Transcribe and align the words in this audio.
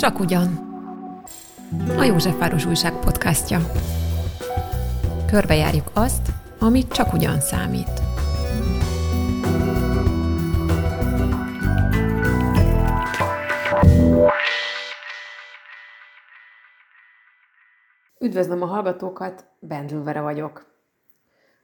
Csak 0.00 0.18
ugyan. 0.18 0.48
A 1.98 2.02
Józsefváros 2.02 2.66
Újság 2.66 2.92
podcastja. 2.92 3.58
Körbejárjuk 5.26 5.90
azt, 5.94 6.28
amit 6.58 6.92
csak 6.92 7.12
ugyan 7.12 7.40
számít. 7.40 8.00
Üdvözlöm 18.20 18.62
a 18.62 18.66
hallgatókat, 18.66 19.44
Bendlővere 19.58 20.20
vagyok. 20.20 20.66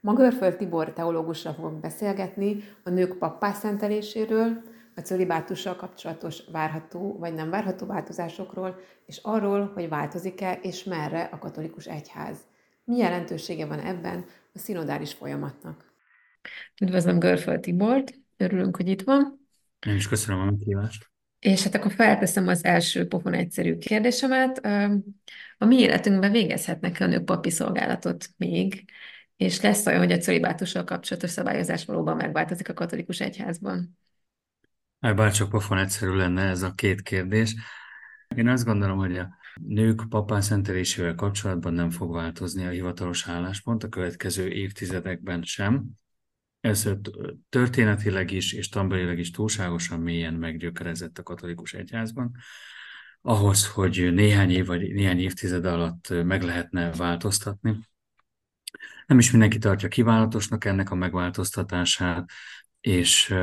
Ma 0.01 0.13
Görföld 0.13 0.57
Tibor 0.57 0.93
teológussal 0.93 1.53
fogok 1.53 1.81
beszélgetni 1.81 2.65
a 2.85 2.91
nők 2.91 3.19
pappászenteléséről, 3.19 4.63
a 4.97 5.01
cölibátussal 5.01 5.77
kapcsolatos 5.77 6.43
várható 6.53 7.17
vagy 7.19 7.35
nem 7.35 7.51
várható 7.51 7.87
változásokról, 7.87 8.81
és 9.07 9.19
arról, 9.23 9.71
hogy 9.75 9.89
változik-e 9.89 10.53
és 10.53 10.85
merre 10.85 11.23
a 11.23 11.39
katolikus 11.39 11.87
egyház. 11.87 12.39
Mi 12.85 12.97
jelentősége 12.97 13.67
van 13.67 13.81
ebben 13.81 14.25
a 14.55 14.59
szinodális 14.59 15.13
folyamatnak? 15.13 15.93
Üdvözlöm 16.81 17.19
Görföld 17.19 17.61
Tibort, 17.61 18.15
örülünk, 18.37 18.77
hogy 18.77 18.89
itt 18.89 19.03
van. 19.03 19.49
Én 19.87 19.95
is 19.95 20.09
köszönöm 20.09 20.41
a 20.41 20.45
meghívást. 20.45 21.11
És 21.39 21.63
hát 21.63 21.75
akkor 21.75 21.93
felteszem 21.93 22.49
az 22.49 22.65
első 22.65 23.07
pofon 23.07 23.35
egyszerű 23.35 23.77
kérdésemet. 23.79 24.67
A 25.59 25.65
mi 25.65 25.79
életünkben 25.79 26.31
végezhetnek 26.31 27.01
a 27.01 27.07
nők 27.07 27.25
papi 27.25 27.51
szolgálatot 27.51 28.29
még, 28.37 28.85
és 29.37 29.61
lesz 29.61 29.87
olyan, 29.87 30.01
hogy 30.01 30.13
a 30.13 30.19
cölibátussal 30.19 30.85
kapcsolatos 30.85 31.31
szabályozás 31.31 31.85
valóban 31.85 32.17
megváltozik 32.17 32.69
a 32.69 32.75
katolikus 32.75 33.21
egyházban? 33.21 33.99
Bár 35.15 35.33
csak 35.33 35.49
pofon 35.49 35.79
egyszerű 35.79 36.13
lenne 36.13 36.43
ez 36.43 36.63
a 36.63 36.73
két 36.73 37.03
kérdés. 37.03 37.55
Én 38.35 38.49
azt 38.49 38.65
gondolom, 38.65 38.99
hogy 38.99 39.19
a 39.19 39.37
nők 39.55 40.09
papán 40.09 40.41
szentelésével 40.41 41.15
kapcsolatban 41.15 41.73
nem 41.75 41.91
fog 41.91 42.13
változni 42.15 42.67
a 42.67 42.71
hivatalos 42.71 43.29
álláspont 43.29 43.85
a 43.85 43.89
következő 43.89 44.49
évtizedekben 44.49 45.43
sem. 45.43 45.85
Ez 46.61 46.89
történetileg 47.49 48.31
is 48.31 48.53
és 48.53 48.69
tambelileg 48.69 49.19
is 49.19 49.31
túlságosan 49.31 50.01
mélyen 50.01 50.35
meggyökerezett 50.35 51.19
a 51.19 51.23
katolikus 51.23 51.73
egyházban. 51.75 52.37
Ahhoz, 53.21 53.69
hogy 53.69 54.11
néhány 54.13 54.51
év 54.51 54.67
vagy 54.67 54.93
néhány 54.93 55.19
évtized 55.19 55.65
alatt 55.65 56.09
meg 56.25 56.43
lehetne 56.43 56.93
változtatni. 56.93 57.79
Nem 59.07 59.19
is 59.19 59.31
mindenki 59.31 59.59
tartja 59.59 59.89
kívánatosnak 59.89 60.65
ennek 60.65 60.91
a 60.91 60.95
megváltoztatását, 60.95 62.31
és 62.87 63.35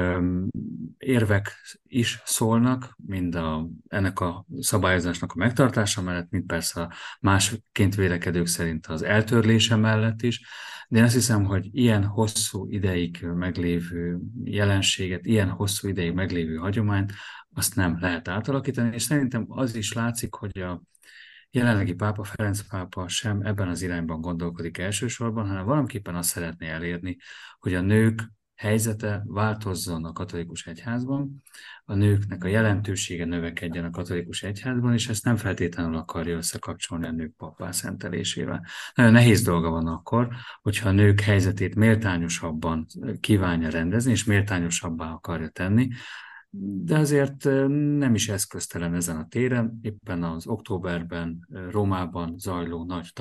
érvek 0.97 1.51
is 1.87 2.21
szólnak, 2.25 2.95
mind 3.05 3.35
a, 3.35 3.67
ennek 3.87 4.19
a 4.19 4.45
szabályozásnak 4.59 5.31
a 5.31 5.37
megtartása 5.37 6.01
mellett, 6.01 6.29
mint 6.29 6.45
persze 6.45 6.81
a 6.81 6.91
másként 7.19 7.95
vélekedők 7.95 8.47
szerint 8.47 8.87
az 8.87 9.01
eltörlése 9.01 9.75
mellett 9.75 10.21
is, 10.21 10.41
de 10.87 10.97
én 10.97 11.03
azt 11.03 11.13
hiszem, 11.13 11.43
hogy 11.43 11.69
ilyen 11.71 12.05
hosszú 12.05 12.69
ideig 12.69 13.25
meglévő 13.35 14.19
jelenséget, 14.43 15.25
ilyen 15.25 15.49
hosszú 15.49 15.87
ideig 15.87 16.13
meglévő 16.13 16.55
hagyományt, 16.55 17.13
azt 17.53 17.75
nem 17.75 17.97
lehet 17.99 18.27
átalakítani, 18.27 18.93
és 18.93 19.03
szerintem 19.03 19.45
az 19.47 19.75
is 19.75 19.93
látszik, 19.93 20.33
hogy 20.33 20.59
a 20.59 20.81
jelenlegi 21.49 21.93
pápa, 21.93 22.23
Ferenc 22.23 22.61
pápa 22.61 23.07
sem 23.07 23.41
ebben 23.41 23.67
az 23.67 23.81
irányban 23.81 24.21
gondolkodik 24.21 24.77
elsősorban, 24.77 25.47
hanem 25.47 25.65
valamiképpen 25.65 26.15
azt 26.15 26.29
szeretné 26.29 26.69
elérni, 26.69 27.17
hogy 27.59 27.73
a 27.73 27.81
nők 27.81 28.31
helyzete 28.55 29.23
változzon 29.25 30.05
a 30.05 30.11
katolikus 30.11 30.65
egyházban, 30.65 31.43
a 31.85 31.93
nőknek 31.93 32.43
a 32.43 32.47
jelentősége 32.47 33.25
növekedjen 33.25 33.85
a 33.85 33.89
katolikus 33.89 34.43
egyházban, 34.43 34.93
és 34.93 35.07
ezt 35.07 35.25
nem 35.25 35.35
feltétlenül 35.35 35.95
akarja 35.95 36.35
összekapcsolni 36.35 37.07
a 37.07 37.11
nők 37.11 37.35
papá 37.37 37.71
szentelésével. 37.71 38.65
Nagyon 38.95 39.11
nehéz 39.11 39.41
dolga 39.41 39.69
van 39.69 39.87
akkor, 39.87 40.27
hogyha 40.61 40.89
a 40.89 40.91
nők 40.91 41.19
helyzetét 41.19 41.75
méltányosabban 41.75 42.85
kívánja 43.19 43.69
rendezni, 43.69 44.11
és 44.11 44.23
méltányosabbá 44.23 45.11
akarja 45.11 45.49
tenni, 45.49 45.87
de 46.83 46.97
azért 46.97 47.43
nem 47.97 48.15
is 48.15 48.29
eszköztelen 48.29 48.93
ezen 48.95 49.17
a 49.17 49.27
téren. 49.27 49.79
Éppen 49.81 50.23
az 50.23 50.47
októberben 50.47 51.47
Rómában 51.71 52.37
zajló 52.37 52.85
nagy 52.85 53.13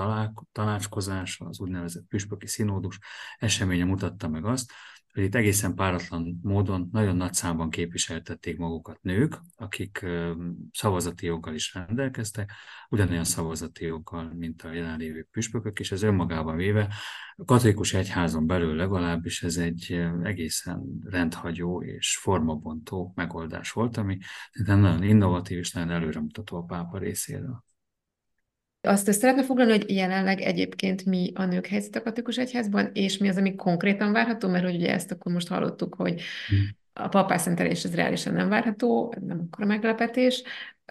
tanácskozás, 0.52 1.40
az 1.44 1.60
úgynevezett 1.60 2.06
püspöki 2.08 2.46
színódus 2.46 2.98
eseménye 3.38 3.84
mutatta 3.84 4.28
meg 4.28 4.44
azt, 4.44 4.72
hogy 5.12 5.22
itt 5.22 5.34
egészen 5.34 5.74
páratlan 5.74 6.40
módon 6.42 6.88
nagyon 6.92 7.16
nagy 7.16 7.32
számban 7.32 7.70
képviseltették 7.70 8.58
magukat 8.58 9.02
nők, 9.02 9.40
akik 9.56 10.06
szavazati 10.72 11.26
joggal 11.26 11.54
is 11.54 11.74
rendelkeztek, 11.74 12.52
ugyanolyan 12.88 13.24
szavazati 13.24 13.84
joggal, 13.84 14.32
mint 14.34 14.62
a 14.62 14.72
jelenlévő 14.72 15.28
püspökök, 15.30 15.78
és 15.78 15.92
ez 15.92 16.02
önmagában 16.02 16.56
véve 16.56 16.94
a 17.36 17.44
katolikus 17.44 17.94
egyházon 17.94 18.46
belül 18.46 18.74
legalábbis 18.74 19.42
ez 19.42 19.56
egy 19.56 20.00
egészen 20.22 21.00
rendhagyó 21.04 21.82
és 21.82 22.16
formabontó 22.16 23.12
megoldás 23.14 23.70
volt, 23.70 23.96
ami 23.96 24.18
nagyon 24.64 25.02
innovatív 25.02 25.58
és 25.58 25.72
nagyon 25.72 25.90
előremutató 25.90 26.56
a 26.56 26.64
pápa 26.64 26.98
részéről. 26.98 27.64
Azt 28.84 29.08
is 29.08 29.14
szeretne 29.14 29.44
foglalni, 29.44 29.72
hogy 29.72 29.90
jelenleg 29.90 30.40
egyébként 30.40 31.04
mi 31.04 31.32
a 31.34 31.44
nők 31.44 31.66
helyzet 31.66 31.96
a 31.96 32.02
katolikus 32.02 32.36
egyházban, 32.36 32.90
és 32.92 33.18
mi 33.18 33.28
az, 33.28 33.36
ami 33.36 33.54
konkrétan 33.54 34.12
várható, 34.12 34.48
mert 34.48 34.64
hogy 34.64 34.74
ugye 34.74 34.92
ezt 34.92 35.10
akkor 35.10 35.32
most 35.32 35.48
hallottuk, 35.48 35.94
hogy 35.94 36.22
hmm. 36.48 36.68
a 36.92 37.08
papászentelés 37.08 37.84
ez 37.84 37.94
reálisan 37.94 38.34
nem 38.34 38.48
várható, 38.48 39.14
nem 39.20 39.48
akkor 39.50 39.64
meglepetés, 39.64 40.42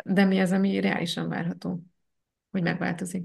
de 0.03 0.25
mi 0.25 0.39
az, 0.39 0.51
ami 0.51 0.79
reálisan 0.79 1.29
várható, 1.29 1.83
hogy 2.51 2.61
megváltozik? 2.61 3.23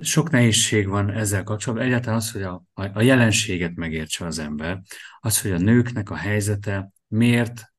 Sok 0.00 0.30
nehézség 0.30 0.88
van 0.88 1.10
ezzel 1.10 1.42
kapcsolatban. 1.42 1.86
Egyáltalán 1.86 2.16
az, 2.16 2.32
hogy 2.32 2.42
a, 2.42 2.64
a 2.74 3.02
jelenséget 3.02 3.74
megértse 3.74 4.26
az 4.26 4.38
ember, 4.38 4.80
az, 5.20 5.40
hogy 5.40 5.50
a 5.50 5.58
nőknek 5.58 6.10
a 6.10 6.16
helyzete 6.16 6.90
miért 7.08 7.72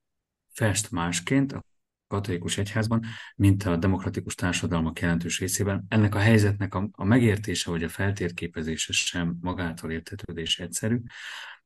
fest 0.54 0.92
másként 0.92 1.52
a 1.52 1.66
katolikus 2.08 2.58
egyházban, 2.58 3.04
mint 3.36 3.64
a 3.64 3.76
demokratikus 3.76 4.36
társadalmak 4.36 5.00
jelentős 5.00 5.40
részében. 5.40 5.86
Ennek 5.90 6.16
a 6.16 6.20
helyzetnek 6.20 6.76
a, 6.76 6.90
a 6.92 7.04
megértése 7.04 7.70
vagy 7.70 7.84
a 7.84 7.90
feltérképezése 7.90 8.94
sem 8.94 9.38
magától 9.42 9.92
értetődés 9.92 10.60
egyszerű. 10.60 11.02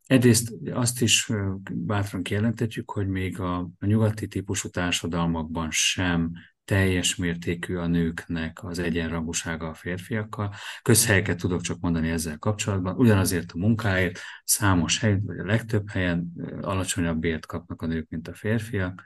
Egyrészt 0.06 0.53
azt 0.72 1.02
is 1.02 1.29
bátran 1.72 2.24
kijelentetjük, 2.24 2.91
hogy 2.91 3.07
még 3.07 3.40
a, 3.40 3.57
a 3.57 3.85
nyugati 3.85 4.28
típusú 4.28 4.69
társadalmakban 4.69 5.72
sem 5.72 6.31
teljes 6.66 7.16
mértékű 7.16 7.75
a 7.75 7.88
nőknek 7.88 8.63
az 8.63 8.79
egyenrangúsága 8.79 9.68
a 9.68 9.73
férfiakkal. 9.73 10.53
Közhelyeket 10.81 11.38
tudok 11.38 11.62
csak 11.62 11.79
mondani 11.79 12.09
ezzel 12.09 12.38
kapcsolatban. 12.38 12.96
Ugyanazért 12.96 13.52
a 13.52 13.58
munkáért 13.58 14.19
számos 14.44 15.00
hely, 15.00 15.19
vagy 15.25 15.40
a 15.40 15.46
legtöbb 15.46 15.90
helyen 15.90 16.31
alacsonyabb 16.62 17.19
bért 17.19 17.46
kapnak 17.46 17.81
a 17.81 17.85
nők, 17.85 18.09
mint 18.09 18.28
a 18.28 18.34
férfiak. 18.34 19.03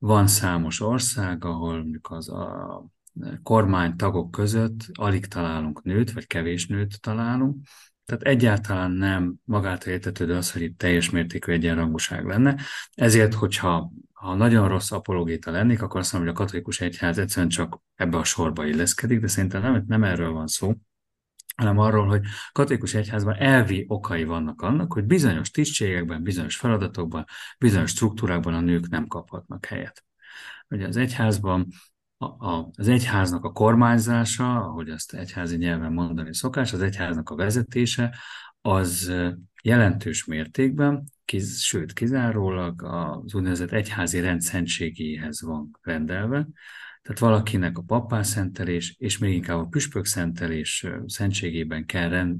Van 0.00 0.26
számos 0.26 0.80
ország, 0.80 1.44
ahol 1.44 1.76
mondjuk 1.76 2.10
az 2.10 2.28
a 2.28 2.84
kormánytagok 3.42 4.30
között 4.30 4.86
alig 4.92 5.26
találunk 5.26 5.82
nőt, 5.82 6.12
vagy 6.12 6.26
kevés 6.26 6.66
nőt 6.66 7.00
találunk, 7.00 7.56
tehát 8.04 8.22
egyáltalán 8.22 8.90
nem 8.90 9.34
magától 9.44 9.92
értetődő 9.92 10.34
az, 10.34 10.52
hogy 10.52 10.62
itt 10.62 10.78
teljes 10.78 11.10
mértékű 11.10 11.52
egyenrangúság 11.52 12.24
lenne. 12.24 12.56
Ezért, 12.94 13.34
hogyha 13.34 13.92
ha 14.12 14.34
nagyon 14.34 14.68
rossz 14.68 14.90
apologéta 14.90 15.50
lennék, 15.50 15.82
akkor 15.82 16.00
azt 16.00 16.12
mondom, 16.12 16.30
hogy 16.30 16.40
a 16.40 16.44
katolikus 16.44 16.80
egyház 16.80 17.18
egyszerűen 17.18 17.48
csak 17.48 17.80
ebbe 17.94 18.16
a 18.16 18.24
sorba 18.24 18.66
illeszkedik, 18.66 19.20
de 19.20 19.26
szerintem 19.26 19.62
nem, 19.62 19.84
nem 19.86 20.04
erről 20.04 20.32
van 20.32 20.46
szó, 20.46 20.74
hanem 21.60 21.78
arról, 21.78 22.06
hogy 22.06 22.22
katolikus 22.52 22.94
egyházban 22.94 23.34
elvi 23.34 23.84
okai 23.88 24.24
vannak 24.24 24.62
annak, 24.62 24.92
hogy 24.92 25.04
bizonyos 25.04 25.50
tisztségekben, 25.50 26.22
bizonyos 26.22 26.56
feladatokban, 26.56 27.24
bizonyos 27.58 27.90
struktúrákban 27.90 28.54
a 28.54 28.60
nők 28.60 28.88
nem 28.88 29.06
kaphatnak 29.06 29.64
helyet. 29.66 30.04
Ugye 30.68 30.86
az 30.86 30.96
egyházban 30.96 31.66
a, 32.16 32.24
a, 32.24 32.70
az 32.76 32.88
egyháznak 32.88 33.44
a 33.44 33.52
kormányzása, 33.52 34.56
ahogy 34.56 34.88
azt 34.90 35.14
egyházi 35.14 35.56
nyelven 35.56 35.92
mondani 35.92 36.34
szokás, 36.34 36.72
az 36.72 36.82
egyháznak 36.82 37.30
a 37.30 37.34
vezetése, 37.34 38.16
az 38.60 39.12
jelentős 39.62 40.24
mértékben, 40.24 41.04
kiz, 41.24 41.60
sőt 41.60 41.92
kizárólag 41.92 42.82
az 42.82 43.34
úgynevezett 43.34 43.70
egyházi 43.70 44.20
rendszentségéhez 44.20 45.42
van 45.42 45.78
rendelve, 45.82 46.46
tehát 47.02 47.18
valakinek 47.18 47.78
a 47.78 47.82
papán 47.82 48.22
szentelés, 48.22 48.94
és 48.98 49.18
még 49.18 49.34
inkább 49.34 49.58
a 49.58 49.66
püspök 49.66 50.04
szentelés 50.04 50.86
szentségében 51.06 51.86
kell 51.86 52.08
rend, 52.08 52.38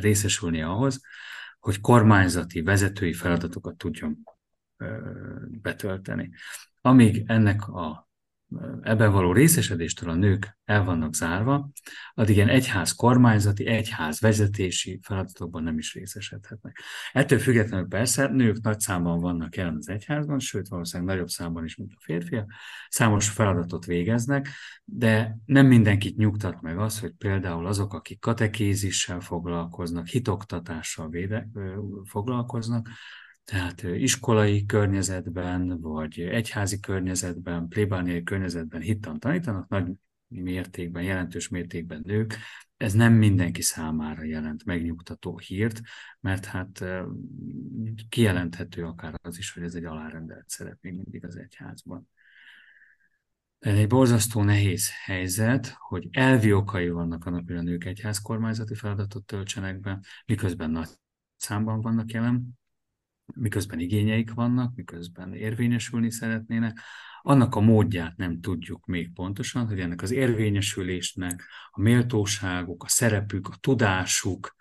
részesülnie 0.00 0.66
ahhoz, 0.66 1.00
hogy 1.58 1.80
kormányzati, 1.80 2.62
vezetői 2.62 3.12
feladatokat 3.12 3.76
tudjon 3.76 4.18
betölteni. 5.62 6.30
Amíg 6.80 7.22
ennek 7.26 7.68
a 7.68 8.03
ebben 8.82 9.12
való 9.12 9.32
részesedéstől 9.32 10.10
a 10.10 10.14
nők 10.14 10.58
el 10.64 10.84
vannak 10.84 11.14
zárva, 11.14 11.70
addig 12.14 12.36
ilyen 12.36 12.48
egyház 12.48 12.92
kormányzati, 12.92 13.66
egyház 13.66 14.20
vezetési 14.20 15.00
feladatokban 15.02 15.62
nem 15.62 15.78
is 15.78 15.94
részesedhetnek. 15.94 16.78
Ettől 17.12 17.38
függetlenül 17.38 17.88
persze 17.88 18.26
nők 18.26 18.62
nagy 18.62 18.80
számban 18.80 19.20
vannak 19.20 19.56
jelen 19.56 19.76
az 19.76 19.88
egyházban, 19.88 20.38
sőt 20.38 20.68
valószínűleg 20.68 21.14
nagyobb 21.14 21.28
számban 21.28 21.64
is, 21.64 21.76
mint 21.76 21.92
a 21.94 22.00
férfiak, 22.00 22.52
számos 22.88 23.28
feladatot 23.28 23.84
végeznek, 23.84 24.48
de 24.84 25.38
nem 25.44 25.66
mindenkit 25.66 26.16
nyugtat 26.16 26.60
meg 26.60 26.78
az, 26.78 27.00
hogy 27.00 27.12
például 27.18 27.66
azok, 27.66 27.94
akik 27.94 28.20
katekézissel 28.20 29.20
foglalkoznak, 29.20 30.06
hitoktatással 30.06 31.08
véde, 31.08 31.48
foglalkoznak, 32.04 32.88
tehát 33.44 33.82
iskolai 33.82 34.66
környezetben, 34.66 35.80
vagy 35.80 36.20
egyházi 36.20 36.80
környezetben, 36.80 37.68
plébániai 37.68 38.22
környezetben 38.22 38.80
hittan 38.80 39.18
tanítanak, 39.18 39.68
nagy 39.68 39.92
mértékben, 40.28 41.02
jelentős 41.02 41.48
mértékben 41.48 42.02
nők, 42.04 42.36
ez 42.76 42.92
nem 42.92 43.12
mindenki 43.12 43.62
számára 43.62 44.22
jelent 44.22 44.64
megnyugtató 44.64 45.38
hírt, 45.38 45.80
mert 46.20 46.44
hát 46.44 46.84
kijelenthető 48.08 48.84
akár 48.84 49.14
az 49.22 49.38
is, 49.38 49.52
hogy 49.52 49.62
ez 49.62 49.74
egy 49.74 49.84
alárendelt 49.84 50.48
szerep 50.48 50.78
még 50.80 50.94
mindig 50.94 51.24
az 51.24 51.36
egyházban. 51.36 52.08
Ez 53.58 53.76
egy 53.76 53.86
borzasztó 53.86 54.42
nehéz 54.42 54.90
helyzet, 55.04 55.76
hogy 55.78 56.08
elvi 56.10 56.52
okai 56.52 56.88
vannak 56.88 57.24
annak, 57.24 57.46
hogy 57.46 57.56
a 57.56 57.62
nők 57.62 57.84
egyház 57.84 58.18
kormányzati 58.18 58.74
feladatot 58.74 59.24
töltsenek 59.24 59.80
be, 59.80 60.00
miközben 60.26 60.70
nagy 60.70 60.88
számban 61.36 61.80
vannak 61.80 62.10
jelen, 62.10 62.58
miközben 63.34 63.78
igényeik 63.78 64.32
vannak, 64.32 64.74
miközben 64.74 65.34
érvényesülni 65.34 66.10
szeretnének, 66.10 66.80
annak 67.22 67.54
a 67.54 67.60
módját 67.60 68.16
nem 68.16 68.40
tudjuk 68.40 68.86
még 68.86 69.12
pontosan, 69.12 69.66
hogy 69.66 69.80
ennek 69.80 70.02
az 70.02 70.10
érvényesülésnek 70.10 71.44
a 71.70 71.80
méltóságuk, 71.80 72.82
a 72.82 72.88
szerepük, 72.88 73.48
a 73.48 73.56
tudásuk, 73.60 74.54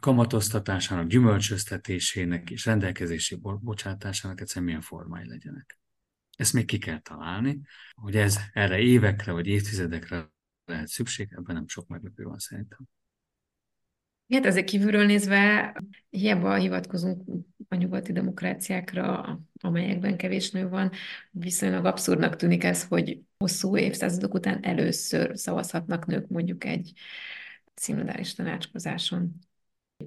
kamatoztatásának, 0.00 1.06
gyümölcsöztetésének 1.06 2.50
és 2.50 2.64
rendelkezésé 2.64 3.36
bocsátásának 3.60 4.40
egyszerűen 4.40 4.66
milyen 4.66 4.80
formái 4.80 5.28
legyenek. 5.28 5.78
Ezt 6.36 6.52
még 6.52 6.64
ki 6.64 6.78
kell 6.78 7.00
találni, 7.00 7.60
hogy 7.94 8.16
ez 8.16 8.38
erre 8.52 8.78
évekre 8.78 9.32
vagy 9.32 9.46
évtizedekre 9.46 10.30
lehet 10.64 10.88
szükség, 10.88 11.28
ebben 11.30 11.54
nem 11.54 11.68
sok 11.68 11.86
meglepő 11.86 12.24
van 12.24 12.38
szerintem. 12.38 12.78
Hát 14.32 14.46
ezek 14.46 14.64
kívülről 14.64 15.06
nézve 15.06 15.74
hiába 16.08 16.54
hivatkozunk 16.54 17.24
a 17.68 17.74
nyugati 17.74 18.12
demokráciákra, 18.12 19.38
amelyekben 19.60 20.16
kevés 20.16 20.50
nő 20.50 20.68
van, 20.68 20.90
viszonylag 21.30 21.84
abszurdnak 21.84 22.36
tűnik 22.36 22.64
ez, 22.64 22.84
hogy 22.84 23.20
hosszú 23.38 23.76
évszázadok 23.76 24.34
után 24.34 24.58
először 24.62 25.38
szavazhatnak 25.38 26.06
nők 26.06 26.28
mondjuk 26.28 26.64
egy 26.64 26.92
színodális 27.74 28.34
tanácskozáson. 28.34 29.32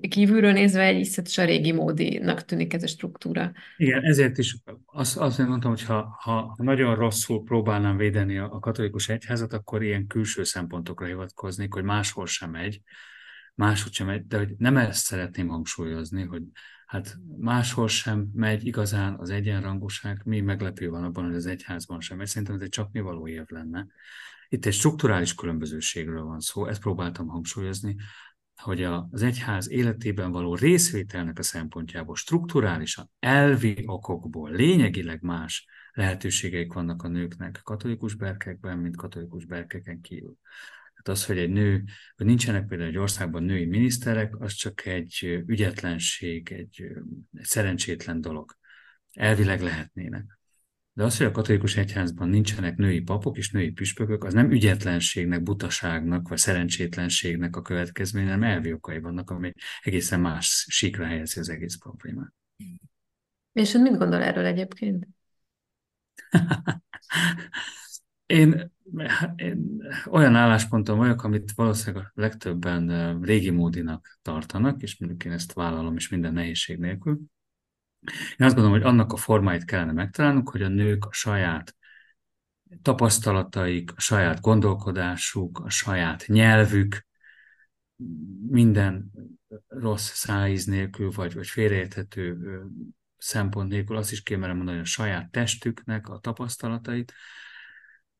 Kívülről 0.10 0.52
nézve 0.52 0.84
egy 0.84 1.00
iszonyatosan 1.00 1.46
régi 1.46 1.72
módinak 1.72 2.46
tűnik 2.46 2.74
ez 2.74 2.84
a 2.84 2.88
struktúra. 2.88 3.52
Igen, 3.78 4.04
ezért 4.04 4.38
is 4.38 4.58
azt, 4.86 5.18
azt 5.18 5.38
mondtam, 5.38 5.72
hogy 5.72 5.84
ha, 5.84 6.18
ha 6.20 6.56
nagyon 6.58 6.96
rosszul 6.96 7.44
próbálnám 7.44 7.98
védeni 7.98 8.38
a, 8.38 8.54
a 8.54 8.60
katolikus 8.60 9.10
egyházat, 9.10 9.54
akkor 9.54 9.84
ilyen 9.84 10.08
külső 10.08 10.44
szempontokra 10.44 11.06
hivatkoznék, 11.06 11.74
hogy 11.74 11.84
máshol 11.84 12.26
sem 12.26 12.52
megy, 12.52 12.82
máshogy 13.56 13.94
sem 13.94 14.08
megy, 14.08 14.28
de 14.28 14.38
hogy 14.38 14.54
nem 14.58 14.78
ezt 14.78 15.06
szeretném 15.06 15.48
hangsúlyozni, 15.48 16.24
hogy 16.24 16.44
hát 16.90 17.18
máshol 17.38 17.88
sem 17.88 18.30
megy 18.34 18.66
igazán 18.66 19.16
az 19.20 19.30
egyenrangúság, 19.30 20.22
mi 20.26 20.42
meglepő 20.42 20.90
van 20.90 21.04
abban, 21.04 21.26
hogy 21.26 21.36
az 21.36 21.46
egyházban 21.46 22.00
sem 22.02 22.18
megy. 22.18 22.28
Szerintem 22.28 22.56
ez 22.56 22.62
egy 22.62 22.70
csak 22.70 22.92
mi 22.92 23.00
való 23.00 23.28
év 23.28 23.44
lenne. 23.48 23.88
Itt 24.48 24.66
egy 24.66 24.74
strukturális 24.74 25.36
különbözőségről 25.36 26.24
van 26.24 26.40
szó, 26.40 26.66
ezt 26.66 26.82
próbáltam 26.82 27.28
hangsúlyozni, 27.28 27.96
hogy 28.62 28.84
az 28.84 29.22
egyház 29.22 29.70
életében 29.70 30.32
való 30.32 30.56
részvételnek 30.56 31.40
a 31.40 31.44
szempontjából 31.44 32.16
strukturálisan, 32.16 33.12
elvi 33.20 33.84
okokból 33.86 34.52
lényegileg 34.52 35.22
más 35.22 35.66
lehetőségeik 35.92 36.74
vannak 36.74 37.04
a 37.04 37.08
nőknek 37.08 37.60
katolikus 37.64 38.16
berkekben, 38.16 38.78
mint 38.78 38.96
katolikus 38.96 39.46
berkeken 39.46 40.02
kívül. 40.02 40.38
Tehát 41.02 41.20
az, 41.20 41.26
hogy 41.26 41.38
egy 41.38 41.50
nő, 41.50 41.84
hogy 42.16 42.26
nincsenek 42.26 42.66
például 42.68 42.90
egy 42.90 42.98
országban 42.98 43.44
női 43.44 43.66
miniszterek, 43.66 44.40
az 44.40 44.54
csak 44.54 44.86
egy 44.86 45.44
ügyetlenség, 45.46 46.52
egy, 46.52 46.82
egy 47.34 47.46
szerencsétlen 47.46 48.22
dolog. 48.22 48.56
Elvileg 49.14 49.62
lehetnének. 49.62 50.40
De 50.94 51.04
az, 51.04 51.18
hogy 51.18 51.26
a 51.26 51.32
katolikus 51.32 51.76
egyházban 51.76 52.30
nincsenek 52.30 52.76
női 52.76 53.02
papok 53.02 53.38
és 53.38 53.52
női 53.52 53.72
püspökök, 53.72 54.24
az 54.24 54.34
nem 54.34 54.52
ügyetlenségnek, 54.52 55.44
butaságnak 55.44 56.28
vagy 56.28 56.38
szerencsétlenségnek 56.38 57.56
a 57.56 57.62
következménye, 57.62 58.32
hanem 58.32 58.50
elvi 58.50 58.74
okai 58.74 59.00
vannak, 59.00 59.30
ami 59.30 59.54
egészen 59.82 60.20
más 60.20 60.66
síkra 60.70 61.06
helyezi 61.06 61.40
az 61.40 61.50
egész 61.50 61.78
problémát. 61.78 62.34
És 63.52 63.74
ön 63.74 63.82
mit 63.82 63.98
gondol 63.98 64.22
erről 64.22 64.46
egyébként? 64.46 65.08
én, 68.30 68.72
én 69.36 69.84
olyan 70.10 70.36
állásponton 70.36 70.98
vagyok, 70.98 71.24
amit 71.24 71.52
valószínűleg 71.52 72.06
a 72.06 72.12
legtöbben 72.14 73.22
régi 73.22 73.50
módinak 73.50 74.20
tartanak, 74.22 74.82
és 74.82 75.00
mondjuk 75.00 75.26
én 75.26 75.32
ezt 75.32 75.54
vállalom 75.54 75.96
is 75.96 76.10
minden 76.10 76.34
nehézség 76.34 76.78
nélkül. 76.80 77.20
Én 78.38 78.46
azt 78.46 78.56
gondolom, 78.56 78.72
hogy 78.72 78.88
annak 78.88 79.14
a 79.14 79.18
formáit 79.18 79.66
kellene 79.66 79.92
megtalálnunk, 79.92 80.50
hogy 80.50 80.62
a 80.62 80.68
nők 80.68 81.06
a 81.06 81.14
saját 81.14 81.76
tapasztalataik, 82.82 83.92
a 83.96 84.00
saját 84.00 84.42
gondolkodásuk, 84.42 85.60
a 85.60 85.70
saját 85.70 86.24
nyelvük, 86.28 87.08
minden 88.50 89.12
rossz 89.68 90.12
szájíz 90.14 90.66
nélkül, 90.66 91.12
vagy, 91.12 91.34
vagy 91.34 91.48
félreérthető 91.48 92.38
szempont 93.18 93.70
nélkül, 93.70 93.98
azt 93.98 94.12
is 94.12 94.24
kémerem 94.24 94.56
mondani, 94.56 94.78
hogy 94.78 94.86
a 94.86 94.90
saját 94.90 95.32
testüknek 95.32 96.10
a 96.10 96.20
tapasztalatait, 96.20 97.14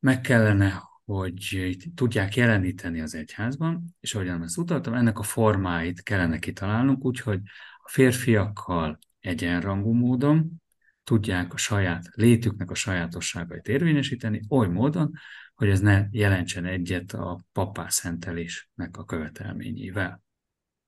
meg 0.00 0.20
kellene, 0.20 0.82
hogy 1.04 1.76
tudják 1.94 2.36
jeleníteni 2.36 3.00
az 3.00 3.14
egyházban, 3.14 3.96
és 4.00 4.14
ahogyan 4.14 4.42
ezt 4.42 4.58
utaltam, 4.58 4.94
ennek 4.94 5.18
a 5.18 5.22
formáit 5.22 6.02
kellene 6.02 6.38
kitalálnunk, 6.38 7.04
úgyhogy 7.04 7.40
a 7.82 7.88
férfiakkal 7.90 8.98
egyenrangú 9.20 9.92
módon 9.92 10.60
tudják 11.04 11.52
a 11.52 11.56
saját 11.56 12.04
létüknek 12.14 12.70
a 12.70 12.74
sajátosságait 12.74 13.68
érvényesíteni, 13.68 14.40
oly 14.48 14.68
módon, 14.68 15.12
hogy 15.54 15.68
ez 15.68 15.80
ne 15.80 16.06
jelentsen 16.10 16.64
egyet 16.64 17.12
a 17.12 17.44
papá 17.52 17.88
szentelésnek 17.88 18.96
a 18.96 19.04
követelményével. 19.04 20.22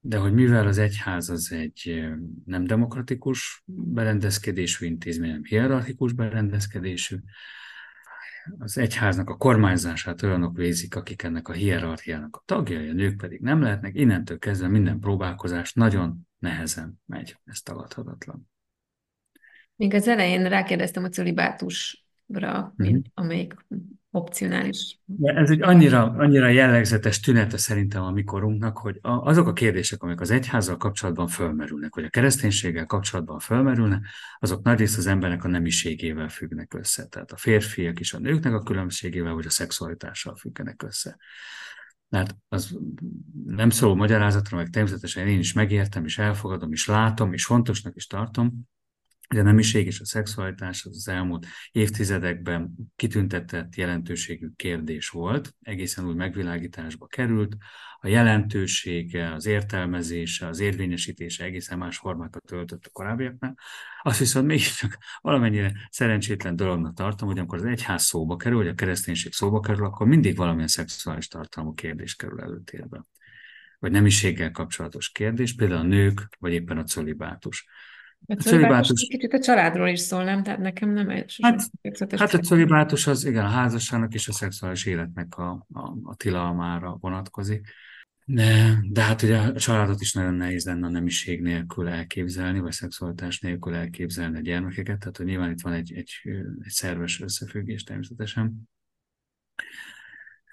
De 0.01 0.17
hogy 0.17 0.33
mivel 0.33 0.67
az 0.67 0.79
egyház 0.79 1.29
az 1.29 1.53
egy 1.53 2.05
nem 2.45 2.65
demokratikus 2.65 3.63
berendezkedésű 3.67 4.87
intézmény, 4.87 5.31
nem 5.31 5.45
hierarchikus 5.45 6.13
berendezkedésű, 6.13 7.17
az 8.59 8.79
egyháznak 8.79 9.31
a 9.31 9.37
kormányzását 9.37 10.23
olyanok 10.23 10.57
végzik, 10.57 10.97
akik 10.97 11.23
ennek 11.23 11.49
a 11.49 11.53
hierarchiának 11.53 12.37
a 12.37 12.43
tagjai, 12.45 12.89
a 12.89 12.93
nők 12.93 13.17
pedig 13.17 13.41
nem 13.41 13.63
lehetnek, 13.63 13.95
innentől 13.95 14.39
kezdve 14.39 14.69
minden 14.69 15.01
próbálkozás 15.01 15.73
nagyon 15.73 16.29
nehezen 16.39 17.01
megy, 17.07 17.37
ez 17.45 17.61
tagadhatatlan. 17.61 18.51
Még 19.77 19.95
az 19.95 20.09
elején 20.09 20.49
rákérdeztem 20.49 21.05
a 21.05 21.09
celibátusra, 21.09 22.75
mm-hmm. 22.83 22.99
amelyik 23.15 23.55
opcionális. 24.15 24.99
De 25.05 25.33
ez 25.33 25.51
egy 25.51 25.63
annyira, 25.63 26.03
annyira 26.03 26.49
jellegzetes 26.49 27.21
tünete 27.21 27.57
szerintem 27.57 28.03
a 28.03 28.11
mi 28.11 28.25
korunknak, 28.25 28.79
hogy 28.79 28.99
azok 29.03 29.47
a 29.47 29.53
kérdések, 29.53 30.03
amik 30.03 30.21
az 30.21 30.31
egyházzal 30.31 30.77
kapcsolatban 30.77 31.27
fölmerülnek, 31.27 31.95
vagy 31.95 32.05
a 32.05 32.09
kereszténységgel 32.09 32.87
kapcsolatban 32.87 33.39
fölmerülnek, 33.39 34.07
azok 34.39 34.63
nagyrészt 34.63 34.99
az 34.99 35.07
embernek 35.07 35.45
a 35.45 35.49
nemiségével 35.49 36.29
függnek 36.29 36.75
össze. 36.75 37.07
Tehát 37.07 37.33
a 37.33 37.37
férfiak 37.37 38.01
és 38.01 38.13
a 38.13 38.19
nőknek 38.19 38.53
a 38.53 38.63
különbségével, 38.63 39.35
vagy 39.35 39.47
a 39.47 39.51
szexualitással 39.51 40.37
függenek 40.37 40.83
össze. 40.83 41.17
Mert 42.09 42.37
az 42.49 42.79
nem 43.47 43.71
szóló 43.71 43.95
magyarázatra, 43.95 44.57
meg 44.57 44.71
természetesen 44.71 45.27
én 45.27 45.39
is 45.39 45.53
megértem, 45.53 46.05
és 46.05 46.19
elfogadom, 46.19 46.73
és 46.73 46.87
látom, 46.87 47.33
és 47.33 47.45
fontosnak 47.45 47.97
is 47.97 48.07
tartom, 48.07 48.69
hogy 49.29 49.39
a 49.39 49.43
nemiség 49.43 49.87
és 49.87 50.01
a 50.01 50.05
szexualitás 50.05 50.85
az, 50.85 50.97
az 50.97 51.09
elmúlt 51.09 51.47
évtizedekben 51.73 52.75
kitüntetett 52.97 53.75
jelentőségű 53.75 54.49
kérdés 54.57 55.09
volt, 55.09 55.55
egészen 55.63 56.07
új 56.07 56.15
megvilágításba 56.15 57.07
került, 57.07 57.57
a 58.05 58.09
jelentősége, 58.09 59.33
az 59.33 59.47
értelmezése, 59.47 60.47
az 60.47 60.61
érvényesítése 60.61 61.45
egészen 61.45 61.79
más 61.79 61.97
formákat 61.97 62.43
töltött 62.45 62.87
a 62.87 62.91
korábbiaknál. 62.93 63.55
Azt 64.03 64.19
viszont 64.19 64.47
mégiscsak 64.47 64.99
valamennyire 65.21 65.73
szerencsétlen 65.91 66.57
dolognak 66.57 66.95
tartom, 66.95 67.29
hogy 67.29 67.39
amikor 67.39 67.59
az 67.59 67.65
egyház 67.65 68.03
szóba 68.03 68.37
kerül, 68.37 68.59
vagy 68.59 68.69
a 68.69 68.75
kereszténység 68.75 69.33
szóba 69.33 69.61
kerül, 69.61 69.85
akkor 69.85 70.07
mindig 70.07 70.37
valamilyen 70.37 70.69
szexuális 70.69 71.29
tartalmú 71.29 71.75
kérdés 71.75 72.15
kerül 72.15 72.41
előtérbe. 72.41 73.05
Vagy 73.79 73.91
nemiséggel 73.91 74.51
kapcsolatos 74.51 75.11
kérdés, 75.11 75.55
például 75.55 75.81
a 75.81 75.87
nők, 75.87 76.29
vagy 76.39 76.53
éppen 76.53 76.79
a 76.79 76.85
colibátus 76.95 77.67
A 78.27 78.35
cölibátus 78.35 79.07
kicsit 79.09 79.33
a 79.33 79.39
családról 79.39 79.89
is 79.89 80.01
szól, 80.01 80.25
nem? 80.25 80.43
Tehát 80.43 80.61
nekem 80.61 80.91
nem 80.91 81.09
hát, 81.43 81.71
hát 82.11 82.35
a 82.35 82.39
cölibátus 82.39 83.07
az 83.07 83.25
igen, 83.25 83.45
a 83.45 83.49
házasságnak 83.49 84.15
és 84.15 84.29
a 84.29 84.33
szexuális 84.33 84.87
életnek 84.87 85.39
a, 85.39 85.67
a, 85.73 85.81
a 86.03 86.15
tilalmára 86.15 86.97
vonatkozik. 87.01 87.69
De, 88.25 88.79
de 88.91 89.03
hát 89.03 89.23
ugye 89.23 89.39
a 89.39 89.59
családot 89.59 90.01
is 90.01 90.13
nagyon 90.13 90.35
nehéz 90.35 90.65
lenne 90.65 90.87
a 90.87 90.91
nemiség 90.91 91.43
nélkül 91.43 91.89
elképzelni, 91.89 92.59
vagy 92.59 92.73
szexualitás 92.73 93.41
nélkül 93.41 93.75
elképzelni 93.75 94.37
a 94.37 94.41
gyermekeket, 94.41 94.99
tehát 94.99 95.17
hogy 95.17 95.27
nyilván 95.27 95.51
itt 95.51 95.61
van 95.61 95.73
egy, 95.73 95.93
egy, 95.93 96.21
egy 96.61 96.71
szerves 96.71 97.21
összefüggés 97.21 97.83
természetesen. 97.83 98.69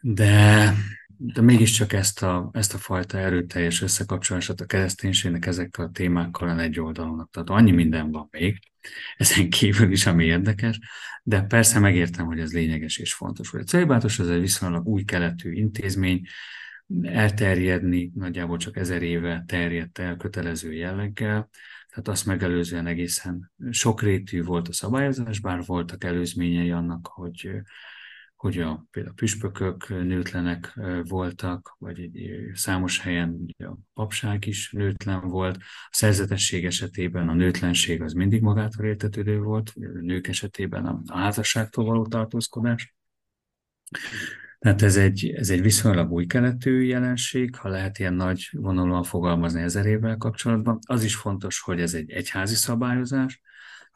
De, 0.01 0.73
de 1.17 1.41
mégiscsak 1.41 1.93
ezt 1.93 2.23
a, 2.23 2.49
ezt 2.53 2.73
a 2.73 2.77
fajta 2.77 3.17
erőteljes 3.17 3.81
összekapcsolását 3.81 4.61
a 4.61 4.65
kereszténységnek 4.65 5.45
ezekkel 5.45 5.85
a 5.85 5.91
témákkal 5.91 6.59
egy 6.59 6.79
oldalon. 6.79 7.29
Tehát 7.31 7.49
annyi 7.49 7.71
minden 7.71 8.11
van 8.11 8.27
még, 8.31 8.59
ezen 9.17 9.49
kívül 9.49 9.91
is, 9.91 10.05
ami 10.05 10.25
érdekes, 10.25 10.79
de 11.23 11.41
persze 11.41 11.79
megértem, 11.79 12.25
hogy 12.25 12.39
ez 12.39 12.53
lényeges 12.53 12.97
és 12.97 13.13
fontos. 13.13 13.49
Hogy 13.49 13.59
a 13.59 13.63
célibátos 13.63 14.19
az 14.19 14.29
egy 14.29 14.39
viszonylag 14.39 14.87
új 14.87 15.03
keletű 15.03 15.51
intézmény, 15.51 16.21
elterjedni, 17.01 18.11
nagyjából 18.15 18.57
csak 18.57 18.77
ezer 18.77 19.01
éve 19.01 19.43
terjedt 19.47 19.99
el 19.99 20.15
kötelező 20.15 20.73
jelleggel, 20.73 21.49
tehát 21.89 22.07
azt 22.07 22.25
megelőzően 22.25 22.87
egészen 22.87 23.51
sokrétű 23.69 24.43
volt 24.43 24.67
a 24.67 24.73
szabályozás, 24.73 25.39
bár 25.39 25.63
voltak 25.65 26.03
előzményei 26.03 26.71
annak, 26.71 27.07
hogy 27.07 27.49
hogy 28.39 28.59
a, 28.59 28.85
például 28.91 29.13
a 29.13 29.19
püspökök 29.19 29.89
nőtlenek 29.89 30.79
voltak, 31.03 31.75
vagy 31.79 31.99
egy 31.99 32.51
számos 32.53 32.99
helyen 32.99 33.55
a 33.57 33.73
papság 33.93 34.45
is 34.45 34.71
nőtlen 34.71 35.27
volt. 35.27 35.55
A 35.57 35.89
szerzetesség 35.91 36.65
esetében 36.65 37.29
a 37.29 37.33
nőtlenség 37.33 38.01
az 38.01 38.13
mindig 38.13 38.41
magától 38.41 38.85
értetődő 38.85 39.39
volt, 39.39 39.71
a 39.75 39.79
nők 40.01 40.27
esetében 40.27 40.85
a 40.85 41.01
házasságtól 41.17 41.85
való 41.85 42.07
tartózkodás. 42.07 42.95
Tehát 44.59 44.81
ez 44.81 44.97
egy, 44.97 45.29
ez 45.29 45.49
egy 45.49 45.61
viszonylag 45.61 46.11
új 46.11 46.25
keletű 46.25 46.81
jelenség, 46.81 47.55
ha 47.55 47.69
lehet 47.69 47.99
ilyen 47.99 48.13
nagy 48.13 48.49
vonalúan 48.51 49.03
fogalmazni 49.03 49.61
ezer 49.61 49.85
évvel 49.85 50.17
kapcsolatban. 50.17 50.79
Az 50.87 51.03
is 51.03 51.15
fontos, 51.15 51.59
hogy 51.59 51.81
ez 51.81 51.93
egy 51.93 52.11
egyházi 52.11 52.55
szabályozás, 52.55 53.41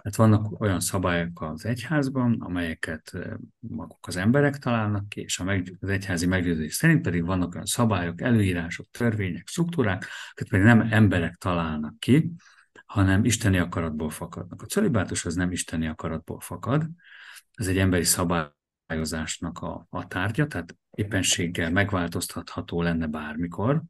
tehát 0.04 0.18
vannak 0.18 0.62
olyan 0.62 0.80
szabályok 0.80 1.42
az 1.42 1.66
egyházban, 1.66 2.42
amelyeket 2.42 3.12
maguk 3.60 4.08
az 4.08 4.16
emberek 4.16 4.58
találnak 4.58 5.10
ki, 5.10 5.22
és 5.22 5.40
az 5.80 5.90
egyházi 5.90 6.26
meggyőzés 6.26 6.74
szerint 6.74 7.02
pedig 7.02 7.26
vannak 7.26 7.54
olyan 7.54 7.66
szabályok, 7.66 8.22
előírások, 8.22 8.88
törvények, 8.92 9.48
struktúrák, 9.48 10.08
amiket 10.26 10.50
pedig 10.50 10.66
nem 10.66 10.88
emberek 10.92 11.36
találnak 11.36 12.00
ki, 12.00 12.32
hanem 12.86 13.26
isteni 13.26 13.58
akaratból 13.58 14.10
fakadnak. 14.10 14.62
A 14.62 14.66
celibátus 14.66 15.26
az 15.26 15.36
nem 15.36 15.52
isteni 15.52 15.88
akaratból 15.88 16.40
fakad, 16.40 16.88
ez 17.54 17.68
egy 17.68 17.78
emberi 17.78 18.04
szabályozásnak 18.04 19.60
a, 19.60 19.88
a 19.90 20.08
tárgya, 20.08 20.48
tehát 20.48 20.76
éppenséggel 20.92 21.72
megváltoztatható 21.72 22.82
lenne 22.82 23.08
bármikor, 23.08 23.82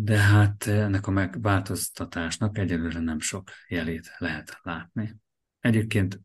de 0.00 0.18
hát 0.18 0.66
ennek 0.66 1.06
a 1.06 1.10
megváltoztatásnak 1.10 2.58
egyelőre 2.58 3.00
nem 3.00 3.20
sok 3.20 3.50
jelét 3.68 4.10
lehet 4.18 4.58
látni. 4.62 5.16
Egyébként 5.60 6.20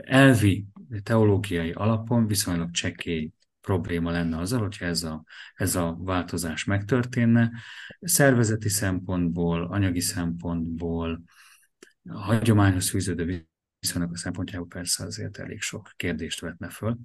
elvi 0.00 0.66
teológiai 1.02 1.72
alapon 1.72 2.26
viszonylag 2.26 2.70
csekély 2.70 3.32
probléma 3.60 4.10
lenne 4.10 4.38
azzal, 4.38 4.60
hogyha 4.60 4.84
ez 4.84 5.02
a, 5.02 5.24
ez 5.54 5.74
a 5.74 5.96
változás 5.98 6.64
megtörténne. 6.64 7.50
Szervezeti 8.00 8.68
szempontból, 8.68 9.66
anyagi 9.66 10.00
szempontból, 10.00 11.22
a 12.04 12.18
hagyományos 12.18 12.90
fűződő 12.90 13.48
viszonylag 13.84 14.12
a 14.12 14.16
szempontjából 14.16 14.66
persze 14.68 15.04
azért 15.04 15.38
elég 15.38 15.60
sok 15.60 15.90
kérdést 15.96 16.40
vetne 16.40 16.68
föl. 16.68 16.98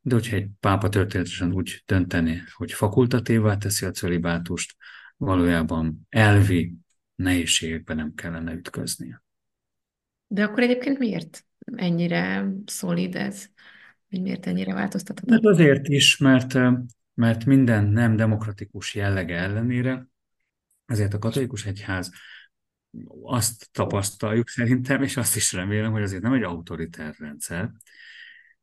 De 0.00 0.14
hogyha 0.14 0.36
egy 0.36 0.48
pápa 0.60 0.88
történetesen 0.88 1.52
úgy 1.52 1.82
dönteni, 1.86 2.42
hogy 2.52 2.72
fakultatívá 2.72 3.56
teszi 3.56 3.86
a 3.86 3.90
cölibátust, 3.90 4.76
valójában 5.16 6.06
elvi 6.08 6.74
nehézségekben 7.14 7.96
nem 7.96 8.14
kellene 8.14 8.52
ütköznie. 8.52 9.22
De 10.26 10.44
akkor 10.44 10.62
egyébként 10.62 10.98
miért 10.98 11.44
ennyire 11.76 12.52
szolid 12.66 13.14
ez? 13.14 13.46
Miért 14.08 14.46
ennyire 14.46 14.74
változtathatatlan? 14.74 15.42
Hát 15.42 15.52
azért 15.52 15.88
is, 15.88 16.16
mert, 16.16 16.54
mert 17.14 17.44
minden 17.44 17.84
nem 17.84 18.16
demokratikus 18.16 18.94
jellege 18.94 19.36
ellenére, 19.36 20.08
ezért 20.86 21.14
a 21.14 21.18
katolikus 21.18 21.66
egyház 21.66 22.10
azt 23.22 23.68
tapasztaljuk 23.72 24.48
szerintem, 24.48 25.02
és 25.02 25.16
azt 25.16 25.36
is 25.36 25.52
remélem, 25.52 25.92
hogy 25.92 26.02
azért 26.02 26.22
nem 26.22 26.32
egy 26.32 26.42
autoritár 26.42 27.14
rendszer. 27.18 27.70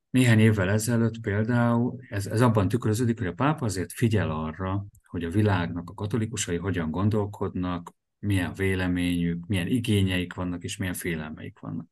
Néhány 0.09 0.39
évvel 0.39 0.69
ezelőtt 0.69 1.19
például 1.19 1.99
ez, 2.09 2.27
ez 2.27 2.41
abban 2.41 2.67
tükröződik, 2.67 3.17
hogy 3.17 3.27
a 3.27 3.33
pápa 3.33 3.65
azért 3.65 3.91
figyel 3.91 4.29
arra, 4.29 4.85
hogy 5.05 5.23
a 5.23 5.29
világnak 5.29 5.89
a 5.89 5.93
katolikusai 5.93 6.57
hogyan 6.57 6.91
gondolkodnak, 6.91 7.93
milyen 8.19 8.53
véleményük, 8.53 9.47
milyen 9.47 9.67
igényeik 9.67 10.33
vannak, 10.33 10.63
és 10.63 10.77
milyen 10.77 10.93
félelmeik 10.93 11.59
vannak. 11.59 11.87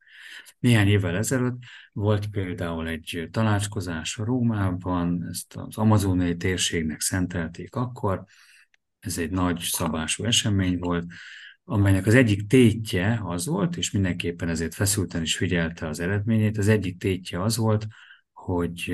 Néhány 0.60 0.88
évvel 0.88 1.16
ezelőtt 1.16 1.58
volt 1.94 2.28
például 2.30 2.88
egy 2.88 3.28
tanácskozás 3.32 4.18
a 4.18 4.24
Rómában, 4.24 5.28
ezt 5.30 5.56
az 5.56 5.78
amazoniai 5.78 6.38
térségnek 6.38 7.02
szentelték 7.02 7.76
akkor, 7.76 8.24
ez 9.00 9.18
egy 9.18 9.32
nagy 9.32 9.60
szabású 9.60 10.24
esemény 10.24 10.78
volt, 10.80 11.06
amelynek 11.63 12.06
az 12.06 12.15
egyik 12.15 12.48
tétje 12.48 13.22
az 13.24 13.46
volt, 13.46 13.77
és 13.77 13.91
mindenképpen 13.91 14.50
ezért 14.50 14.74
feszülten 14.74 15.22
is 15.22 15.38
figyelte 15.38 15.88
az 15.88 16.00
eredményét, 16.00 16.58
az 16.58 16.68
egyik 16.68 17.00
tétje 17.00 17.41
az 17.41 17.58
volt, 17.58 17.88
hogy 18.32 18.94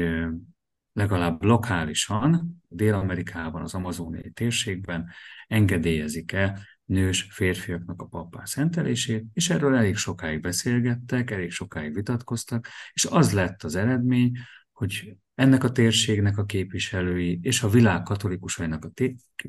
legalább 0.93 1.43
lokálisan, 1.43 2.61
Dél-Amerikában, 2.67 3.61
az 3.61 3.73
amazóniai 3.73 4.31
térségben 4.31 5.09
engedélyezik-e 5.47 6.59
nős 6.85 7.27
férfiaknak 7.29 8.01
a 8.01 8.05
pappá 8.05 8.45
szentelését, 8.45 9.25
és 9.33 9.49
erről 9.49 9.75
elég 9.75 9.95
sokáig 9.95 10.41
beszélgettek, 10.41 11.31
elég 11.31 11.51
sokáig 11.51 11.93
vitatkoztak, 11.93 12.67
és 12.93 13.05
az 13.05 13.33
lett 13.33 13.63
az 13.63 13.75
eredmény, 13.75 14.37
hogy 14.71 15.17
ennek 15.35 15.63
a 15.63 15.71
térségnek 15.71 16.37
a 16.37 16.45
képviselői 16.45 17.39
és 17.41 17.63
a 17.63 17.69
világ 17.69 18.03
katolikusainak 18.03 18.85
a 18.85 18.91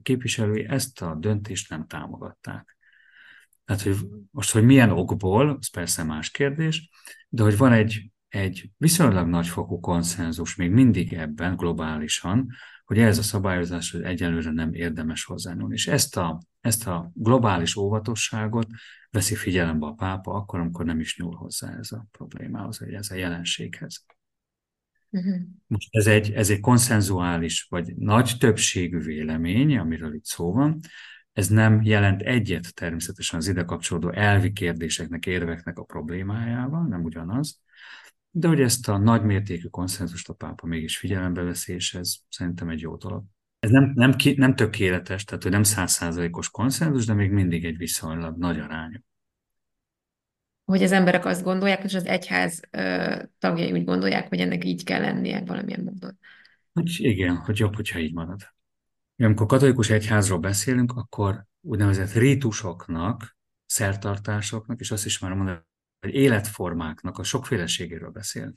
képviselői 0.02 0.64
ezt 0.64 1.02
a 1.02 1.14
döntést 1.14 1.70
nem 1.70 1.86
támogatták. 1.86 2.77
Tehát, 3.68 3.82
hogy 3.82 3.96
most, 4.30 4.50
hogy 4.50 4.64
milyen 4.64 4.90
okból, 4.90 5.56
az 5.60 5.70
persze 5.70 6.02
más 6.02 6.30
kérdés, 6.30 6.90
de 7.28 7.42
hogy 7.42 7.56
van 7.56 7.72
egy, 7.72 8.10
egy 8.28 8.70
viszonylag 8.76 9.28
nagyfokú 9.28 9.80
konszenzus 9.80 10.56
még 10.56 10.70
mindig 10.70 11.12
ebben 11.12 11.56
globálisan, 11.56 12.46
hogy 12.84 12.98
ez 12.98 13.18
a 13.18 13.22
szabályozás 13.22 13.94
egyelőre 13.94 14.50
nem 14.50 14.72
érdemes 14.72 15.24
hozzányúlni. 15.24 15.74
És 15.74 15.86
ezt 15.86 16.16
a, 16.16 16.42
ezt 16.60 16.86
a 16.86 17.10
globális 17.14 17.76
óvatosságot 17.76 18.66
veszi 19.10 19.34
figyelembe 19.34 19.86
a 19.86 19.92
pápa 19.92 20.34
akkor, 20.34 20.60
amikor 20.60 20.84
nem 20.84 21.00
is 21.00 21.18
nyúl 21.18 21.34
hozzá 21.34 21.76
ez 21.78 21.92
a 21.92 22.06
problémához, 22.10 22.80
vagy 22.80 22.92
ez 22.92 23.10
a 23.10 23.14
jelenséghez. 23.14 24.04
Uh-huh. 25.10 25.40
Most 25.66 25.88
ez 25.90 26.06
egy, 26.06 26.32
ez 26.32 26.50
egy 26.50 26.60
konszenzuális, 26.60 27.66
vagy 27.68 27.96
nagy 27.96 28.36
többségű 28.38 28.98
vélemény, 28.98 29.78
amiről 29.78 30.14
itt 30.14 30.24
szó 30.24 30.52
van, 30.52 30.80
ez 31.32 31.48
nem 31.48 31.82
jelent 31.82 32.22
egyet 32.22 32.74
természetesen 32.74 33.38
az 33.38 33.48
ide 33.48 33.64
kapcsolódó 33.64 34.10
elvi 34.10 34.52
kérdéseknek, 34.52 35.26
érveknek 35.26 35.78
a 35.78 35.82
problémájával, 35.84 36.86
nem 36.86 37.04
ugyanaz, 37.04 37.60
de 38.30 38.48
hogy 38.48 38.60
ezt 38.60 38.88
a 38.88 38.98
nagymértékű 38.98 39.66
konszenzust 39.66 40.28
a 40.28 40.32
pápa 40.32 40.66
mégis 40.66 40.98
figyelembe 40.98 41.42
veszi, 41.42 41.72
és 41.72 41.94
ez 41.94 42.14
szerintem 42.28 42.68
egy 42.68 42.80
jó 42.80 42.96
dolog. 42.96 43.24
Ez 43.58 43.70
nem, 43.70 43.92
nem, 43.94 44.14
ki, 44.14 44.34
nem 44.36 44.54
tökéletes, 44.54 45.24
tehát 45.24 45.42
hogy 45.42 45.52
nem 45.52 45.62
százszázalékos 45.62 46.50
konszenzus, 46.50 47.06
de 47.06 47.14
még 47.14 47.30
mindig 47.30 47.64
egy 47.64 47.76
viszonylag 47.76 48.36
nagy 48.36 48.58
arányú. 48.58 48.98
Hogy 50.64 50.82
az 50.82 50.92
emberek 50.92 51.24
azt 51.24 51.42
gondolják, 51.42 51.84
és 51.84 51.94
az 51.94 52.06
egyház 52.06 52.60
ö, 52.70 53.16
tagjai 53.38 53.72
úgy 53.72 53.84
gondolják, 53.84 54.28
hogy 54.28 54.40
ennek 54.40 54.64
így 54.64 54.84
kell 54.84 55.00
lennie 55.00 55.42
valamilyen 55.44 55.82
módon. 55.84 56.18
Hogy 56.72 56.96
igen, 56.98 57.36
hogy 57.36 57.58
jobb, 57.58 57.74
hogyha 57.74 57.98
így 57.98 58.12
marad. 58.12 58.40
Amikor 59.24 59.46
katolikus 59.46 59.90
egyházról 59.90 60.38
beszélünk, 60.38 60.92
akkor 60.92 61.44
úgynevezett 61.60 62.12
rítusoknak, 62.12 63.36
szertartásoknak, 63.66 64.80
és 64.80 64.90
azt 64.90 65.06
is 65.06 65.18
már 65.18 65.32
mondani, 65.32 65.58
hogy 66.00 66.14
életformáknak 66.14 67.18
a 67.18 67.22
sokféleségéről 67.22 68.10
beszél. 68.10 68.54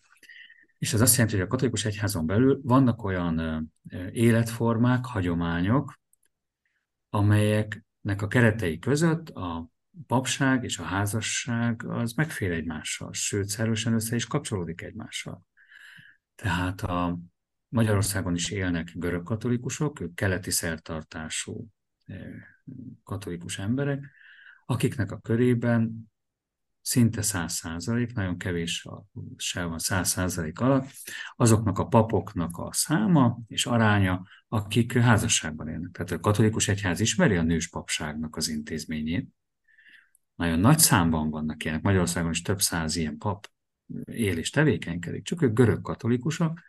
És 0.77 0.93
ez 0.93 1.01
azt 1.01 1.15
jelenti, 1.15 1.35
hogy 1.35 1.45
a 1.45 1.49
katolikus 1.49 1.85
egyházon 1.85 2.25
belül 2.25 2.59
vannak 2.63 3.03
olyan 3.03 3.67
életformák, 4.11 5.05
hagyományok, 5.05 5.99
amelyeknek 7.09 8.21
a 8.21 8.27
keretei 8.27 8.79
között 8.79 9.29
a 9.29 9.69
papság 10.07 10.63
és 10.63 10.77
a 10.77 10.83
házasság 10.83 11.85
az 11.87 12.13
megfél 12.13 12.51
egymással, 12.51 13.13
sőt, 13.13 13.47
szervesen 13.47 13.93
össze 13.93 14.15
is 14.15 14.25
kapcsolódik 14.25 14.81
egymással. 14.81 15.43
Tehát 16.35 16.81
a 16.81 17.19
Magyarországon 17.71 18.35
is 18.35 18.49
élnek 18.49 18.91
görög 18.95 19.23
katolikusok, 19.23 19.99
ők 19.99 20.15
keleti 20.15 20.51
szertartású 20.51 21.67
katolikus 23.03 23.59
emberek, 23.59 24.11
akiknek 24.65 25.11
a 25.11 25.19
körében 25.19 26.11
szinte 26.81 27.21
száz 27.21 27.53
százalék, 27.53 28.13
nagyon 28.13 28.37
kevés 28.37 28.87
se 29.37 29.63
van 29.63 29.79
száz 29.79 30.09
százalék 30.09 30.59
alatt, 30.59 30.89
azoknak 31.35 31.77
a 31.77 31.87
papoknak 31.87 32.57
a 32.57 32.73
száma 32.73 33.39
és 33.47 33.65
aránya, 33.65 34.23
akik 34.47 34.97
házasságban 34.97 35.67
élnek. 35.67 35.91
Tehát 35.91 36.11
a 36.11 36.19
katolikus 36.19 36.67
egyház 36.67 36.99
ismeri 36.99 37.35
a 37.35 37.43
nős 37.43 37.69
papságnak 37.69 38.35
az 38.35 38.47
intézményét. 38.47 39.29
Nagyon 40.35 40.59
nagy 40.59 40.79
számban 40.79 41.29
vannak 41.29 41.63
ilyenek. 41.63 41.81
Magyarországon 41.81 42.31
is 42.31 42.41
több 42.41 42.61
száz 42.61 42.95
ilyen 42.95 43.17
pap 43.17 43.49
él 44.05 44.37
és 44.37 44.49
tevékenykedik, 44.49 45.23
csak 45.23 45.41
ők 45.41 45.53
görög 45.53 45.81
katolikusok, 45.81 46.59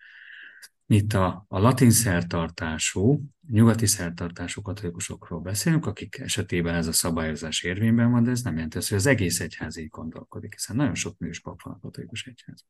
itt 0.92 1.12
a, 1.12 1.44
a 1.49 1.58
latin 1.58 1.90
szertartású, 1.90 3.22
nyugati 3.49 3.87
szertartású 3.87 4.62
katolikusokról 4.62 5.40
beszélünk, 5.40 5.87
akik 5.87 6.18
esetében 6.18 6.75
ez 6.75 6.87
a 6.87 6.92
szabályozás 6.92 7.62
érvényben 7.62 8.11
van, 8.11 8.22
de 8.22 8.30
ez 8.30 8.42
nem 8.42 8.54
jelenti 8.54 8.76
azt, 8.76 8.88
hogy 8.88 8.99
az 8.99 9.06
egész 9.06 9.40
egyház 9.40 9.76
így 9.76 9.88
gondolkodik, 9.88 10.52
hiszen 10.52 10.76
nagyon 10.76 10.94
sok 10.94 11.18
nős 11.18 11.40
pap 11.40 11.62
van 11.62 11.75
a 11.75 11.78
katolikus 11.78 12.26
egyház. 12.26 12.64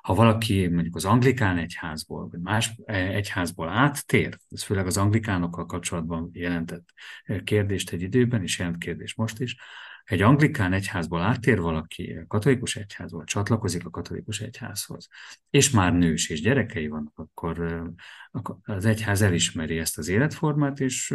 Ha 0.00 0.14
valaki 0.14 0.68
mondjuk 0.68 0.96
az 0.96 1.04
anglikán 1.04 1.58
egyházból, 1.58 2.28
vagy 2.28 2.40
más 2.40 2.74
egyházból 2.86 3.68
áttér, 3.68 4.38
ez 4.50 4.62
főleg 4.62 4.86
az 4.86 4.96
anglikánokkal 4.96 5.66
kapcsolatban 5.66 6.30
jelentett 6.32 6.88
kérdést 7.44 7.90
egy 7.90 8.02
időben, 8.02 8.42
és 8.42 8.58
jelent 8.58 8.78
kérdés 8.78 9.14
most 9.14 9.40
is, 9.40 9.56
egy 10.06 10.22
anglikán 10.22 10.72
egyházból 10.72 11.22
áttér 11.22 11.60
valaki 11.60 12.12
a 12.12 12.26
katolikus 12.26 12.76
egyházból, 12.76 13.24
csatlakozik 13.24 13.86
a 13.86 13.90
katolikus 13.90 14.40
egyházhoz, 14.40 15.08
és 15.50 15.70
már 15.70 15.92
nős 15.92 16.28
és 16.28 16.40
gyerekei 16.40 16.88
vannak, 16.88 17.18
akkor 17.18 17.84
az 18.62 18.84
egyház 18.84 19.22
elismeri 19.22 19.78
ezt 19.78 19.98
az 19.98 20.08
életformát, 20.08 20.80
és 20.80 21.14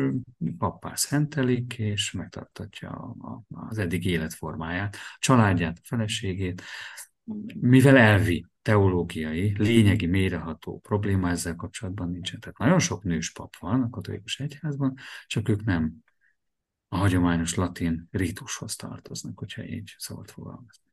pappá 0.57 0.95
szentelik, 0.95 1.77
és 1.77 2.11
megtartatja 2.11 3.15
az 3.49 3.77
eddig 3.77 4.05
életformáját, 4.05 4.97
családját, 5.19 5.79
feleségét, 5.83 6.61
mivel 7.59 7.97
elvi, 7.97 8.45
teológiai, 8.61 9.55
lényegi, 9.57 10.05
méreható 10.05 10.79
probléma 10.79 11.29
ezzel 11.29 11.55
kapcsolatban 11.55 12.09
nincsen. 12.09 12.39
Tehát 12.39 12.57
nagyon 12.57 12.79
sok 12.79 13.03
nős 13.03 13.31
pap 13.31 13.55
van 13.59 13.81
a 13.81 13.89
katolikus 13.89 14.39
egyházban, 14.39 14.95
csak 15.25 15.49
ők 15.49 15.63
nem 15.63 16.03
a 16.87 16.95
hagyományos 16.95 17.55
latin 17.55 18.07
ritushoz 18.11 18.75
tartoznak, 18.75 19.39
hogyha 19.39 19.65
így 19.65 19.95
szabad 19.97 20.29
fogalmazni. 20.29 20.83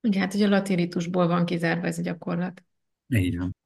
Igen, 0.00 0.20
hát 0.20 0.34
ugye 0.34 0.46
a 0.46 0.48
latin 0.48 0.76
ritusból 0.76 1.26
van 1.26 1.44
kizárva 1.44 1.86
ez 1.86 1.98
a 1.98 2.02
gyakorlat. 2.02 2.64
Így 3.08 3.38
van. 3.38 3.56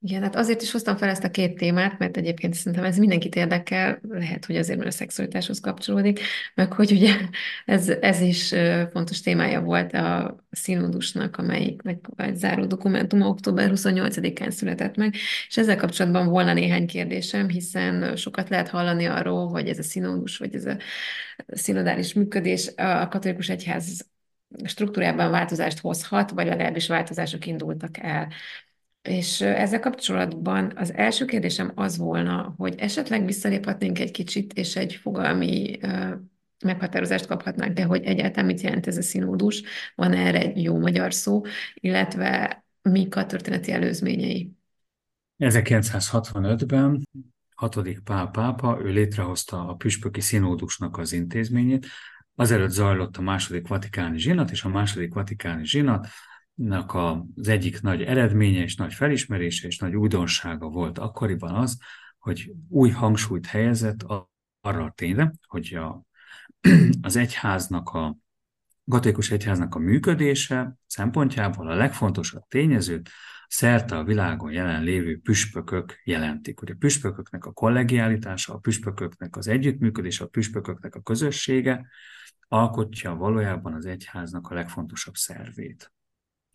Igen, 0.00 0.22
hát 0.22 0.36
azért 0.36 0.62
is 0.62 0.70
hoztam 0.70 0.96
fel 0.96 1.08
ezt 1.08 1.24
a 1.24 1.30
két 1.30 1.56
témát, 1.56 1.98
mert 1.98 2.16
egyébként 2.16 2.54
szerintem 2.54 2.84
ez 2.84 2.96
mindenkit 2.98 3.34
érdekel, 3.34 4.00
lehet, 4.08 4.44
hogy 4.44 4.56
azért, 4.56 4.78
mert 4.78 4.90
a 4.90 4.96
szexualitáshoz 4.96 5.60
kapcsolódik, 5.60 6.20
meg 6.54 6.72
hogy 6.72 6.92
ugye 6.92 7.14
ez, 7.64 7.88
ez 7.88 8.20
is 8.20 8.54
fontos 8.90 9.20
témája 9.20 9.60
volt 9.60 9.92
a 9.92 10.36
színódusnak, 10.50 11.36
amelyik 11.36 11.82
meg 11.82 12.00
egy 12.16 12.36
záró 12.36 12.64
dokumentum 12.64 13.20
október 13.20 13.70
28-án 13.74 14.50
született 14.50 14.96
meg, 14.96 15.14
és 15.48 15.56
ezzel 15.56 15.76
kapcsolatban 15.76 16.28
volna 16.28 16.52
néhány 16.52 16.86
kérdésem, 16.86 17.48
hiszen 17.48 18.16
sokat 18.16 18.48
lehet 18.48 18.68
hallani 18.68 19.04
arról, 19.04 19.48
hogy 19.48 19.68
ez 19.68 19.78
a 19.78 19.82
színódus, 19.82 20.36
vagy 20.36 20.54
ez 20.54 20.64
a 20.66 20.76
színodális 21.46 22.12
működés 22.12 22.72
a 22.76 23.08
katolikus 23.08 23.48
egyház 23.48 24.06
struktúrában 24.64 25.30
változást 25.30 25.78
hozhat, 25.78 26.30
vagy 26.30 26.46
legalábbis 26.46 26.88
változások 26.88 27.46
indultak 27.46 27.98
el. 27.98 28.28
És 29.08 29.40
ezzel 29.40 29.80
kapcsolatban 29.80 30.72
az 30.76 30.94
első 30.94 31.24
kérdésem 31.24 31.72
az 31.74 31.96
volna, 31.96 32.54
hogy 32.56 32.74
esetleg 32.78 33.24
visszaléphetnénk 33.24 33.98
egy 33.98 34.10
kicsit, 34.10 34.52
és 34.52 34.76
egy 34.76 34.94
fogalmi 34.94 35.78
meghatározást 36.64 37.26
kaphatnánk 37.26 37.72
de 37.72 37.84
hogy 37.84 38.04
egyáltalán 38.04 38.46
mit 38.46 38.60
jelent 38.60 38.86
ez 38.86 38.96
a 38.96 39.02
színódus, 39.02 39.62
van 39.94 40.12
erre 40.12 40.38
egy 40.38 40.62
jó 40.62 40.78
magyar 40.78 41.14
szó, 41.14 41.42
illetve 41.74 42.64
mik 42.82 43.16
a 43.16 43.26
történeti 43.26 43.72
előzményei. 43.72 44.52
1965-ben 45.38 47.08
hatodik 47.54 48.00
Pál 48.00 48.26
pápa, 48.30 48.78
ő 48.82 48.88
létrehozta 48.88 49.68
a 49.68 49.74
püspöki 49.74 50.20
színódusnak 50.20 50.98
az 50.98 51.12
intézményét, 51.12 51.86
azelőtt 52.34 52.70
zajlott 52.70 53.16
a 53.16 53.22
második 53.22 53.68
vatikáni 53.68 54.18
zsinat, 54.18 54.50
és 54.50 54.64
a 54.64 54.68
második 54.68 55.14
vatikáni 55.14 55.64
zsinat 55.64 56.06
az 57.36 57.48
egyik 57.48 57.80
nagy 57.80 58.02
eredménye 58.02 58.62
és 58.62 58.76
nagy 58.76 58.94
felismerése 58.94 59.66
és 59.66 59.78
nagy 59.78 59.96
újdonsága 59.96 60.68
volt 60.68 60.98
akkoriban 60.98 61.54
az, 61.54 61.78
hogy 62.18 62.52
új 62.68 62.90
hangsúlyt 62.90 63.46
helyezett 63.46 64.04
arra 64.60 64.84
a 64.84 64.92
tényre, 64.94 65.32
hogy 65.46 65.74
a, 65.74 66.02
az 67.02 67.16
egyháznak 67.16 67.88
a 67.88 68.16
katolikus 68.88 69.30
egyháznak 69.30 69.74
a 69.74 69.78
működése 69.78 70.76
szempontjából 70.86 71.68
a 71.68 71.74
legfontosabb 71.74 72.42
tényezőt 72.48 73.10
szerte 73.48 73.96
a 73.96 74.04
világon 74.04 74.52
jelen 74.52 74.82
lévő 74.82 75.20
püspökök 75.20 76.00
jelentik. 76.04 76.58
Hogy 76.58 76.70
a 76.70 76.76
püspököknek 76.78 77.44
a 77.44 77.52
kollegiálitása, 77.52 78.54
a 78.54 78.58
püspököknek 78.58 79.36
az 79.36 79.48
együttműködése, 79.48 80.24
a 80.24 80.28
püspököknek 80.28 80.94
a 80.94 81.00
közössége 81.00 81.86
alkotja 82.48 83.14
valójában 83.14 83.74
az 83.74 83.86
egyháznak 83.86 84.50
a 84.50 84.54
legfontosabb 84.54 85.14
szervét 85.14 85.92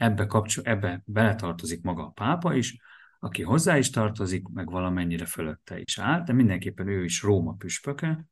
ebbe, 0.03 0.25
kapcsol, 0.25 0.63
ebbe 0.63 1.01
beletartozik 1.05 1.81
maga 1.81 2.03
a 2.05 2.09
pápa 2.09 2.55
is, 2.55 2.77
aki 3.19 3.41
hozzá 3.41 3.77
is 3.77 3.89
tartozik, 3.89 4.47
meg 4.47 4.69
valamennyire 4.69 5.25
fölötte 5.25 5.79
is 5.79 5.99
áll, 5.99 6.23
de 6.23 6.33
mindenképpen 6.33 6.87
ő 6.87 7.03
is 7.03 7.21
Róma 7.21 7.53
püspöke, 7.53 8.25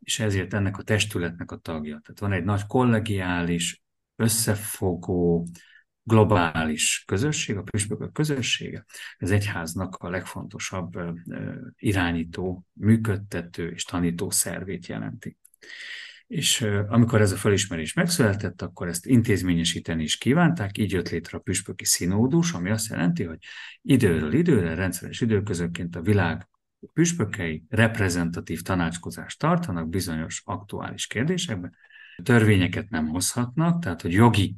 és 0.00 0.18
ezért 0.18 0.54
ennek 0.54 0.78
a 0.78 0.82
testületnek 0.82 1.50
a 1.50 1.56
tagja. 1.56 2.00
Tehát 2.02 2.20
van 2.20 2.32
egy 2.32 2.44
nagy 2.44 2.66
kollegiális, 2.66 3.82
összefogó, 4.16 5.46
globális 6.02 7.04
közösség, 7.06 7.56
a 7.56 7.62
püspökök 7.62 8.12
közössége, 8.12 8.84
ez 9.18 9.30
egyháznak 9.30 9.94
a 9.96 10.10
legfontosabb 10.10 10.92
irányító, 11.76 12.66
működtető 12.72 13.68
és 13.68 13.84
tanító 13.84 14.30
szervét 14.30 14.86
jelenti. 14.86 15.36
És 16.30 16.60
amikor 16.88 17.20
ez 17.20 17.32
a 17.32 17.36
felismerés 17.36 17.92
megszületett, 17.92 18.62
akkor 18.62 18.88
ezt 18.88 19.06
intézményesíteni 19.06 20.02
is 20.02 20.18
kívánták, 20.18 20.78
így 20.78 20.92
jött 20.92 21.08
létre 21.08 21.38
a 21.38 21.40
püspöki 21.40 21.84
színódus, 21.84 22.52
ami 22.52 22.70
azt 22.70 22.88
jelenti, 22.88 23.24
hogy 23.24 23.38
időről 23.82 24.32
időre, 24.32 24.74
rendszeres 24.74 25.20
időközönként 25.20 25.96
a 25.96 26.00
világ 26.00 26.48
püspökei 26.92 27.64
reprezentatív 27.68 28.62
tanácskozást 28.62 29.38
tartanak 29.38 29.88
bizonyos 29.88 30.42
aktuális 30.44 31.06
kérdésekben. 31.06 31.76
Törvényeket 32.22 32.90
nem 32.90 33.08
hozhatnak, 33.08 33.82
tehát 33.82 34.02
hogy 34.02 34.12
jogi 34.12 34.56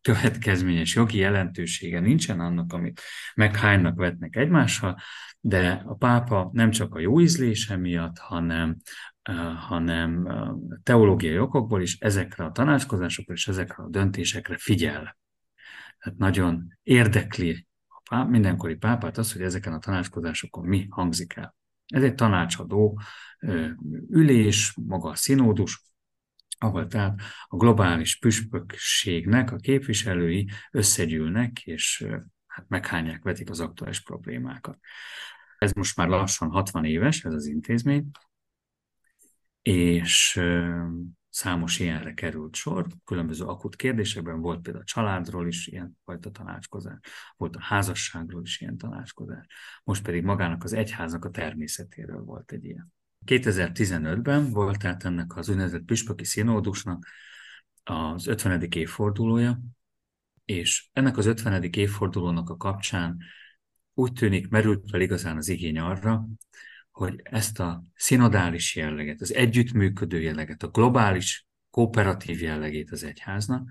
következményes 0.00 0.94
jogi 0.94 1.18
jelentősége 1.18 2.00
nincsen 2.00 2.40
annak, 2.40 2.72
amit 2.72 3.00
meghánynak 3.34 3.96
vetnek 3.96 4.36
egymással, 4.36 4.98
de 5.40 5.82
a 5.86 5.94
pápa 5.94 6.50
nem 6.52 6.70
csak 6.70 6.94
a 6.94 6.98
jó 6.98 7.20
ízlése 7.20 7.76
miatt, 7.76 8.18
hanem 8.18 8.76
hanem 9.56 10.28
teológiai 10.82 11.38
okokból 11.38 11.82
is 11.82 11.98
ezekre 11.98 12.44
a 12.44 12.52
tanácskozásokra 12.52 13.34
és 13.34 13.48
ezekre 13.48 13.82
a 13.82 13.88
döntésekre 13.88 14.56
figyel. 14.56 15.18
Tehát 15.98 16.18
nagyon 16.18 16.78
érdekli 16.82 17.66
a 17.88 18.00
páp, 18.10 18.28
mindenkori 18.28 18.74
pápát 18.74 19.18
az, 19.18 19.32
hogy 19.32 19.42
ezeken 19.42 19.72
a 19.72 19.78
tanácskozásokon 19.78 20.66
mi 20.66 20.86
hangzik 20.90 21.36
el. 21.36 21.54
Ez 21.86 22.02
egy 22.02 22.14
tanácsadó 22.14 23.00
ülés, 24.08 24.74
maga 24.86 25.08
a 25.10 25.14
színódus, 25.14 25.82
ahol 26.58 26.86
tehát 26.86 27.20
a 27.44 27.56
globális 27.56 28.18
püspökségnek 28.18 29.50
a 29.50 29.56
képviselői 29.56 30.48
összegyűlnek, 30.70 31.62
és 31.62 32.06
hát 32.46 32.68
meghányják, 32.68 33.22
vetik 33.22 33.50
az 33.50 33.60
aktuális 33.60 34.02
problémákat. 34.02 34.78
Ez 35.58 35.72
most 35.72 35.96
már 35.96 36.08
lassan 36.08 36.48
60 36.48 36.84
éves, 36.84 37.24
ez 37.24 37.32
az 37.32 37.46
intézmény, 37.46 38.10
és 39.64 40.40
számos 41.28 41.78
ilyenre 41.78 42.14
került 42.14 42.54
sor, 42.54 42.86
különböző 43.04 43.44
akut 43.44 43.76
kérdésekben 43.76 44.40
volt 44.40 44.60
például 44.60 44.84
a 44.84 44.86
családról 44.86 45.46
is 45.46 45.66
ilyen 45.66 45.98
fajta 46.04 46.30
tanácskozás, 46.30 46.98
volt 47.36 47.56
a 47.56 47.62
házasságról 47.62 48.42
is 48.42 48.60
ilyen 48.60 48.76
tanácskozás, 48.76 49.46
most 49.84 50.02
pedig 50.02 50.24
magának 50.24 50.64
az 50.64 50.72
egyháznak 50.72 51.24
a 51.24 51.30
természetéről 51.30 52.22
volt 52.22 52.52
egy 52.52 52.64
ilyen. 52.64 52.92
2015-ben 53.26 54.50
volt 54.50 54.78
tehát 54.78 55.04
ennek 55.04 55.36
az 55.36 55.48
úgynevezett 55.48 55.84
püspöki 55.84 56.24
színódusnak 56.24 57.06
az 57.82 58.26
50. 58.26 58.62
évfordulója, 58.62 59.60
és 60.44 60.88
ennek 60.92 61.16
az 61.16 61.26
50. 61.26 61.62
évfordulónak 61.62 62.50
a 62.50 62.56
kapcsán 62.56 63.18
úgy 63.94 64.12
tűnik 64.12 64.48
merült 64.48 64.90
fel 64.90 65.00
igazán 65.00 65.36
az 65.36 65.48
igény 65.48 65.78
arra, 65.78 66.26
hogy 66.94 67.20
ezt 67.22 67.60
a 67.60 67.84
szinodális 67.94 68.76
jelleget, 68.76 69.20
az 69.20 69.34
együttműködő 69.34 70.20
jelleget, 70.20 70.62
a 70.62 70.68
globális 70.68 71.46
kooperatív 71.70 72.40
jellegét 72.40 72.90
az 72.90 73.04
egyháznak, 73.04 73.70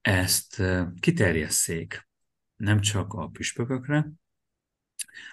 ezt 0.00 0.62
kiterjesszék 1.00 2.08
nem 2.56 2.80
csak 2.80 3.12
a 3.12 3.26
püspökökre, 3.28 4.10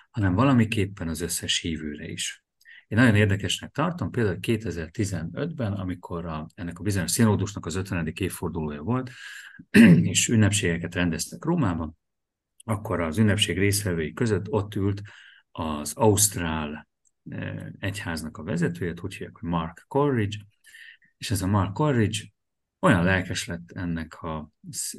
hanem 0.09 0.33
valamiképpen 0.33 1.07
az 1.07 1.21
összes 1.21 1.59
hívőre 1.59 2.07
is. 2.07 2.43
Én 2.87 2.97
nagyon 2.97 3.15
érdekesnek 3.15 3.71
tartom, 3.71 4.11
például 4.11 4.37
2015-ben, 4.41 5.73
amikor 5.73 6.25
a, 6.25 6.47
ennek 6.55 6.79
a 6.79 6.83
bizonyos 6.83 7.11
színódusnak 7.11 7.65
az 7.65 7.75
50. 7.75 8.07
évfordulója 8.15 8.81
volt, 8.81 9.11
és 10.11 10.27
ünnepségeket 10.27 10.95
rendeztek 10.95 11.43
Rómában, 11.43 11.97
akkor 12.63 13.01
az 13.01 13.17
ünnepség 13.17 13.57
részvevői 13.57 14.13
között 14.13 14.49
ott 14.49 14.75
ült 14.75 15.01
az 15.51 15.93
Ausztrál 15.93 16.88
egyháznak 17.79 18.37
a 18.37 18.43
vezetője, 18.43 18.93
úgy 19.01 19.13
hívják, 19.13 19.37
hogy 19.37 19.49
Mark 19.49 19.85
Coleridge, 19.87 20.37
és 21.17 21.31
ez 21.31 21.41
a 21.41 21.47
Mark 21.47 21.73
Coleridge 21.73 22.19
olyan 22.79 23.03
lelkes 23.03 23.45
lett 23.45 23.71
ennek 23.71 24.21
a 24.21 24.49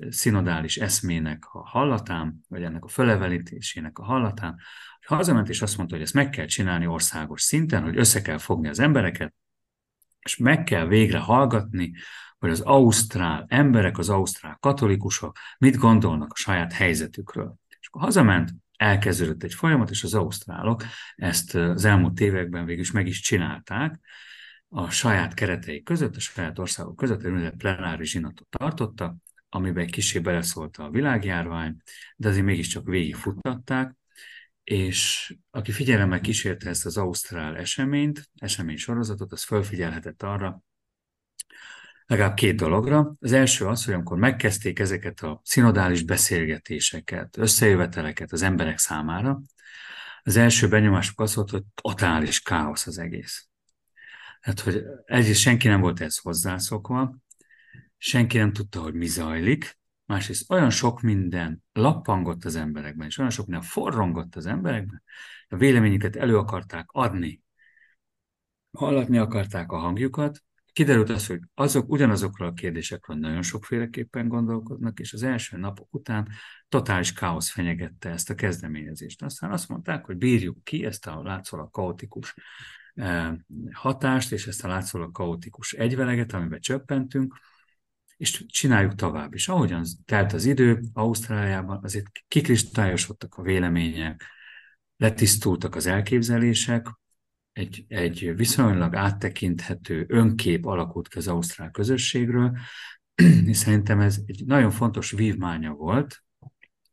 szinodális 0.08 0.76
eszmének 0.76 1.44
a 1.52 1.68
hallatán, 1.68 2.44
vagy 2.48 2.62
ennek 2.62 2.84
a 2.84 2.88
fölevelítésének 2.88 3.98
a 3.98 4.04
hallatán, 4.04 4.50
hogy 4.98 5.16
hazament 5.16 5.48
és 5.48 5.62
azt 5.62 5.76
mondta, 5.76 5.94
hogy 5.94 6.04
ezt 6.04 6.14
meg 6.14 6.30
kell 6.30 6.46
csinálni 6.46 6.86
országos 6.86 7.42
szinten, 7.42 7.82
hogy 7.82 7.96
össze 7.96 8.22
kell 8.22 8.38
fogni 8.38 8.68
az 8.68 8.78
embereket, 8.78 9.34
és 10.18 10.36
meg 10.36 10.64
kell 10.64 10.86
végre 10.86 11.18
hallgatni, 11.18 11.92
hogy 12.38 12.50
az 12.50 12.60
ausztrál 12.60 13.44
emberek, 13.48 13.98
az 13.98 14.08
ausztrál 14.08 14.56
katolikusok 14.60 15.38
mit 15.58 15.76
gondolnak 15.76 16.32
a 16.32 16.36
saját 16.36 16.72
helyzetükről. 16.72 17.54
És 17.80 17.86
akkor 17.86 18.02
hazament, 18.02 18.50
elkezdődött 18.80 19.42
egy 19.42 19.54
folyamat, 19.54 19.90
és 19.90 20.02
az 20.02 20.14
ausztrálok 20.14 20.84
ezt 21.16 21.54
az 21.54 21.84
elmúlt 21.84 22.20
években 22.20 22.64
végül 22.64 22.82
is 22.82 22.90
meg 22.90 23.06
is 23.06 23.20
csinálták, 23.20 24.00
a 24.68 24.90
saját 24.90 25.34
keretei 25.34 25.82
között, 25.82 26.16
a 26.16 26.20
saját 26.20 26.58
országok 26.58 26.96
között 26.96 27.24
egy 27.24 27.56
plenáris 27.56 28.10
zsinatot 28.10 28.46
tartottak, 28.48 29.16
amiben 29.48 29.86
kicsi 29.86 30.18
beleszólt 30.18 30.76
a 30.76 30.90
világjárvány, 30.90 31.76
de 32.16 32.28
azért 32.28 32.44
mégiscsak 32.44 32.84
végigfuttatták, 32.86 33.96
és 34.64 35.32
aki 35.50 35.72
figyelemmel 35.72 36.20
kísérte 36.20 36.68
ezt 36.68 36.86
az 36.86 36.96
ausztrál 36.96 37.56
eseményt, 37.56 38.30
esemény 38.34 38.76
sorozatot, 38.76 39.32
az 39.32 39.42
felfigyelhetett 39.42 40.22
arra, 40.22 40.62
legalább 42.10 42.34
két 42.34 42.56
dologra. 42.56 43.14
Az 43.20 43.32
első 43.32 43.66
az, 43.66 43.84
hogy 43.84 43.94
amikor 43.94 44.18
megkezdték 44.18 44.78
ezeket 44.78 45.20
a 45.20 45.40
szinodális 45.44 46.02
beszélgetéseket, 46.02 47.36
összejöveteleket 47.36 48.32
az 48.32 48.42
emberek 48.42 48.78
számára, 48.78 49.40
az 50.22 50.36
első 50.36 50.68
benyomásuk 50.68 51.20
az 51.20 51.34
volt, 51.34 51.50
hogy 51.50 51.62
totális 51.74 52.40
káosz 52.40 52.86
az 52.86 52.98
egész. 52.98 53.48
Hát, 54.40 54.60
hogy 54.60 54.82
egyrészt 55.04 55.40
senki 55.40 55.68
nem 55.68 55.80
volt 55.80 56.00
ezt 56.00 56.20
hozzászokva, 56.20 57.16
senki 57.96 58.38
nem 58.38 58.52
tudta, 58.52 58.80
hogy 58.80 58.94
mi 58.94 59.06
zajlik, 59.06 59.78
másrészt 60.04 60.50
olyan 60.50 60.70
sok 60.70 61.00
minden 61.00 61.62
lappangott 61.72 62.44
az 62.44 62.56
emberekben, 62.56 63.06
és 63.06 63.18
olyan 63.18 63.30
sok 63.30 63.46
minden 63.46 63.68
forrongott 63.68 64.36
az 64.36 64.46
emberekben, 64.46 65.02
a 65.48 65.56
véleményüket 65.56 66.16
elő 66.16 66.36
akarták 66.36 66.86
adni, 66.88 67.42
hallatni 68.70 69.18
akarták 69.18 69.72
a 69.72 69.78
hangjukat, 69.78 70.42
kiderült 70.72 71.10
az, 71.10 71.26
hogy 71.26 71.40
azok 71.54 71.90
ugyanazokról 71.90 72.48
a 72.48 72.52
kérdésekről 72.52 73.16
nagyon 73.16 73.42
sokféleképpen 73.42 74.28
gondolkodnak, 74.28 75.00
és 75.00 75.12
az 75.12 75.22
első 75.22 75.56
napok 75.56 75.94
után 75.94 76.28
totális 76.68 77.12
káosz 77.12 77.50
fenyegette 77.50 78.10
ezt 78.10 78.30
a 78.30 78.34
kezdeményezést. 78.34 79.22
Aztán 79.22 79.52
azt 79.52 79.68
mondták, 79.68 80.04
hogy 80.04 80.16
bírjuk 80.16 80.64
ki 80.64 80.84
ezt 80.84 81.06
a 81.06 81.22
látszólag 81.22 81.70
kaotikus 81.70 82.34
hatást, 83.72 84.32
és 84.32 84.46
ezt 84.46 84.64
a 84.64 84.68
látszólag 84.68 85.12
kaotikus 85.12 85.72
egyveleget, 85.72 86.32
amiben 86.32 86.60
csöppentünk, 86.60 87.38
és 88.16 88.44
csináljuk 88.46 88.94
tovább. 88.94 89.34
És 89.34 89.48
ahogyan 89.48 89.84
telt 90.04 90.32
az 90.32 90.44
idő, 90.44 90.80
Ausztráliában 90.92 91.80
azért 91.82 92.06
kikristályosodtak 92.28 93.34
a 93.34 93.42
vélemények, 93.42 94.24
letisztultak 94.96 95.74
az 95.74 95.86
elképzelések, 95.86 96.86
egy, 97.60 97.84
egy 97.88 98.36
viszonylag 98.36 98.94
áttekinthető 98.94 100.04
önkép 100.08 100.66
alakult 100.66 101.08
ki 101.08 101.18
az 101.18 101.28
ausztrál 101.28 101.70
közösségről, 101.70 102.56
és 103.50 103.56
szerintem 103.56 104.00
ez 104.00 104.18
egy 104.26 104.42
nagyon 104.46 104.70
fontos 104.70 105.10
vívmánya 105.10 105.72
volt 105.72 106.22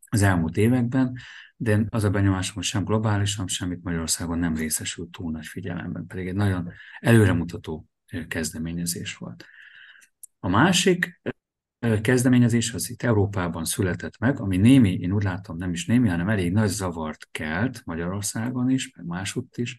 az 0.10 0.22
elmúlt 0.22 0.58
években, 0.58 1.18
de 1.56 1.86
az 1.90 2.04
a 2.04 2.10
benyomásom, 2.10 2.56
hogy 2.56 2.64
sem 2.64 2.84
globálisan, 2.84 3.48
semmit 3.48 3.84
Magyarországon 3.84 4.40
nem 4.40 4.56
részesült 4.56 5.12
túl 5.12 5.32
nagy 5.32 5.46
figyelemben, 5.46 6.08
pedig 6.08 6.28
egy 6.28 6.36
nagyon 6.36 6.72
előremutató 7.00 7.88
kezdeményezés 8.28 9.16
volt. 9.16 9.46
A 10.40 10.48
másik 10.48 11.22
kezdeményezés 12.02 12.74
az 12.74 12.90
itt 12.90 13.04
Európában 13.04 13.66
született 13.66 14.18
meg, 14.18 14.40
ami 14.40 14.58
némi, 14.58 14.94
én 14.94 15.12
úgy 15.12 15.24
látom, 15.24 15.58
nem 15.58 15.72
is 15.72 15.86
némi, 15.86 16.10
hanem 16.10 16.30
elég 16.30 16.52
nagy 16.52 16.70
zavart 16.70 17.28
kelt 17.32 17.82
Magyarországon 17.86 18.70
is, 18.70 18.96
meg 18.96 19.06
másutt 19.06 19.58
is, 19.58 19.76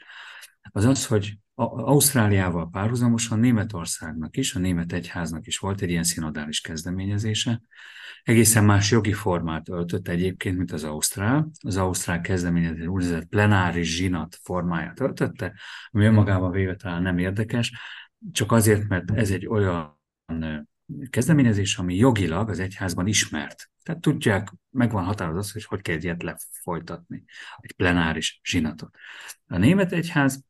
az 0.70 0.84
az, 0.84 1.06
hogy 1.06 1.38
Ausztráliával 1.54 2.70
párhuzamosan 2.70 3.38
Németországnak 3.38 4.36
is, 4.36 4.54
a 4.54 4.58
német 4.58 4.92
egyháznak 4.92 5.46
is 5.46 5.58
volt 5.58 5.80
egy 5.80 5.90
ilyen 5.90 6.02
szinodális 6.02 6.60
kezdeményezése. 6.60 7.60
Egészen 8.22 8.64
más 8.64 8.90
jogi 8.90 9.12
formát 9.12 9.68
öltött 9.68 10.08
egyébként, 10.08 10.56
mint 10.56 10.72
az 10.72 10.84
Ausztrál. 10.84 11.50
Az 11.60 11.76
Ausztrál 11.76 12.20
kezdeményezés 12.20 12.86
úgynevezett 12.86 13.28
plenáris 13.28 13.96
zsinat 13.96 14.38
formáját 14.42 15.00
öltötte, 15.00 15.54
ami 15.90 16.04
önmagában 16.04 16.50
véve 16.50 16.74
talán 16.74 17.02
nem 17.02 17.18
érdekes, 17.18 17.72
csak 18.32 18.52
azért, 18.52 18.88
mert 18.88 19.10
ez 19.10 19.30
egy 19.30 19.46
olyan 19.46 20.00
kezdeményezés, 21.10 21.76
ami 21.76 21.96
jogilag 21.96 22.48
az 22.48 22.58
egyházban 22.58 23.06
ismert. 23.06 23.70
Tehát 23.82 24.00
tudják, 24.00 24.52
megvan 24.70 25.04
határozat, 25.04 25.52
hogy 25.52 25.64
hogy 25.64 25.82
kell 25.82 25.98
ilyet 26.00 26.22
lefolytatni, 26.22 27.24
egy 27.56 27.72
plenáris 27.72 28.40
zsinatot. 28.44 28.96
A 29.46 29.56
német 29.56 29.92
egyház 29.92 30.44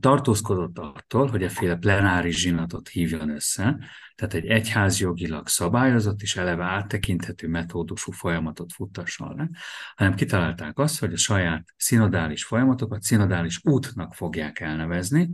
tartózkodott 0.00 0.78
attól, 0.78 1.26
hogy 1.26 1.42
efféle 1.42 1.76
plenáris 1.76 2.40
zsinatot 2.40 2.88
hívjon 2.88 3.30
össze, 3.30 3.78
tehát 4.14 4.34
egy 4.34 4.46
egyházjogilag 4.46 5.48
szabályozott 5.48 6.22
és 6.22 6.36
eleve 6.36 6.64
áttekinthető 6.64 7.48
metódusú 7.48 8.12
folyamatot 8.12 8.72
futtasson 8.72 9.36
le, 9.36 9.48
hanem 9.94 10.14
kitalálták 10.14 10.78
azt, 10.78 11.00
hogy 11.00 11.12
a 11.12 11.16
saját 11.16 11.74
szinodális 11.76 12.44
folyamatokat 12.44 13.02
szinodális 13.02 13.60
útnak 13.62 14.14
fogják 14.14 14.60
elnevezni, 14.60 15.30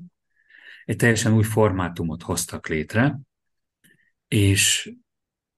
egy 0.84 0.96
teljesen 0.96 1.32
új 1.32 1.42
formátumot 1.42 2.22
hoztak 2.22 2.68
létre, 2.68 3.18
és 4.28 4.92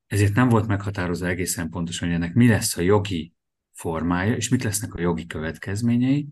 ezért 0.07 0.35
nem 0.35 0.49
volt 0.49 0.67
meghatározva 0.67 1.27
egészen 1.27 1.71
pontosan, 1.71 2.09
hogy 2.09 2.17
ennek 2.17 2.35
mi 2.35 2.49
lesz 2.49 2.77
a 2.77 2.81
jogi 2.81 3.33
formája, 3.73 4.37
és 4.37 4.49
mit 4.49 4.63
lesznek 4.63 4.95
a 4.95 5.01
jogi 5.01 5.27
következményei. 5.27 6.29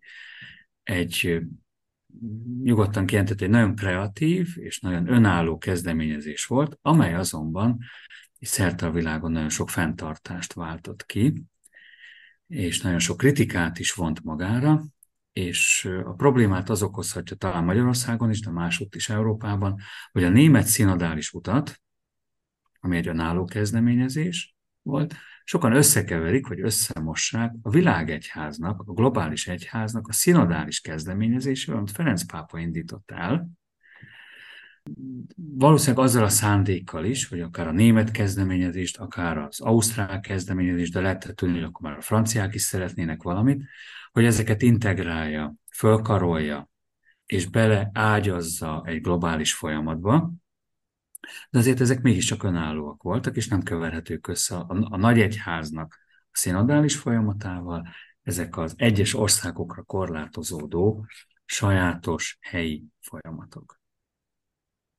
Egy 0.82 1.40
nyugodtan 2.62 3.06
kijelentett, 3.06 3.40
egy 3.40 3.50
nagyon 3.50 3.74
kreatív 3.74 4.48
és 4.54 4.80
nagyon 4.80 5.08
önálló 5.08 5.58
kezdeményezés 5.58 6.46
volt, 6.46 6.78
amely 6.82 7.14
azonban 7.14 7.78
szerte 8.40 8.86
a 8.86 8.90
világon 8.90 9.32
nagyon 9.32 9.48
sok 9.48 9.70
fenntartást 9.70 10.52
váltott 10.52 11.06
ki, 11.06 11.44
és 12.46 12.80
nagyon 12.80 12.98
sok 12.98 13.16
kritikát 13.16 13.78
is 13.78 13.92
vont 13.92 14.22
magára, 14.22 14.84
és 15.32 15.90
a 16.04 16.12
problémát 16.12 16.70
az 16.70 16.82
okozhatja 16.82 17.36
talán 17.36 17.64
Magyarországon 17.64 18.30
is, 18.30 18.40
de 18.40 18.50
másutt 18.50 18.94
is 18.94 19.08
Európában, 19.08 19.80
hogy 20.12 20.24
a 20.24 20.28
német 20.28 20.66
szinodális 20.66 21.32
utat, 21.32 21.82
ami 22.80 22.96
egy 22.96 23.08
önálló 23.08 23.44
kezdeményezés 23.44 24.56
volt, 24.82 25.14
sokan 25.44 25.72
összekeverik, 25.76 26.46
vagy 26.46 26.60
összemossák 26.60 27.54
a 27.62 27.70
világegyháznak, 27.70 28.82
a 28.86 28.92
globális 28.92 29.48
egyháznak 29.48 30.08
a 30.08 30.12
szinodális 30.12 30.80
kezdeményezésével, 30.80 31.78
amit 31.78 31.90
Ferenc 31.90 32.22
pápa 32.22 32.58
indított 32.58 33.10
el, 33.10 33.48
valószínűleg 35.36 36.04
azzal 36.04 36.24
a 36.24 36.28
szándékkal 36.28 37.04
is, 37.04 37.28
hogy 37.28 37.40
akár 37.40 37.66
a 37.66 37.72
német 37.72 38.10
kezdeményezést, 38.10 38.98
akár 38.98 39.38
az 39.38 39.60
ausztrál 39.60 40.20
kezdeményezést, 40.20 40.92
de 40.92 41.00
lehet 41.00 41.32
tudni, 41.34 41.54
hogy 41.54 41.64
akkor 41.64 41.88
már 41.88 41.98
a 41.98 42.02
franciák 42.02 42.54
is 42.54 42.62
szeretnének 42.62 43.22
valamit, 43.22 43.62
hogy 44.12 44.24
ezeket 44.24 44.62
integrálja, 44.62 45.54
fölkarolja, 45.72 46.68
és 47.26 47.46
beleágyazza 47.46 48.82
egy 48.86 49.00
globális 49.00 49.54
folyamatba, 49.54 50.32
de 51.50 51.58
azért 51.58 51.80
ezek 51.80 52.02
mégiscsak 52.02 52.42
önállóak 52.42 53.02
voltak, 53.02 53.36
és 53.36 53.48
nem 53.48 53.62
keverhetők 53.62 54.26
össze 54.26 54.56
a, 54.56 54.86
a 54.90 54.96
nagy 54.96 55.20
egyháznak 55.20 55.98
a 56.32 56.36
szinodális 56.36 56.96
folyamatával, 56.96 57.88
ezek 58.22 58.56
az 58.56 58.74
egyes 58.76 59.14
országokra 59.14 59.82
korlátozódó 59.82 61.06
sajátos 61.44 62.38
helyi 62.40 62.84
folyamatok. 63.00 63.82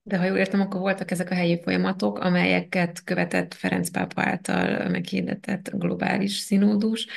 De 0.08 0.18
ha 0.18 0.26
jól 0.26 0.38
értem, 0.38 0.60
akkor 0.60 0.80
voltak 0.80 1.12
ezek 1.12 1.30
a 1.30 1.36
helyi 1.36 1.62
folyamatok, 1.64 2.20
amelyeket 2.20 3.04
követett 3.04 3.54
Ferenc 3.54 3.90
pápa 3.90 4.22
által 4.22 4.90
meghirdetett 4.90 5.70
globális 5.74 6.38
színódus, 6.38 7.08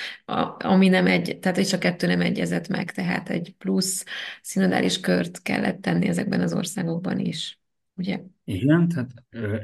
ami 0.58 0.88
nem 0.88 1.06
egy, 1.06 1.38
tehát 1.40 1.58
és 1.58 1.72
a 1.72 1.78
kettő 1.78 2.06
nem 2.06 2.20
egyezett 2.20 2.68
meg, 2.68 2.90
tehát 2.90 3.28
egy 3.28 3.54
plusz 3.58 4.04
szinodális 4.42 5.00
kört 5.00 5.42
kellett 5.42 5.80
tenni 5.80 6.06
ezekben 6.06 6.40
az 6.40 6.52
országokban 6.52 7.18
is, 7.18 7.57
ugye? 7.98 8.22
Igen, 8.44 8.88
tehát 8.88 9.10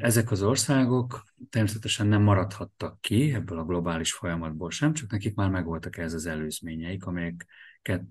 ezek 0.03 0.31
az 0.31 0.43
országok 0.43 1.25
természetesen 1.51 2.07
nem 2.07 2.23
maradhattak 2.23 3.01
ki 3.01 3.33
ebből 3.33 3.59
a 3.59 3.65
globális 3.65 4.13
folyamatból 4.13 4.71
sem, 4.71 4.93
csak 4.93 5.11
nekik 5.11 5.35
már 5.35 5.51
megvoltak 5.51 5.97
ez 5.97 6.15
az 6.15 6.27
előzményeik, 6.27 7.07
amelyeket 7.07 8.05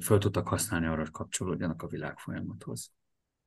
föl 0.00 0.18
tudtak 0.18 0.48
használni 0.48 0.86
arra, 0.86 1.00
hogy 1.00 1.10
kapcsolódjanak 1.10 1.82
a 1.82 1.86
világ 1.86 2.18
folyamathoz. 2.18 2.92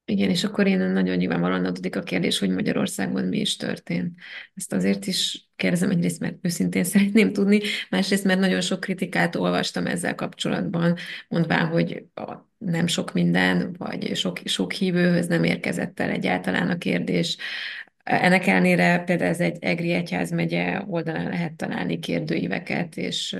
Igen, 0.05 0.29
és 0.29 0.43
akkor 0.43 0.67
én 0.67 0.79
nagyon 0.79 1.15
nyilvánvalóan 1.17 1.65
adódik 1.65 1.95
a 1.95 2.01
kérdés, 2.01 2.39
hogy 2.39 2.49
Magyarországon 2.49 3.23
mi 3.23 3.39
is 3.39 3.55
történt. 3.55 4.15
Ezt 4.53 4.73
azért 4.73 5.05
is 5.05 5.49
kérdezem 5.55 5.89
egyrészt, 5.89 6.19
mert 6.19 6.37
őszintén 6.41 6.83
szeretném 6.93 7.33
tudni, 7.33 7.59
másrészt, 7.89 8.23
mert 8.23 8.39
nagyon 8.39 8.61
sok 8.61 8.79
kritikát 8.79 9.35
olvastam 9.35 9.85
ezzel 9.85 10.15
kapcsolatban, 10.15 10.97
mondván, 11.27 11.67
hogy 11.67 12.05
a, 12.13 12.49
nem 12.57 12.87
sok 12.87 13.13
minden, 13.13 13.75
vagy 13.77 14.15
sok, 14.15 14.37
sok 14.45 14.71
hívőhöz 14.71 15.27
nem 15.27 15.43
érkezett 15.43 15.99
el 15.99 16.09
egyáltalán 16.09 16.69
a 16.69 16.77
kérdés. 16.77 17.37
Ennek 18.03 18.47
ellenére 18.47 18.99
például 18.99 19.29
ez 19.29 19.39
egy 19.39 19.57
Egri 19.63 19.91
Egyházmegye 19.91 20.81
oldalán 20.87 21.29
lehet 21.29 21.53
találni 21.53 21.99
kérdőíveket, 21.99 22.97
és 22.97 23.37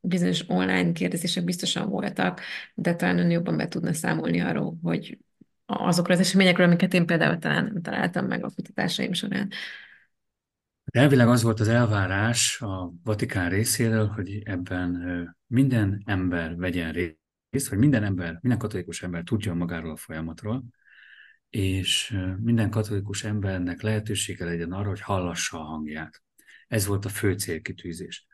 bizonyos 0.00 0.44
online 0.48 0.92
kérdezések 0.92 1.44
biztosan 1.44 1.88
voltak, 1.88 2.40
de 2.74 2.94
talán 2.94 3.18
ön 3.18 3.30
jobban 3.30 3.56
be 3.56 3.68
tudna 3.68 3.92
számolni 3.92 4.40
arról, 4.40 4.78
hogy 4.82 5.18
azokról 5.66 6.16
az 6.16 6.22
eseményekről, 6.22 6.66
amiket 6.66 6.94
én 6.94 7.06
például 7.06 7.38
talán 7.38 7.64
nem 7.64 7.82
találtam 7.82 8.26
meg 8.26 8.44
a 8.44 8.50
kutatásaim 8.50 9.12
során. 9.12 9.50
Elvileg 10.84 11.28
az 11.28 11.42
volt 11.42 11.60
az 11.60 11.68
elvárás 11.68 12.60
a 12.60 12.92
Vatikán 13.04 13.50
részéről, 13.50 14.06
hogy 14.06 14.42
ebben 14.44 14.98
minden 15.46 16.02
ember 16.04 16.56
vegyen 16.56 16.92
részt, 16.92 17.68
hogy 17.68 17.78
minden 17.78 18.04
ember, 18.04 18.38
minden 18.40 18.58
katolikus 18.58 19.02
ember 19.02 19.22
tudjon 19.22 19.56
magáról 19.56 19.90
a 19.90 19.96
folyamatról, 19.96 20.64
és 21.50 22.18
minden 22.40 22.70
katolikus 22.70 23.24
embernek 23.24 23.82
lehetősége 23.82 24.44
legyen 24.44 24.72
arra, 24.72 24.88
hogy 24.88 25.00
hallassa 25.00 25.60
a 25.60 25.64
hangját. 25.64 26.22
Ez 26.68 26.86
volt 26.86 27.04
a 27.04 27.08
fő 27.08 27.32
célkitűzés 27.32 28.26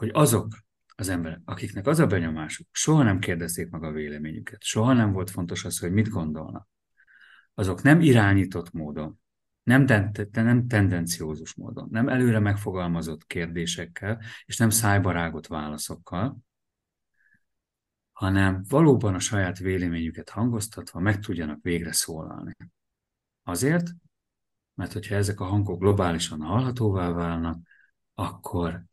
hogy 0.00 0.10
azok 0.12 0.56
az 0.94 1.08
emberek, 1.08 1.40
akiknek 1.44 1.86
az 1.86 1.98
a 1.98 2.06
benyomásuk, 2.06 2.66
soha 2.70 3.02
nem 3.02 3.18
kérdezték 3.18 3.70
meg 3.70 3.82
a 3.82 3.90
véleményüket, 3.90 4.62
soha 4.62 4.92
nem 4.92 5.12
volt 5.12 5.30
fontos 5.30 5.64
az, 5.64 5.78
hogy 5.78 5.92
mit 5.92 6.08
gondolnak, 6.08 6.68
azok 7.54 7.82
nem 7.82 8.00
irányított 8.00 8.72
módon, 8.72 9.20
nem, 9.62 9.86
ten- 9.86 10.28
nem 10.32 10.66
tendenciózus 10.66 11.54
módon, 11.54 11.88
nem 11.90 12.08
előre 12.08 12.38
megfogalmazott 12.38 13.26
kérdésekkel, 13.26 14.22
és 14.44 14.56
nem 14.56 14.70
szájbarágott 14.70 15.46
válaszokkal, 15.46 16.38
hanem 18.12 18.64
valóban 18.68 19.14
a 19.14 19.18
saját 19.18 19.58
véleményüket 19.58 20.30
hangoztatva 20.30 21.00
meg 21.00 21.18
tudjanak 21.18 21.62
végre 21.62 21.92
szólalni. 21.92 22.56
Azért, 23.42 23.90
mert 24.74 24.92
hogyha 24.92 25.14
ezek 25.14 25.40
a 25.40 25.44
hangok 25.44 25.80
globálisan 25.80 26.40
hallhatóvá 26.40 27.10
válnak, 27.10 27.58
akkor 28.14 28.84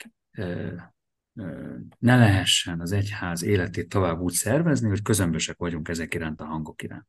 ne 2.00 2.18
lehessen 2.18 2.82
az 2.82 2.92
egyház 2.92 3.44
életét 3.44 3.90
tovább 3.90 4.20
úgy 4.20 4.34
szervezni, 4.34 4.88
hogy 4.88 5.02
közömbösek 5.02 5.58
vagyunk 5.58 5.88
ezek 5.88 6.14
iránt 6.14 6.42
a 6.42 6.46
hangok 6.46 6.84
iránt. 6.84 7.08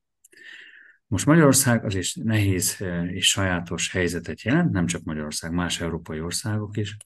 Most 1.07 1.27
Magyarország 1.27 1.85
az 1.85 1.95
is 1.95 2.15
nehéz 2.15 2.85
és 3.07 3.29
sajátos 3.29 3.91
helyzetet 3.91 4.43
jelent, 4.43 4.71
nem 4.71 4.87
csak 4.87 5.03
Magyarország, 5.03 5.53
más 5.53 5.81
európai 5.81 6.21
országok 6.21 6.77
is, 6.77 6.97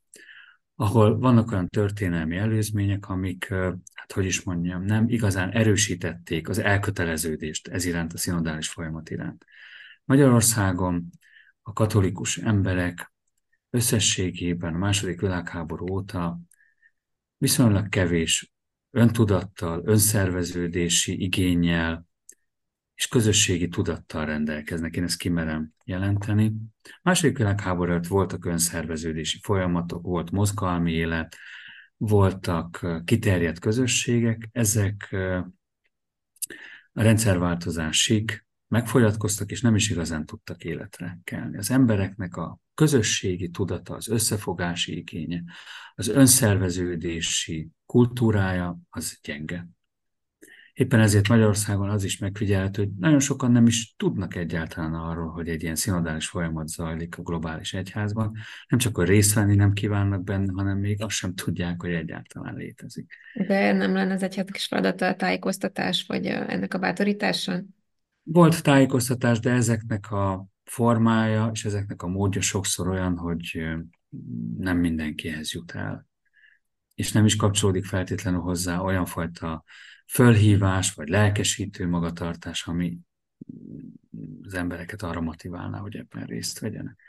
ahol 0.74 1.18
vannak 1.18 1.50
olyan 1.50 1.68
történelmi 1.68 2.37
előzmények, 2.37 3.08
amik, 3.08 3.48
hát 3.94 4.12
hogy 4.12 4.24
is 4.24 4.42
mondjam, 4.42 4.85
nem 4.85 5.08
igazán 5.08 5.50
erősítették 5.50 6.48
az 6.48 6.58
elköteleződést 6.58 7.68
ez 7.68 7.85
iránt, 7.85 8.12
a 8.12 8.18
szinodális 8.18 8.68
folyamat 8.68 9.11
iránt. 9.11 9.44
Magyarországon 10.04 11.11
a 11.62 11.72
katolikus 11.72 12.38
emberek 12.38 13.12
összességében 13.70 14.74
a 14.74 14.78
második 14.78 15.20
világháború 15.20 15.90
óta 15.90 16.40
viszonylag 17.42 17.88
kevés 17.88 18.52
öntudattal, 18.90 19.83
önszerveződési 19.85 21.22
igényel 21.22 22.07
és 22.94 23.09
közösségi 23.09 23.68
tudattal 23.68 24.24
rendelkeznek. 24.26 24.96
Én 24.96 25.02
ezt 25.02 25.18
kimerem 25.18 25.72
jelenteni. 25.85 26.52
Második 27.02 27.37
világháború 27.37 27.90
előtt 27.90 28.07
voltak 28.07 28.44
önszerveződési 28.44 29.38
folyamatok, 29.42 30.02
volt 30.02 30.31
mozgalmi 30.31 30.92
élet, 30.92 31.37
voltak 31.96 32.87
kiterjedt 33.05 33.59
közösségek, 33.59 34.48
ezek 34.52 35.09
a 36.92 37.02
rendszerváltozásig 37.02 38.44
megfogyatkoztak, 38.72 39.50
és 39.50 39.61
nem 39.61 39.74
is 39.74 39.90
igazán 39.90 40.26
tudtak 40.26 40.64
életre 40.64 41.18
kelni. 41.24 41.58
Az 41.58 41.70
embereknek 41.70 42.37
a 42.37 42.58
közösségi 42.74 43.48
tudata, 43.48 43.94
az 43.94 44.08
összefogási 44.08 44.96
igénye, 44.96 45.42
az 45.94 46.08
önszerveződési 46.08 47.68
kultúrája 47.87 48.78
az 48.90 49.18
gyenge. 49.22 49.68
Éppen 50.72 51.00
ezért 51.00 51.28
Magyarországon 51.28 51.90
az 51.90 52.04
is 52.04 52.18
megfigyelhető, 52.18 52.82
hogy 52.82 52.92
nagyon 52.98 53.20
sokan 53.20 53.52
nem 53.52 53.66
is 53.66 53.94
tudnak 53.96 54.35
egyáltalán 54.35 54.94
arról, 54.94 55.30
hogy 55.30 55.48
egy 55.48 55.62
ilyen 55.62 55.74
szinodális 55.74 56.28
folyamat 56.28 56.68
zajlik 56.68 57.18
a 57.18 57.22
globális 57.22 57.74
egyházban. 57.74 58.32
Nem 58.68 58.78
csak, 58.78 58.96
hogy 58.96 59.08
részt 59.08 59.35
venni 59.35 59.54
nem 59.54 59.72
kívánnak 59.72 60.24
benne, 60.24 60.52
hanem 60.52 60.78
még 60.78 61.02
azt 61.02 61.16
sem 61.16 61.35
tudják, 61.35 61.80
hogy 61.80 61.92
egyáltalán 61.92 62.54
létezik. 62.54 63.12
De 63.46 63.72
nem 63.72 63.92
lenne 63.92 64.14
az 64.14 64.22
egyháznak 64.22 64.56
is 64.56 64.66
feladata 64.66 65.06
a 65.06 65.16
tájékoztatás, 65.16 66.04
vagy 66.06 66.26
ennek 66.26 66.74
a 66.74 66.78
bátorítása? 66.78 67.62
Volt 68.22 68.62
tájékoztatás, 68.62 69.40
de 69.40 69.50
ezeknek 69.50 70.11
a 70.11 70.46
formája 70.64 71.50
és 71.52 71.64
ezeknek 71.64 72.02
a 72.02 72.06
módja 72.06 72.40
sokszor 72.40 72.88
olyan, 72.88 73.16
hogy 73.16 73.62
nem 74.56 74.78
mindenkihez 74.78 75.52
jut 75.52 75.72
el. 75.72 76.06
És 76.94 77.12
nem 77.12 77.24
is 77.24 77.37
kapcsolódik 77.37 77.85
feltétlenül 77.85 78.40
hozzá 78.40 78.78
olyan 78.78 79.06
fajta 79.06 79.64
fölhívás 80.06 80.94
vagy 80.94 81.08
lelkesítő 81.08 81.88
magatartás, 81.88 82.66
ami 82.66 82.98
az 84.42 84.54
embereket 84.54 85.02
arra 85.02 85.20
motiválná, 85.20 85.78
hogy 85.78 85.96
ebben 85.96 86.24
részt 86.24 86.58
vegyenek. 86.58 87.00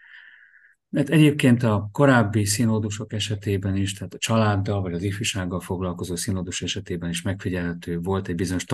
Mert 0.89 1.09
egyébként 1.09 1.63
a 1.63 1.89
korábbi 1.91 2.45
színódusok 2.45 3.13
esetében 3.13 3.75
is, 3.75 3.93
tehát 3.93 4.13
a 4.13 4.17
családdal 4.17 4.81
vagy 4.81 4.93
az 4.93 5.03
ifjúsággal 5.03 5.59
foglalkozó 5.59 6.15
színódus 6.15 6.61
esetében 6.61 7.09
is 7.09 7.21
megfigyelhető 7.21 7.99
volt 7.99 8.27
egy 8.27 8.35
bizonyos 8.35 8.65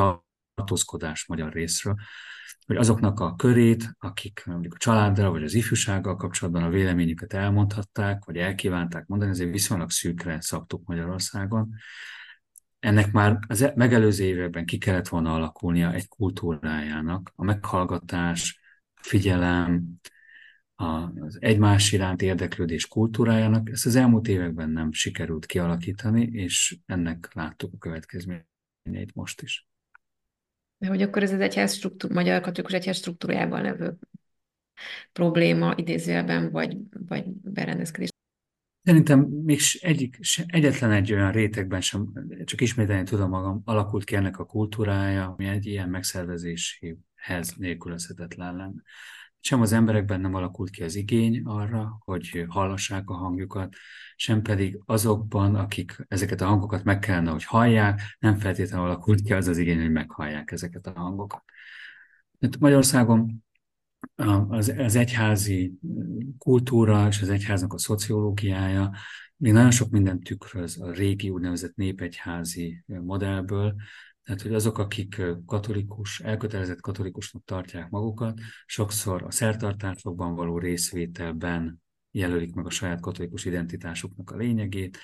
tartózkodás 0.59 1.25
magyar 1.27 1.53
részről, 1.53 1.95
hogy 2.65 2.77
azoknak 2.77 3.19
a 3.19 3.35
körét, 3.35 3.95
akik 3.99 4.43
mondjuk 4.45 4.73
a 4.73 4.77
családdal 4.77 5.31
vagy 5.31 5.43
az 5.43 5.53
ifjúsággal 5.53 6.15
kapcsolatban 6.15 6.63
a 6.63 6.69
véleményüket 6.69 7.33
elmondhatták, 7.33 8.25
vagy 8.25 8.37
elkívánták 8.37 9.05
mondani, 9.05 9.31
ezért 9.31 9.51
viszonylag 9.51 9.89
szűkre 9.89 10.41
szabtuk 10.41 10.87
Magyarországon. 10.87 11.69
Ennek 12.79 13.11
már 13.11 13.39
az 13.47 13.71
megelőző 13.75 14.23
években 14.23 14.65
ki 14.65 14.77
kellett 14.77 15.07
volna 15.07 15.33
alakulnia 15.33 15.93
egy 15.93 16.07
kultúrájának, 16.07 17.31
a 17.35 17.43
meghallgatás, 17.43 18.59
figyelem, 19.01 19.99
az 20.75 21.37
egymás 21.39 21.91
iránt 21.91 22.21
érdeklődés 22.21 22.87
kultúrájának. 22.87 23.69
Ezt 23.69 23.85
az 23.85 23.95
elmúlt 23.95 24.27
években 24.27 24.69
nem 24.69 24.91
sikerült 24.91 25.45
kialakítani, 25.45 26.23
és 26.31 26.77
ennek 26.85 27.29
láttuk 27.33 27.73
a 27.73 27.77
következményeit 27.77 29.13
most 29.13 29.41
is. 29.41 29.68
De 30.79 30.87
hogy 30.87 31.01
akkor 31.01 31.23
ez 31.23 31.33
az 31.33 31.39
egyház 31.39 31.73
struktúr, 31.73 32.11
magyar 32.11 32.41
katolikus 32.41 32.73
egyház 32.73 32.97
struktúrájában 32.97 33.61
levő 33.61 33.97
probléma 35.11 35.73
idézőjelben, 35.75 36.51
vagy, 36.51 36.77
vagy 37.07 37.23
berendezkedés. 37.29 38.09
Szerintem 38.83 39.19
még 39.19 39.59
egyik, 39.79 40.19
egyetlen 40.45 40.91
egy 40.91 41.13
olyan 41.13 41.31
rétegben 41.31 41.81
sem, 41.81 42.13
csak 42.45 42.61
ismételni 42.61 43.03
tudom 43.03 43.29
magam, 43.29 43.61
alakult 43.65 44.03
ki 44.03 44.15
ennek 44.15 44.39
a 44.39 44.45
kultúrája, 44.45 45.25
ami 45.25 45.47
egy 45.47 45.65
ilyen 45.65 45.89
megszervezéshez 45.89 47.53
nélkülözhetetlen 47.57 48.55
lenne 48.55 48.81
sem 49.39 49.61
az 49.61 49.71
emberekben 49.71 50.21
nem 50.21 50.33
alakult 50.33 50.69
ki 50.69 50.83
az 50.83 50.95
igény 50.95 51.41
arra, 51.43 51.97
hogy 51.99 52.45
hallassák 52.47 53.09
a 53.09 53.13
hangjukat, 53.13 53.75
sem 54.15 54.41
pedig 54.41 54.79
azokban, 54.85 55.55
akik 55.55 56.05
ezeket 56.07 56.41
a 56.41 56.45
hangokat 56.45 56.83
meg 56.83 56.99
kellene, 56.99 57.31
hogy 57.31 57.43
hallják, 57.43 58.01
nem 58.19 58.35
feltétlenül 58.35 58.85
alakult 58.85 59.21
ki 59.21 59.33
az 59.33 59.47
az 59.47 59.57
igény, 59.57 59.79
hogy 59.79 59.91
meghallják 59.91 60.51
ezeket 60.51 60.87
a 60.87 60.99
hangokat. 60.99 61.43
Mert 62.39 62.59
Magyarországon 62.59 63.43
az, 64.49 64.73
az 64.77 64.95
egyházi 64.95 65.79
kultúra 66.37 67.07
és 67.07 67.21
az 67.21 67.29
egyháznak 67.29 67.73
a 67.73 67.77
szociológiája 67.77 68.91
még 69.39 69.53
nagyon 69.53 69.71
sok 69.71 69.89
mindent 69.89 70.23
tükröz 70.23 70.81
a 70.81 70.91
régi 70.91 71.29
úgynevezett 71.29 71.75
népegyházi 71.75 72.83
modellből, 72.85 73.75
tehát, 74.29 74.43
hogy 74.43 74.53
azok, 74.53 74.77
akik 74.77 75.21
katolikus, 75.45 76.19
elkötelezett 76.19 76.81
katolikusnak 76.81 77.43
tartják 77.45 77.89
magukat, 77.89 78.39
sokszor 78.65 79.23
a 79.23 79.31
szertartásokban 79.31 80.35
való 80.35 80.57
részvételben 80.57 81.81
jelölik 82.11 82.53
meg 82.53 82.65
a 82.65 82.69
saját 82.69 83.01
katolikus 83.01 83.45
identitásuknak 83.45 84.31
a 84.31 84.35
lényegét, 84.35 84.97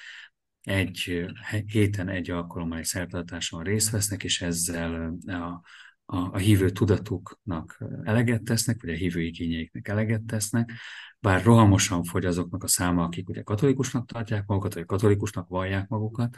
egy 0.61 1.25
héten 1.65 2.09
egy 2.09 2.29
alkalommal 2.31 2.77
egy 2.77 2.85
szertartáson 2.85 3.63
részt 3.63 3.89
vesznek, 3.89 4.23
és 4.23 4.41
ezzel 4.41 5.17
a, 5.25 5.61
a, 6.05 6.17
a 6.17 6.38
hívő 6.38 6.69
tudatuknak 6.69 7.83
eleget 8.03 8.43
tesznek, 8.43 8.81
vagy 8.81 8.89
a 8.89 8.97
hívő 8.97 9.21
igényeiknek 9.21 9.88
eleget 9.88 10.23
tesznek, 10.23 10.71
bár 11.19 11.43
rohamosan 11.43 12.03
fogy 12.03 12.25
azoknak 12.25 12.63
a 12.63 12.67
száma, 12.67 13.03
akik 13.03 13.29
ugye 13.29 13.41
katolikusnak 13.41 14.07
tartják 14.07 14.45
magukat, 14.45 14.73
vagy 14.73 14.85
katolikusnak 14.85 15.47
vallják 15.47 15.88
magukat, 15.88 16.35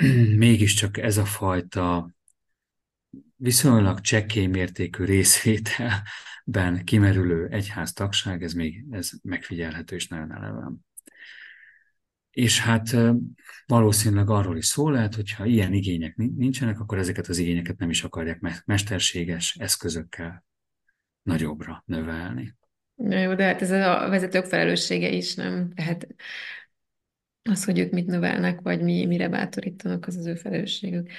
mégiscsak 0.36 0.98
ez 0.98 1.16
a 1.16 1.24
fajta 1.24 2.14
viszonylag 3.36 4.00
csekély 4.00 4.46
mértékű 4.46 5.04
részvételben 5.04 6.84
kimerülő 6.84 7.48
egyháztagság, 7.48 8.42
ez 8.42 8.52
még 8.52 8.84
ez 8.90 9.10
megfigyelhető 9.22 9.96
és 9.96 10.08
nagyon 10.08 10.32
eleven. 10.32 10.86
És 12.30 12.60
hát 12.60 12.96
valószínűleg 13.66 14.30
arról 14.30 14.56
is 14.56 14.66
szó 14.66 14.90
lehet, 14.90 15.14
hogyha 15.14 15.44
ilyen 15.44 15.72
igények 15.72 16.16
nincsenek, 16.16 16.80
akkor 16.80 16.98
ezeket 16.98 17.26
az 17.26 17.38
igényeket 17.38 17.78
nem 17.78 17.90
is 17.90 18.02
akarják 18.04 18.64
mesterséges 18.64 19.56
eszközökkel 19.60 20.44
nagyobbra 21.22 21.82
növelni. 21.86 22.56
Na 22.94 23.18
jó, 23.18 23.34
de 23.34 23.44
hát 23.44 23.62
ez 23.62 23.70
a 23.70 24.08
vezetők 24.08 24.44
felelőssége 24.44 25.08
is, 25.08 25.34
nem? 25.34 25.72
Tehát 25.74 26.06
az, 27.42 27.64
hogy 27.64 27.78
ők 27.78 27.92
mit 27.92 28.06
növelnek, 28.06 28.60
vagy 28.60 28.82
mi, 28.82 29.06
mire 29.06 29.28
bátorítanak, 29.28 30.06
az 30.06 30.16
az 30.16 30.26
ő 30.26 30.34
felelősségük. 30.34 31.10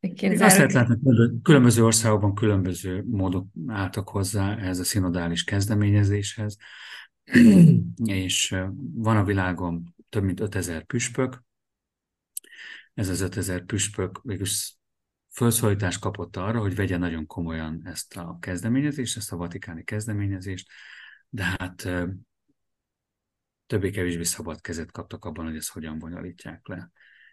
Én 0.00 0.42
azt 0.42 0.56
lehet 0.56 0.72
látni, 0.72 0.98
hogy 1.02 1.32
különböző 1.42 1.84
országokban 1.84 2.34
különböző 2.34 3.04
módok 3.06 3.46
álltak 3.66 4.08
hozzá 4.08 4.56
ehhez 4.56 4.78
a 4.78 4.84
szinodális 4.84 5.44
kezdeményezéshez, 5.44 6.56
és 8.04 8.56
van 8.94 9.16
a 9.16 9.24
világon 9.24 9.94
több 10.08 10.22
mint 10.22 10.40
5000 10.40 10.84
püspök. 10.84 11.42
Ez 12.94 13.08
az 13.08 13.20
5000 13.20 13.64
püspök 13.64 14.20
végülis 14.22 14.76
felszólítást 15.30 16.00
kapott 16.00 16.36
arra, 16.36 16.60
hogy 16.60 16.74
vegye 16.74 16.96
nagyon 16.96 17.26
komolyan 17.26 17.80
ezt 17.84 18.16
a 18.16 18.36
kezdeményezést, 18.40 19.16
ezt 19.16 19.32
a 19.32 19.36
vatikáni 19.36 19.84
kezdeményezést, 19.84 20.68
de 21.28 21.42
hát 21.58 21.88
többé-kevésbé 23.66 24.22
szabad 24.22 24.60
kezet 24.60 24.90
kaptak 24.90 25.24
abban, 25.24 25.44
hogy 25.44 25.56
ezt 25.56 25.70
hogyan 25.70 25.98
bonyolítják 25.98 26.66
le. 26.66 26.90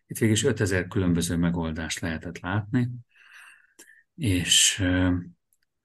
Itt 0.08 0.18
végig 0.18 0.46
5000 0.46 0.88
különböző 0.88 1.36
megoldást 1.36 2.00
lehetett 2.00 2.40
látni, 2.40 2.90
és 4.16 4.84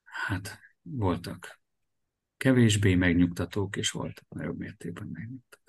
hát 0.04 0.58
voltak 0.82 1.60
kevésbé 2.36 2.94
megnyugtatók, 2.94 3.76
és 3.76 3.90
voltak 3.90 4.24
nagyobb 4.28 4.58
mértékben 4.58 5.08
megnyugtatók. 5.12 5.64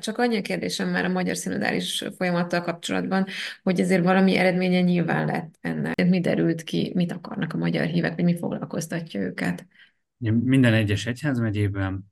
Csak 0.00 0.18
annyi 0.18 0.36
a 0.36 0.42
kérdésem 0.42 0.88
már 0.88 1.04
a 1.04 1.08
magyar 1.08 1.36
szinodális 1.36 2.04
folyamattal 2.16 2.60
kapcsolatban, 2.60 3.26
hogy 3.62 3.80
ezért 3.80 4.04
valami 4.04 4.36
eredménye 4.36 4.80
nyilván 4.80 5.26
lett 5.26 5.54
ennek. 5.60 6.08
Mi 6.08 6.20
derült 6.20 6.62
ki, 6.62 6.92
mit 6.94 7.12
akarnak 7.12 7.52
a 7.52 7.56
magyar 7.56 7.86
hívek, 7.86 8.14
vagy 8.14 8.24
mi 8.24 8.36
foglalkoztatja 8.36 9.20
őket? 9.20 9.66
Minden 10.30 10.72
egyes 10.72 11.06
egyházmegyében 11.06 12.04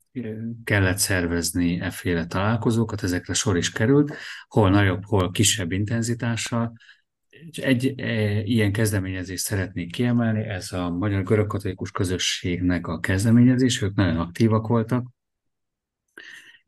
kellett 0.64 0.98
szervezni 0.98 1.80
efféle 1.80 2.26
találkozókat, 2.26 3.02
ezekre 3.02 3.32
sor 3.32 3.56
is 3.56 3.72
került, 3.72 4.14
hol 4.48 4.70
nagyobb, 4.70 5.04
hol 5.04 5.30
kisebb 5.30 5.72
intenzitással. 5.72 6.72
Egy 7.50 7.94
e, 7.96 8.40
ilyen 8.42 8.72
kezdeményezést 8.72 9.44
szeretnék 9.44 9.92
kiemelni, 9.92 10.40
ez 10.40 10.72
a 10.72 10.90
Magyar 10.90 11.22
Görögkatolikus 11.22 11.90
Közösségnek 11.90 12.86
a 12.86 13.00
kezdeményezés, 13.00 13.82
ők 13.82 13.94
nagyon 13.94 14.16
aktívak 14.16 14.66
voltak, 14.66 15.06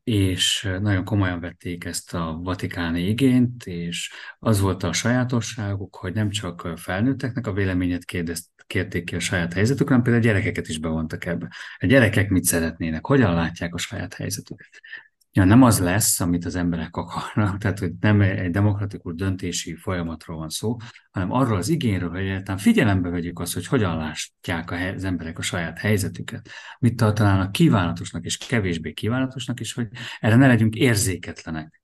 és 0.04 0.68
nagyon 0.80 1.04
komolyan 1.04 1.40
vették 1.40 1.84
ezt 1.84 2.14
a 2.14 2.40
vatikáni 2.42 3.08
igényt, 3.08 3.66
és 3.66 4.12
az 4.38 4.60
volt 4.60 4.82
a 4.82 4.92
sajátosságuk, 4.92 5.96
hogy 5.96 6.14
nem 6.14 6.30
csak 6.30 6.72
felnőtteknek 6.76 7.46
a 7.46 7.52
véleményet 7.52 8.04
kérdezt, 8.04 8.51
kérték 8.72 9.04
ki 9.04 9.14
a 9.14 9.20
saját 9.20 9.52
helyzetük, 9.52 9.88
hanem 9.88 10.02
például 10.02 10.24
a 10.24 10.26
gyerekeket 10.26 10.68
is 10.68 10.78
bevontak 10.78 11.24
ebbe. 11.24 11.48
A 11.78 11.86
gyerekek 11.86 12.28
mit 12.28 12.44
szeretnének, 12.44 13.06
hogyan 13.06 13.34
látják 13.34 13.74
a 13.74 13.78
saját 13.78 14.14
helyzetüket 14.14 14.80
ja, 15.32 15.44
nem 15.44 15.62
az 15.62 15.80
lesz, 15.80 16.20
amit 16.20 16.44
az 16.44 16.54
emberek 16.54 16.96
akarnak, 16.96 17.58
tehát 17.58 17.78
hogy 17.78 17.92
nem 18.00 18.20
egy 18.20 18.50
demokratikus 18.50 19.14
döntési 19.14 19.76
folyamatról 19.76 20.36
van 20.36 20.48
szó, 20.48 20.76
hanem 21.10 21.32
arról 21.32 21.56
az 21.56 21.68
igényről, 21.68 22.10
hogy 22.10 22.20
egyáltalán 22.20 22.58
figyelembe 22.58 23.08
vegyük 23.08 23.38
azt, 23.38 23.54
hogy 23.54 23.66
hogyan 23.66 23.96
látják 23.96 24.70
az 24.70 25.04
emberek 25.04 25.38
a 25.38 25.42
saját 25.42 25.78
helyzetüket, 25.78 26.48
mit 26.78 26.96
tartanának 26.96 27.52
kívánatosnak 27.52 28.24
és 28.24 28.36
kevésbé 28.36 28.92
kívánatosnak, 28.92 29.60
és 29.60 29.72
hogy 29.72 29.88
erre 30.20 30.36
ne 30.36 30.46
legyünk 30.46 30.74
érzéketlenek. 30.74 31.81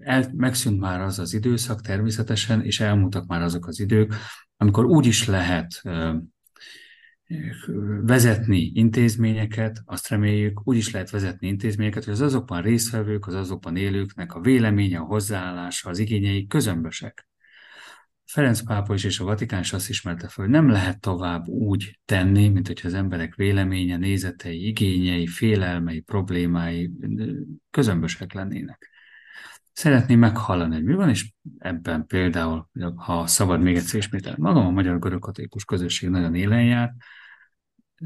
El, 0.00 0.30
megszűnt 0.36 0.80
már 0.80 1.00
az 1.00 1.18
az 1.18 1.34
időszak 1.34 1.80
természetesen, 1.80 2.64
és 2.64 2.80
elmúltak 2.80 3.26
már 3.26 3.42
azok 3.42 3.66
az 3.66 3.80
idők, 3.80 4.14
amikor 4.56 4.84
úgy 4.84 5.06
is 5.06 5.26
lehet 5.26 5.82
vezetni 8.02 8.70
intézményeket, 8.74 9.82
azt 9.84 10.08
reméljük, 10.08 10.60
úgy 10.64 10.76
is 10.76 10.90
lehet 10.90 11.10
vezetni 11.10 11.48
intézményeket, 11.48 12.04
hogy 12.04 12.12
az 12.12 12.20
azokban 12.20 12.62
résztvevők, 12.62 13.26
az 13.26 13.34
azokban 13.34 13.76
élőknek 13.76 14.34
a 14.34 14.40
véleménye, 14.40 14.98
a 14.98 15.04
hozzáállása, 15.04 15.90
az 15.90 15.98
igényei 15.98 16.46
közömbösek. 16.46 17.28
Ferenc 18.24 18.60
pápa 18.60 18.94
is 18.94 19.04
és 19.04 19.20
a 19.20 19.24
Vatikán 19.24 19.60
is 19.60 19.72
azt 19.72 19.88
ismerte 19.88 20.28
fel, 20.28 20.44
hogy 20.44 20.54
nem 20.54 20.68
lehet 20.68 21.00
tovább 21.00 21.46
úgy 21.46 21.98
tenni, 22.04 22.48
mint 22.48 22.66
hogyha 22.66 22.88
az 22.88 22.94
emberek 22.94 23.34
véleménye, 23.34 23.96
nézetei, 23.96 24.66
igényei, 24.66 25.26
félelmei, 25.26 26.00
problémái 26.00 26.90
közömbösek 27.70 28.32
lennének. 28.32 28.89
Szeretném 29.80 30.18
meghallani, 30.18 30.74
hogy 30.74 30.84
mi 30.84 30.94
van, 30.94 31.08
és 31.08 31.32
ebben 31.58 32.06
például, 32.06 32.68
ha 32.96 33.26
szabad 33.26 33.60
még 33.60 33.76
egyszer 33.76 33.98
ismételni, 33.98 34.38
magam 34.40 34.66
a 34.66 34.70
Magyar 34.70 34.98
Görögkatolikus 34.98 35.64
Közösség 35.64 36.08
nagyon 36.08 36.34
élen 36.34 36.64
járt, 36.64 36.92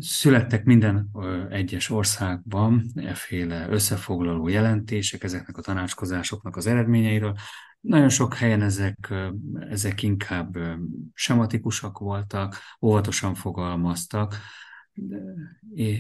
Születtek 0.01 0.65
minden 0.65 1.11
egyes 1.51 1.91
országban 1.91 2.85
efféle 2.95 3.69
összefoglaló 3.69 4.49
jelentések 4.49 5.23
ezeknek 5.23 5.57
a 5.57 5.63
tanácskozásoknak 5.63 6.57
az 6.57 6.67
eredményeiről. 6.67 7.37
Nagyon 7.81 8.09
sok 8.09 8.35
helyen 8.35 8.63
ezek, 8.63 9.15
ezek 9.71 10.03
inkább 10.03 10.59
sematikusak 11.15 11.99
voltak, 11.99 12.57
óvatosan 12.81 13.35
fogalmaztak, 13.35 14.37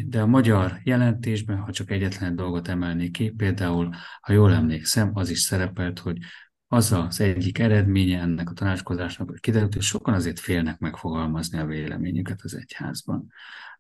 de 0.07 0.21
a 0.21 0.27
magyar 0.27 0.81
jelentésben, 0.85 1.57
ha 1.57 1.73
csak 1.73 1.91
egyetlen 1.91 2.37
dolgot 2.37 2.69
emelnék 2.69 3.13
ki, 3.13 3.31
például, 3.31 3.95
ha 4.21 4.33
jól 4.33 4.53
emlékszem, 4.53 5.11
az 5.15 5.31
is 5.31 5.41
szerepelt, 5.41 5.99
hogy 5.99 6.19
az 6.67 6.93
az 6.93 7.21
egyik 7.21 7.59
eredménye 7.59 8.21
ennek 8.21 8.51
a 8.51 8.53
tanácskozásnak, 8.53 9.29
hogy 9.29 9.41
kiderült, 9.41 9.75
hogy 9.75 9.83
sokan 9.83 10.15
azért 10.15 10.39
félnek 10.39 10.79
megfogalmazni 10.79 11.59
a 11.59 11.67
véleményüket 11.67 12.41
az 12.43 12.55
egyházban 12.55 13.33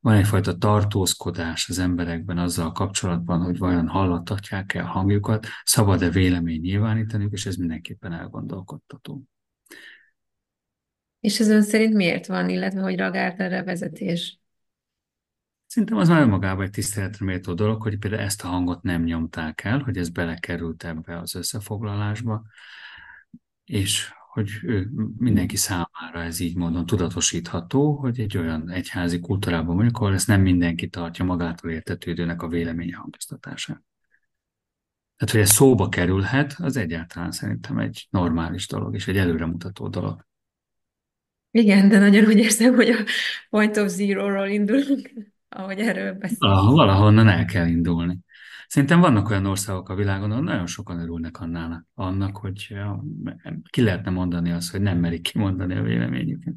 van 0.05 0.16
egyfajta 0.16 0.57
tartózkodás 0.59 1.68
az 1.68 1.79
emberekben 1.79 2.38
azzal 2.38 2.72
kapcsolatban, 2.72 3.42
hogy 3.42 3.59
vajon 3.59 3.88
hallathatják-e 3.88 4.83
a 4.83 4.87
hangjukat, 4.87 5.46
szabad-e 5.64 6.11
vélemény 6.11 6.61
nyilvánítaniuk, 6.61 7.33
és 7.33 7.46
ez 7.46 7.57
mindenképpen 7.57 8.12
elgondolkodtató. 8.12 9.22
És 11.20 11.40
ez 11.40 11.48
ön 11.48 11.62
szerint 11.62 11.94
miért 11.94 12.27
van, 12.27 12.48
illetve 12.48 12.81
hogy 12.81 12.96
reagált 12.96 13.40
erre 13.40 13.59
a 13.59 13.64
vezetés? 13.64 14.40
Szerintem 15.74 15.98
az 15.98 16.08
már 16.08 16.20
önmagában 16.20 16.64
egy 16.64 16.70
tiszteletre 16.70 17.24
méltó 17.24 17.54
dolog, 17.54 17.82
hogy 17.82 17.98
például 17.98 18.22
ezt 18.22 18.42
a 18.42 18.46
hangot 18.46 18.82
nem 18.82 19.02
nyomták 19.02 19.64
el, 19.64 19.78
hogy 19.78 19.96
ez 19.96 20.08
belekerült 20.08 20.84
ebbe 20.84 21.18
az 21.18 21.34
összefoglalásba, 21.34 22.42
és 23.64 24.12
hogy 24.32 24.50
mindenki 25.18 25.56
számára 25.56 26.22
ez 26.22 26.40
így 26.40 26.56
módon 26.56 26.87
tudatosítható, 26.87 27.92
hogy 27.92 28.20
egy 28.20 28.37
olyan 28.37 28.70
egyházi 28.70 29.20
kultúrában 29.20 29.74
mondjuk, 29.74 29.96
ahol 29.96 30.14
ezt 30.14 30.26
nem 30.26 30.40
mindenki 30.40 30.88
tartja 30.88 31.24
magától 31.24 31.70
értetődőnek 31.70 32.42
a 32.42 32.48
véleménye 32.48 32.96
hangoztatását. 32.96 33.82
Tehát, 35.16 35.34
hogy 35.34 35.42
ez 35.42 35.50
szóba 35.50 35.88
kerülhet, 35.88 36.54
az 36.58 36.76
egyáltalán 36.76 37.30
szerintem 37.30 37.78
egy 37.78 38.06
normális 38.10 38.66
dolog, 38.66 38.94
és 38.94 39.08
egy 39.08 39.16
előremutató 39.16 39.88
dolog. 39.88 40.26
Igen, 41.50 41.88
de 41.88 41.98
nagyon 41.98 42.26
úgy 42.26 42.38
érzem, 42.38 42.74
hogy 42.74 42.88
a 42.88 43.04
point 43.50 43.76
of 43.76 43.88
zero-ról 43.88 44.46
indulunk, 44.46 45.32
ahogy 45.54 45.78
erről 45.78 46.12
beszélünk. 46.12 46.70
Valahonnan 46.70 47.28
el 47.28 47.44
kell 47.44 47.66
indulni. 47.66 48.18
Szerintem 48.66 49.00
vannak 49.00 49.30
olyan 49.30 49.46
országok 49.46 49.88
a 49.88 49.94
világon, 49.94 50.30
ahol 50.30 50.44
nagyon 50.44 50.66
sokan 50.66 51.00
örülnek 51.00 51.40
annának, 51.40 51.86
annak, 51.94 52.36
hogy 52.36 52.74
ki 53.70 53.82
lehetne 53.82 54.10
mondani 54.10 54.50
azt, 54.50 54.70
hogy 54.70 54.80
nem 54.80 54.98
merik 54.98 55.22
kimondani 55.22 55.74
a 55.74 55.82
véleményüket. 55.82 56.54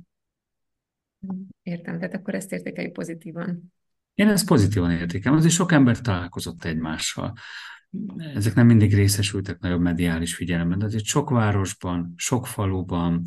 Értem, 1.62 1.99
tehát 1.99 2.13
akkor 2.13 2.36
ezt 2.36 2.51
értékeljük 2.51 2.93
pozitívan. 2.93 3.73
Én 4.13 4.27
ezt 4.27 4.47
pozitívan 4.47 4.91
értékelem, 4.91 5.38
azért 5.38 5.53
sok 5.53 5.71
ember 5.71 6.01
találkozott 6.01 6.63
egymással. 6.63 7.33
Ezek 8.17 8.55
nem 8.55 8.65
mindig 8.65 8.93
részesültek 8.93 9.60
nagyobb 9.60 9.81
mediális 9.81 10.36
figyelemben, 10.36 10.79
de 10.79 10.86
azért 10.86 11.03
sok 11.03 11.29
városban, 11.29 12.13
sok 12.15 12.47
faluban, 12.47 13.21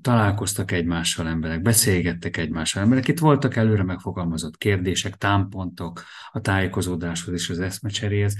találkoztak 0.00 0.70
egymással 0.70 1.28
emberek, 1.28 1.62
beszélgettek 1.62 2.36
egymással 2.36 2.82
emberek. 2.82 3.08
Itt 3.08 3.18
voltak 3.18 3.56
előre 3.56 3.82
megfogalmazott 3.82 4.56
kérdések, 4.56 5.16
támpontok 5.16 6.02
a 6.30 6.40
tájékozódáshoz 6.40 7.34
és 7.34 7.50
az 7.50 7.60
eszmecseréhez. 7.60 8.36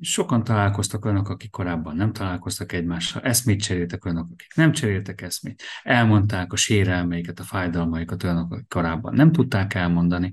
Sokan 0.00 0.44
találkoztak 0.44 1.04
olyanok, 1.04 1.28
akik 1.28 1.50
korábban 1.50 1.96
nem 1.96 2.12
találkoztak 2.12 2.72
egymással, 2.72 3.22
eszmét 3.22 3.62
cseréltek 3.62 4.04
olyanok, 4.04 4.28
akik 4.32 4.54
nem 4.54 4.72
cseréltek 4.72 5.20
eszmét, 5.20 5.62
elmondták 5.82 6.52
a 6.52 6.56
sérelmeiket, 6.56 7.40
a 7.40 7.44
fájdalmaikat 7.44 8.24
olyanok, 8.24 8.52
akik 8.52 8.68
korábban 8.68 9.14
nem 9.14 9.32
tudták 9.32 9.74
elmondani. 9.74 10.32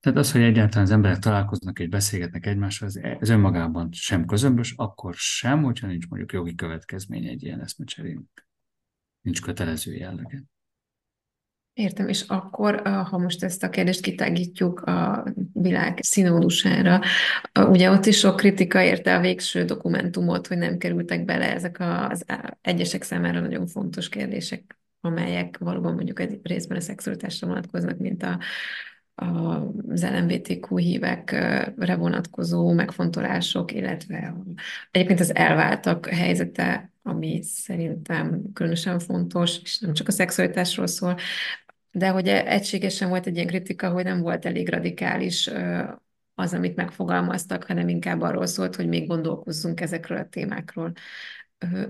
Tehát 0.00 0.18
az, 0.18 0.32
hogy 0.32 0.42
egyáltalán 0.42 0.84
az 0.84 0.90
emberek 0.90 1.18
találkoznak 1.18 1.78
és 1.78 1.88
beszélgetnek 1.88 2.46
egymással, 2.46 2.88
ez, 2.88 2.96
ez 3.20 3.28
önmagában 3.28 3.88
sem 3.92 4.24
közömbös, 4.24 4.74
akkor 4.76 5.14
sem, 5.16 5.62
hogyha 5.62 5.86
nincs 5.86 6.08
mondjuk 6.08 6.32
jogi 6.32 6.54
következmény 6.54 7.26
egy 7.26 7.42
ilyen 7.42 7.60
eszmecserének. 7.60 8.49
Nincs 9.20 9.42
kötelező 9.42 9.94
jellege. 9.94 10.42
Értem, 11.72 12.08
és 12.08 12.24
akkor, 12.26 12.80
ha 12.86 13.18
most 13.18 13.44
ezt 13.44 13.62
a 13.62 13.68
kérdést 13.68 14.00
kitágítjuk 14.00 14.80
a 14.80 15.24
világ 15.52 15.98
színódusára, 16.02 17.00
ugye 17.54 17.90
ott 17.90 18.06
is 18.06 18.18
sok 18.18 18.36
kritika 18.36 18.82
érte 18.82 19.16
a 19.16 19.20
végső 19.20 19.64
dokumentumot, 19.64 20.46
hogy 20.46 20.58
nem 20.58 20.78
kerültek 20.78 21.24
bele 21.24 21.54
ezek 21.54 21.76
az 21.80 22.24
egyesek 22.60 23.02
számára 23.02 23.40
nagyon 23.40 23.66
fontos 23.66 24.08
kérdések, 24.08 24.78
amelyek 25.00 25.58
valóban 25.58 25.94
mondjuk 25.94 26.20
egy 26.20 26.40
részben 26.42 26.76
a 26.76 26.80
szexualitásra 26.80 27.46
vonatkoznak, 27.46 27.98
mint 27.98 28.22
a, 28.22 28.38
az 29.88 30.04
LMBTQ 30.04 30.76
hívekre 30.76 31.96
vonatkozó 31.96 32.72
megfontolások, 32.72 33.72
illetve 33.72 34.34
egyébként 34.90 35.20
az 35.20 35.34
elváltak 35.34 36.06
helyzete, 36.06 36.89
ami 37.02 37.42
szerintem 37.42 38.52
különösen 38.52 38.98
fontos, 38.98 39.58
és 39.62 39.78
nem 39.78 39.92
csak 39.92 40.08
a 40.08 40.12
szexualitásról 40.12 40.86
szól, 40.86 41.16
de 41.90 42.08
hogy 42.08 42.28
egységesen 42.28 43.08
volt 43.08 43.26
egy 43.26 43.34
ilyen 43.34 43.46
kritika, 43.46 43.90
hogy 43.90 44.04
nem 44.04 44.20
volt 44.20 44.44
elég 44.44 44.68
radikális 44.68 45.50
az, 46.34 46.54
amit 46.54 46.76
megfogalmaztak, 46.76 47.64
hanem 47.64 47.88
inkább 47.88 48.20
arról 48.20 48.46
szólt, 48.46 48.76
hogy 48.76 48.88
még 48.88 49.06
gondolkozzunk 49.06 49.80
ezekről 49.80 50.18
a 50.18 50.28
témákról. 50.28 50.92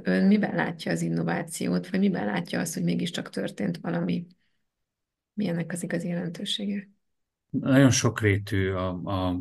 Ön 0.02 0.26
miben 0.26 0.54
látja 0.54 0.92
az 0.92 1.02
innovációt, 1.02 1.90
vagy 1.90 2.00
miben 2.00 2.24
látja 2.24 2.60
azt, 2.60 2.74
hogy 2.74 2.82
mégiscsak 2.82 3.30
történt 3.30 3.76
valami? 3.76 4.26
Mi 5.32 5.48
ennek 5.48 5.72
az 5.72 5.82
igazi 5.82 6.08
jelentősége? 6.08 6.88
Nagyon 7.50 7.90
sokrétű 7.90 8.70
a, 8.70 8.88
a 8.88 9.40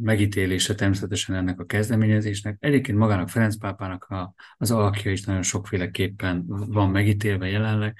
megítélése 0.00 0.74
természetesen 0.74 1.34
ennek 1.34 1.60
a 1.60 1.64
kezdeményezésnek. 1.64 2.56
Egyébként 2.60 2.98
magának 2.98 3.28
Ferenc 3.28 3.56
pápának 3.56 4.04
a, 4.04 4.34
az 4.56 4.70
alakja 4.70 5.10
is 5.10 5.24
nagyon 5.24 5.42
sokféleképpen 5.42 6.44
van 6.46 6.90
megítélve 6.90 7.48
jelenleg. 7.48 7.96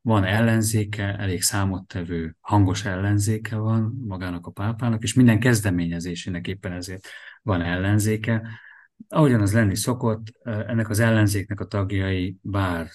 Van 0.00 0.24
ellenzéke, 0.24 1.16
elég 1.16 1.42
számottevő, 1.42 2.36
hangos 2.40 2.84
ellenzéke 2.84 3.56
van 3.56 4.04
magának 4.06 4.46
a 4.46 4.50
pápának, 4.50 5.02
és 5.02 5.14
minden 5.14 5.40
kezdeményezésének 5.40 6.46
éppen 6.46 6.72
ezért 6.72 7.08
van 7.42 7.62
ellenzéke 7.62 8.42
ahogyan 9.08 9.40
az 9.40 9.52
lenni 9.52 9.76
szokott, 9.76 10.26
ennek 10.42 10.88
az 10.88 10.98
ellenzéknek 10.98 11.60
a 11.60 11.66
tagjai 11.66 12.36
bár 12.40 12.90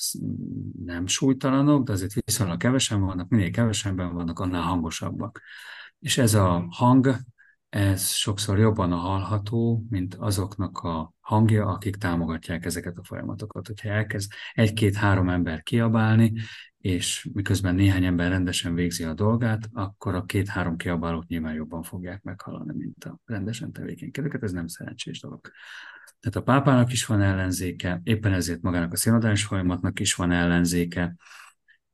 nem 0.86 1.08
súlytalanok, 1.08 1.86
de 1.86 1.92
azért 1.92 2.14
viszonylag 2.26 2.58
kevesen 2.58 3.02
vannak, 3.02 3.30
minél 3.30 3.52
kevesebben 3.52 4.14
vannak, 4.14 4.40
annál 4.40 4.62
hangosabbak. 4.62 5.42
És 6.04 6.18
ez 6.18 6.34
a 6.34 6.66
hang, 6.70 7.16
ez 7.70 8.10
sokszor 8.10 8.60
jobban 8.60 8.92
a 8.92 8.96
hallható, 8.96 9.86
mint 9.90 10.16
azoknak 10.16 10.78
a 10.78 11.14
hangja, 11.20 11.66
akik 11.66 11.96
támogatják 11.96 12.66
ezeket 12.66 12.98
a 12.98 13.04
folyamatokat. 13.04 13.68
Hogyha 13.68 13.90
elkezd 13.90 14.32
egy-két-három 14.54 15.30
ember 15.30 15.62
kiabálni, 15.62 16.34
és 16.78 17.30
miközben 17.34 17.76
néhány 17.76 18.06
ember 18.06 18.30
rendesen 18.30 18.74
végzi 18.74 19.04
a 19.04 19.14
dolgát, 19.14 19.70
akkor 19.74 20.16
a 20.16 20.26
két-három 20.26 20.78
kiabálót 20.78 21.28
nyilván 21.28 21.54
jobban 21.54 21.84
fogják 21.84 22.22
meghallani, 22.22 22.74
mint 22.78 23.04
a 23.04 23.20
rendesen 23.26 23.72
tevékenykedőket. 23.72 24.44
Ez 24.44 24.52
nem 24.52 24.68
szerencsés 24.68 25.22
dolog. 25.22 25.42
Tehát 26.20 26.36
a 26.38 26.42
pápának 26.42 26.92
is 26.92 27.06
van 27.06 27.22
ellenzéke, 27.22 28.02
éppen 28.04 28.34
ezért 28.34 28.62
magának 28.62 28.94
a 28.94 28.96
színadás 28.98 29.46
folyamatnak 29.46 30.00
is 30.00 30.14
van 30.14 30.32
ellenzéke, 30.32 31.16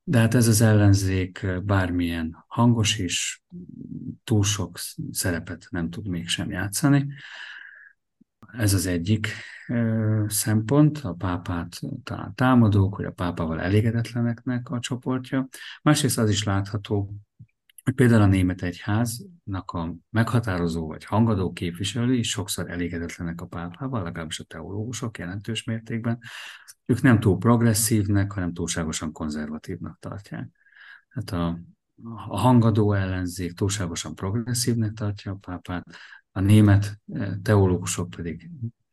de 0.10 0.20
hát 0.20 0.34
ez 0.34 0.48
az 0.48 0.62
ellenzék 0.62 1.46
bármilyen 1.64 2.46
hangos 2.48 2.98
is, 2.98 3.44
túl 4.24 4.44
sok 4.44 4.80
szerepet 5.12 5.68
nem 5.70 5.90
tud 5.90 6.08
mégsem 6.08 6.52
játszani. 6.52 7.08
Ez 8.52 8.74
az 8.74 8.86
egyik 8.86 9.28
szempont, 10.28 10.98
a 10.98 11.14
pápát 11.14 11.80
talán 12.04 12.36
támadók, 12.36 12.96
hogy 12.96 13.06
a 13.06 13.12
pápával 13.12 13.62
elégedetleneknek 13.62 14.70
a 14.70 14.80
csoportja. 14.80 15.48
Másrészt 15.82 16.18
az 16.18 16.30
is 16.30 16.44
látható, 16.44 17.14
például 17.96 18.22
a 18.22 18.26
német 18.26 18.62
egyháznak 18.62 19.72
a 19.72 19.96
meghatározó 20.10 20.88
vagy 20.88 21.06
hangadó 21.06 21.52
képviselői 21.52 22.24
sokszor 22.24 22.70
elégedetlenek 22.70 23.42
a 23.42 23.46
pápával, 23.46 24.04
legalábbis 24.04 24.40
a 24.40 24.44
teológusok 24.44 25.18
jelentős 25.18 25.64
mértékben. 25.64 26.20
Ők 26.86 27.02
nem 27.02 27.20
túl 27.20 27.38
progresszívnek, 27.38 28.32
hanem 28.32 28.54
túlságosan 28.54 29.12
konzervatívnak 29.12 30.00
tartják. 30.00 30.50
Hát 31.10 31.32
a, 31.32 31.60
a 32.28 32.38
hangadó 32.38 32.94
ellenzék 32.94 33.54
túlságosan 33.54 34.16
progresszívnek 34.16 34.94
tartja 34.94 35.32
a 35.32 35.36
pápát, 35.36 35.86
a 36.32 36.40
német 36.40 37.00
eh, 37.14 37.32
teológusok 37.42 38.10
pedig 38.10 38.50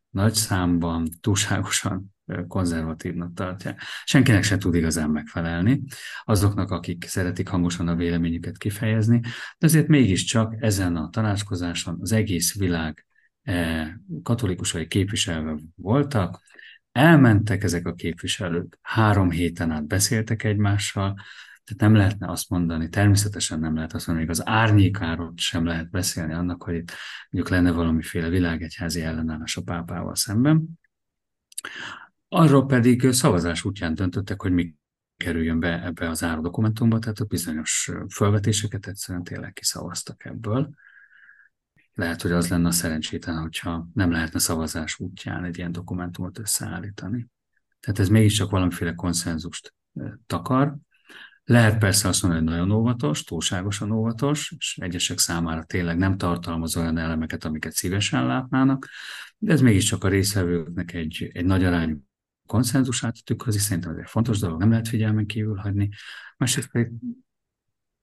nagy 0.09 0.33
számban 0.33 1.09
túlságosan 1.21 2.15
konzervatívnak 2.47 3.33
tartják. 3.33 3.81
Senkinek 4.03 4.43
se 4.43 4.57
tud 4.57 4.75
igazán 4.75 5.09
megfelelni, 5.09 5.83
azoknak, 6.23 6.71
akik 6.71 7.05
szeretik 7.07 7.47
hangosan 7.47 7.87
a 7.87 7.95
véleményüket 7.95 8.57
kifejezni, 8.57 9.19
de 9.57 9.65
azért 9.65 9.87
mégiscsak 9.87 10.55
ezen 10.59 10.95
a 10.95 11.09
tanácskozáson 11.09 11.97
az 12.01 12.11
egész 12.11 12.57
világ 12.57 13.05
katolikusai 14.23 14.87
képviselve 14.87 15.55
voltak, 15.75 16.41
elmentek 16.91 17.63
ezek 17.63 17.87
a 17.87 17.93
képviselők, 17.93 18.77
három 18.81 19.29
héten 19.29 19.71
át 19.71 19.87
beszéltek 19.87 20.43
egymással, 20.43 21.15
tehát 21.63 21.81
nem 21.81 21.95
lehetne 21.95 22.27
azt 22.27 22.49
mondani, 22.49 22.89
természetesen 22.89 23.59
nem 23.59 23.75
lehet 23.75 23.93
azt 23.93 24.07
mondani, 24.07 24.27
hogy 24.27 24.37
az 24.39 24.47
árnyékáról 24.47 25.33
sem 25.35 25.65
lehet 25.65 25.89
beszélni 25.89 26.33
annak, 26.33 26.63
hogy 26.63 26.75
itt 26.75 26.91
mondjuk 27.29 27.55
lenne 27.55 27.71
valamiféle 27.71 28.29
világegyházi 28.29 29.01
ellenállás 29.01 29.57
a 29.57 29.61
pápával 29.61 30.15
szemben. 30.15 30.79
Arról 32.29 32.65
pedig 32.65 33.11
szavazás 33.11 33.63
útján 33.63 33.93
döntöttek, 33.93 34.41
hogy 34.41 34.51
mi 34.51 34.75
kerüljön 35.17 35.59
be 35.59 35.83
ebbe 35.83 36.09
az 36.09 36.23
áru 36.23 36.41
dokumentumba, 36.41 36.99
tehát 36.99 37.19
a 37.19 37.25
bizonyos 37.25 37.91
felvetéseket 38.07 38.87
egyszerűen 38.87 39.23
tényleg 39.23 39.53
kiszavaztak 39.53 40.25
ebből. 40.25 40.69
Lehet, 41.93 42.21
hogy 42.21 42.31
az 42.31 42.47
lenne 42.47 42.67
a 42.67 42.71
szerencsétlen, 42.71 43.37
hogyha 43.37 43.87
nem 43.93 44.11
lehetne 44.11 44.39
szavazás 44.39 44.99
útján 44.99 45.43
egy 45.43 45.57
ilyen 45.57 45.71
dokumentumot 45.71 46.39
összeállítani. 46.39 47.27
Tehát 47.79 47.99
ez 47.99 48.09
mégiscsak 48.09 48.49
valamiféle 48.49 48.93
konszenzust 48.93 49.73
takar. 50.25 50.75
Lehet 51.43 51.77
persze 51.77 52.07
azt 52.07 52.21
mondani, 52.23 52.45
hogy 52.45 52.53
nagyon 52.53 52.71
óvatos, 52.71 53.23
túlságosan 53.23 53.91
óvatos, 53.91 54.53
és 54.57 54.77
egyesek 54.81 55.17
számára 55.17 55.63
tényleg 55.63 55.97
nem 55.97 56.17
tartalmaz 56.17 56.77
olyan 56.77 56.97
elemeket, 56.97 57.45
amiket 57.45 57.73
szívesen 57.73 58.25
látnának, 58.25 58.87
de 59.37 59.51
ez 59.51 59.61
mégiscsak 59.61 60.03
a 60.03 60.07
részvevőknek 60.07 60.93
egy, 60.93 61.29
egy 61.33 61.45
nagy 61.45 61.63
arányú 61.63 62.06
konszenzusát 62.47 63.23
tükrözi, 63.25 63.57
szerintem 63.59 63.91
ez 63.91 63.97
egy 63.97 64.09
fontos 64.09 64.39
dolog, 64.39 64.59
nem 64.59 64.69
lehet 64.69 64.87
figyelmen 64.87 65.25
kívül 65.25 65.55
hagyni. 65.55 65.89
Másrészt 66.37 66.71
pedig 66.71 66.91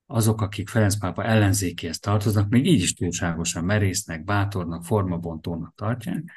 azok, 0.07 0.41
akik 0.41 0.69
Ferenc 0.69 0.99
pápa 0.99 1.25
ellenzékéhez 1.25 1.99
tartoznak, 1.99 2.49
még 2.49 2.67
így 2.67 2.83
is 2.83 2.95
túlságosan 2.95 3.65
merésznek, 3.65 4.25
bátornak, 4.25 4.85
formabontónak 4.85 5.75
tartják, 5.75 6.31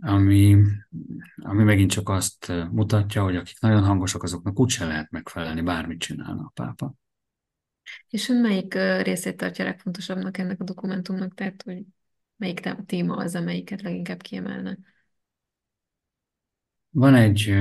ami, 0.00 0.56
ami 1.36 1.62
megint 1.62 1.90
csak 1.90 2.08
azt 2.08 2.52
mutatja, 2.70 3.22
hogy 3.22 3.36
akik 3.36 3.60
nagyon 3.60 3.82
hangosak, 3.82 4.22
azoknak 4.22 4.60
úgyse 4.60 4.86
lehet 4.86 5.10
megfelelni, 5.10 5.62
bármit 5.62 6.00
csinálna 6.00 6.42
a 6.42 6.52
pápa. 6.54 6.94
És 8.08 8.28
ön 8.28 8.40
melyik 8.40 8.74
részét 9.02 9.36
tartja 9.36 9.64
legfontosabbnak 9.64 10.38
ennek 10.38 10.60
a 10.60 10.64
dokumentumnak, 10.64 11.34
tehát 11.34 11.62
hogy 11.62 11.82
melyik 12.36 12.60
téma 12.86 13.16
az, 13.16 13.34
amelyiket 13.34 13.82
leginkább 13.82 14.22
kiemelne? 14.22 14.78
Van 16.94 17.14
egy 17.14 17.54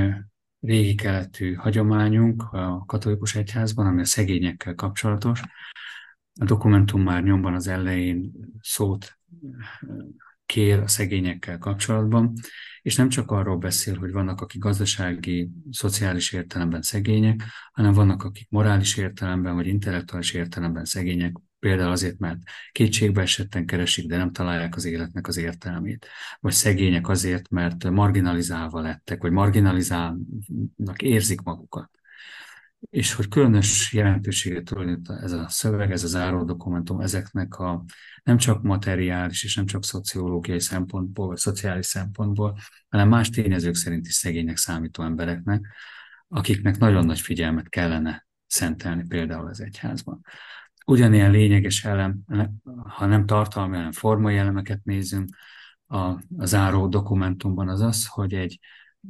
régi 0.60 0.96
keletű 0.96 1.54
hagyományunk 1.54 2.44
a 2.52 2.84
katolikus 2.86 3.36
egyházban, 3.36 3.86
ami 3.86 4.02
a 4.02 4.06
szegényekkel 4.06 4.76
kapcsolatos. 4.76 5.42
A 6.40 6.46
dokumentum 6.46 7.02
már 7.02 7.24
nyomban 7.24 7.54
az 7.54 7.68
elején 7.68 8.32
szót 8.62 9.20
kér 10.46 10.80
a 10.80 10.88
szegényekkel 10.88 11.58
kapcsolatban, 11.58 12.34
és 12.82 12.96
nem 12.96 13.10
csak 13.10 13.32
arról 13.32 13.58
beszél, 13.58 13.98
hogy 13.98 14.12
vannak, 14.12 14.42
akik 14.42 14.62
gazdasági, 14.62 15.50
szociális 15.70 16.34
értelemben 16.34 16.82
szegények, 16.82 17.44
hanem 17.72 17.94
vannak, 17.94 18.24
akik 18.24 18.50
morális 18.50 18.98
értelemben 18.98 19.56
vagy 19.56 19.68
intellektuális 19.68 20.34
értelemben 20.34 20.86
szegények, 20.86 21.36
például 21.62 21.92
azért, 21.92 22.20
mert 22.20 22.40
kétségbe 22.72 23.22
esetten 23.22 23.66
keresik, 23.66 24.08
de 24.08 24.18
nem 24.18 24.32
találják 24.32 24.76
az 24.76 24.86
életnek 24.86 25.28
az 25.28 25.38
értelmét, 25.38 26.08
vagy 26.40 26.54
szegények 26.54 27.08
azért, 27.08 27.50
mert 27.50 27.90
marginalizálva 27.90 28.82
lettek, 28.82 29.22
vagy 29.22 29.32
marginalizálnak 29.32 31.02
érzik 31.02 31.42
magukat. 31.42 31.90
És 32.80 33.14
hogy 33.14 33.28
különös 33.28 33.94
jelentőséget 33.94 34.64
tulajdonít 34.64 35.10
ez 35.10 35.32
a 35.32 35.50
szöveg, 35.50 35.92
ez 35.92 36.04
az 36.04 36.16
áró 36.16 36.44
dokumentum 36.44 37.00
ezeknek 37.00 37.56
a 37.56 37.84
nem 38.24 38.38
csak 38.38 38.62
materiális 38.62 39.44
és 39.44 39.56
nem 39.56 39.66
csak 39.66 39.84
szociológiai 39.84 40.60
szempontból, 40.60 41.28
vagy 41.28 41.38
szociális 41.38 41.86
szempontból, 41.86 42.58
hanem 42.90 43.10
más 43.10 43.30
tényezők 43.30 43.76
szerint 43.76 44.08
is 44.08 44.14
szegénynek 44.14 44.58
számító 44.58 45.04
embereknek, 45.04 45.68
akiknek 46.28 46.78
nagyon 46.78 47.06
nagy 47.06 47.20
figyelmet 47.20 47.70
kellene 47.70 48.28
szentelni 48.48 49.06
például 49.08 49.48
az 49.48 49.62
egyházban 49.62 50.22
ugyanilyen 50.92 51.32
lényeges 51.32 51.86
elem, 51.86 52.20
ha 52.84 53.06
nem 53.06 53.26
tartalmi, 53.26 53.76
hanem 53.76 53.92
formai 53.92 54.38
elemeket 54.38 54.84
nézünk, 54.84 55.30
a, 55.88 55.98
a 56.38 56.46
záró 56.46 56.88
dokumentumban 56.88 57.70
az 57.70 57.82
az, 57.82 58.08
hogy 58.08 58.34
egy 58.34 58.60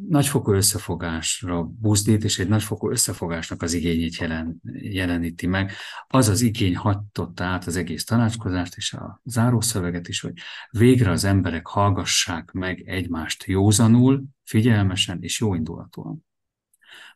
nagyfokú 0.08 0.52
összefogásra 0.52 1.64
buzdít, 1.64 2.24
és 2.24 2.40
egy 2.40 2.48
nagyfokú 2.48 2.90
összefogásnak 2.90 3.62
az 3.62 3.74
igényét 3.74 4.16
jelen, 4.16 4.62
jeleníti 4.74 5.48
meg. 5.48 5.72
Az 6.08 6.28
az 6.28 6.42
igény 6.42 6.76
hatotta 6.76 7.44
át 7.44 7.66
az 7.66 7.76
egész 7.76 8.04
tanácskozást 8.04 8.76
és 8.76 8.94
a 8.94 9.22
zárószöveget 9.24 10.08
is, 10.08 10.22
hogy 10.22 10.34
végre 10.70 11.12
az 11.12 11.24
emberek 11.24 11.68
hallgassák 11.68 12.52
meg 12.52 12.82
egymást 12.86 13.44
józanul, 13.44 14.24
figyelmesen 14.44 15.18
és 15.22 15.40
jóindulatúan. 15.40 16.26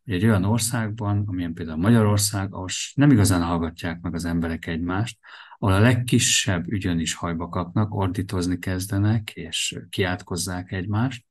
Egy 0.04 0.26
olyan 0.26 0.44
országban, 0.44 1.24
amilyen 1.28 1.54
például 1.54 1.78
Magyarország, 1.78 2.54
ahol 2.54 2.68
nem 2.94 3.12
igazán 3.12 3.42
hallgatják 3.42 4.02
meg 4.02 4.14
az 4.14 4.26
emberek 4.26 4.68
egymást, 4.68 5.18
ahol 5.58 5.74
a 5.74 5.80
legkisebb 5.80 6.68
ügyön 6.68 7.00
is 7.00 7.14
hajba 7.14 7.50
kapnak, 7.50 7.94
ordítozni 7.94 8.60
kezdenek, 8.60 9.30
és 9.30 9.80
kiátkozzák 9.90 10.72
egymást, 10.72 11.26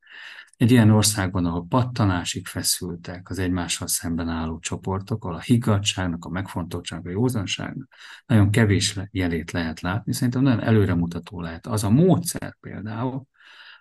egy 0.57 0.71
ilyen 0.71 0.91
országban, 0.91 1.45
ahol 1.45 1.67
pattanásig 1.69 2.47
feszültek 2.47 3.31
az 3.31 3.39
egymással 3.39 3.87
szemben 3.87 4.29
álló 4.29 4.59
csoportok, 4.59 5.25
ahol 5.25 5.37
a 5.37 5.41
higgadságnak, 5.41 6.25
a 6.25 6.29
megfontoltságnak, 6.29 7.09
a 7.09 7.11
józanságnak 7.11 7.89
nagyon 8.27 8.51
kevés 8.51 8.99
jelét 9.11 9.51
lehet 9.51 9.81
látni, 9.81 10.13
szerintem 10.13 10.43
nagyon 10.43 10.63
előremutató 10.63 11.41
lehet 11.41 11.67
az 11.67 11.85
a 11.85 11.91
módszer 11.91 12.57
például, 12.61 13.27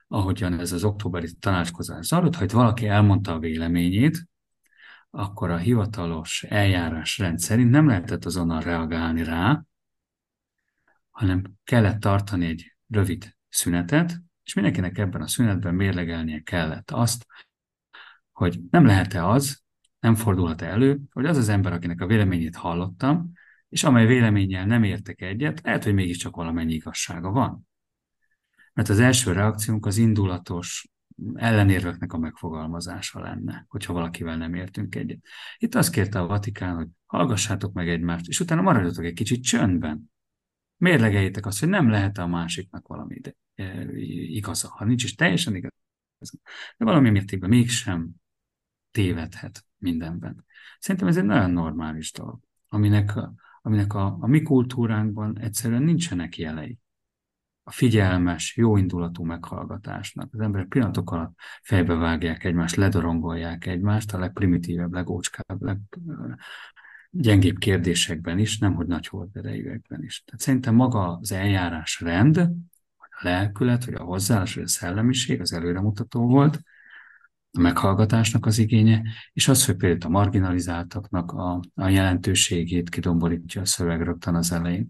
ahogyan 0.07 0.59
ez 0.59 0.72
az 0.72 0.84
októberi 0.84 1.34
tanácskozás 1.39 2.05
zajlott, 2.05 2.36
ha 2.36 2.45
valaki 2.47 2.88
elmondta 2.88 3.34
a 3.34 3.39
véleményét, 3.39 4.28
akkor 5.16 5.49
a 5.49 5.57
hivatalos 5.57 6.43
eljárás 6.43 7.22
szerint 7.36 7.70
nem 7.70 7.88
lehetett 7.88 8.26
azonnal 8.26 8.61
reagálni 8.61 9.24
rá, 9.24 9.64
hanem 11.09 11.43
kellett 11.64 11.99
tartani 11.99 12.45
egy 12.45 12.76
rövid 12.88 13.36
szünetet, 13.49 14.22
és 14.43 14.53
mindenkinek 14.53 14.97
ebben 14.97 15.22
a 15.22 15.28
szünetben 15.28 15.76
mérlegelnie 15.76 16.39
kellett 16.39 16.91
azt, 16.91 17.26
hogy 18.32 18.59
nem 18.70 18.86
lehet-e 18.86 19.28
az, 19.28 19.61
nem 19.99 20.16
fordulhat-e 20.16 20.66
elő, 20.66 20.99
hogy 21.11 21.26
az 21.26 21.38
az 21.38 21.49
ember, 21.49 21.74
akinek 21.74 22.01
a 22.01 22.07
véleményét 22.07 22.55
hallottam, 22.55 23.32
és 23.70 23.84
amely 23.84 24.05
véleménnyel 24.05 24.66
nem 24.66 24.84
értek 24.84 25.22
egyet, 25.22 25.61
lehet, 25.64 25.84
hogy 25.84 25.93
mégiscsak 25.93 26.36
valamennyi 26.36 26.74
igazsága 26.74 27.30
van. 27.30 27.68
Mert 28.74 28.89
az 28.89 28.99
első 28.99 29.32
reakciónk 29.32 29.86
az 29.86 29.97
indulatos 29.97 30.88
ellenérveknek 31.34 32.14
a 32.14 32.18
megfogalmazása 32.18 33.20
lenne, 33.20 33.66
hogyha 33.68 33.93
valakivel 33.93 34.38
nem 34.38 34.53
értünk 34.53 34.95
egyet. 34.95 35.20
Itt 35.57 35.76
azt 35.76 35.91
kérte 35.91 36.20
a 36.20 36.28
Vatikán, 36.28 36.76
hogy 36.76 36.88
hallgassátok 37.05 37.74
meg 37.74 37.89
egymást, 37.89 38.28
és 38.28 38.39
utána 38.39 38.61
maradjatok 38.61 39.05
egy 39.05 39.14
kicsit 39.14 39.43
csöndben. 39.43 40.11
Mérlegeljétek 40.78 41.45
azt, 41.45 41.59
hogy 41.59 41.70
nem 41.70 41.89
lehet 41.89 42.18
a 42.18 42.28
másiknak 42.28 42.88
valami 42.88 43.22
E, 43.55 43.86
igaza. 43.97 44.70
Ha 44.70 44.86
nincs 44.86 45.03
is 45.03 45.16
teljesen 45.16 45.55
igaz, 45.55 45.72
de 46.78 46.86
valami 46.86 47.09
mértékben 47.09 47.49
mégsem 47.49 48.09
tévedhet 48.91 49.66
mindenben. 49.78 50.45
Szerintem 50.80 51.09
ez 51.09 51.18
egy 51.18 51.24
nagyon 51.24 51.51
normális 51.51 52.11
dolog, 52.11 52.39
aminek, 52.68 53.14
aminek 53.61 53.93
a, 53.93 54.18
a 54.20 54.28
mi 54.28 54.41
kultúránkban 54.41 55.39
egyszerűen 55.39 55.84
nincsenek 55.84 56.38
jelei. 56.38 56.78
A 57.64 57.72
figyelmes, 57.72 58.57
jóindulatú 58.57 59.24
meghallgatásnak. 59.24 60.30
Az 60.34 60.39
emberek 60.39 60.68
pillanatok 60.68 61.11
alatt 61.11 61.34
fejbe 61.61 61.93
vágják 61.93 62.43
egymást, 62.43 62.76
ledorongolják 62.76 63.66
egymást, 63.66 64.14
a 64.14 64.20
legprimitívebb, 64.20 64.93
legócskább, 64.93 65.78
leggyengébb 67.11 67.57
kérdésekben 67.57 68.39
is, 68.39 68.57
nemhogy 68.57 68.88
nagy 68.88 69.07
horderejűekben 69.07 70.03
is. 70.03 70.24
Tehát 70.26 70.41
szerintem 70.41 70.76
maga 70.76 71.18
az 71.18 71.32
eljárás 71.32 72.01
rend, 72.01 72.49
lelkület, 73.20 73.86
vagy 73.86 73.93
a 73.93 74.03
hozzáállás, 74.03 74.55
vagy 74.55 74.64
a 74.64 74.68
szellemiség 74.68 75.41
az 75.41 75.53
előremutató 75.53 76.28
volt, 76.28 76.61
a 77.57 77.61
meghallgatásnak 77.61 78.45
az 78.45 78.57
igénye, 78.57 79.01
és 79.34 79.47
az, 79.47 79.66
hogy 79.66 79.76
például 79.76 80.16
a 80.16 80.18
marginalizáltaknak 80.18 81.32
a, 81.32 81.59
a 81.76 81.88
jelentőségét 81.88 82.89
kidomborítja 82.89 83.61
a 83.61 83.66
szöveg 83.66 84.01
rögtön 84.01 84.36
az 84.36 84.51
elején. 84.51 84.88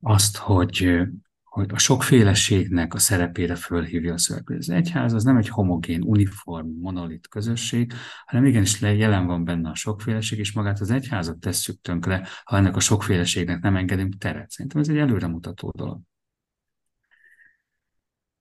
Azt, 0.00 0.36
hogy, 0.36 1.00
hogy 1.44 1.70
a 1.72 1.78
sokféleségnek 1.78 2.94
a 2.94 2.98
szerepére 2.98 3.54
fölhívja 3.54 4.12
a 4.12 4.18
szöveg. 4.18 4.50
Az 4.50 4.70
egyház 4.70 5.12
az 5.12 5.24
nem 5.24 5.36
egy 5.36 5.48
homogén, 5.48 6.02
uniform, 6.02 6.68
monolit 6.80 7.28
közösség, 7.28 7.92
hanem 8.24 8.44
igenis 8.44 8.80
jelen 8.80 9.26
van 9.26 9.44
benne 9.44 9.70
a 9.70 9.74
sokféleség, 9.74 10.38
és 10.38 10.52
magát 10.52 10.80
az 10.80 10.90
egyházat 10.90 11.38
tesszük 11.38 11.80
tönkre, 11.80 12.28
ha 12.44 12.56
ennek 12.56 12.76
a 12.76 12.80
sokféleségnek 12.80 13.60
nem 13.60 13.76
engedünk 13.76 14.18
teret. 14.18 14.50
Szerintem 14.50 14.80
ez 14.80 14.88
egy 14.88 14.98
előremutató 14.98 15.72
dolog. 15.76 16.00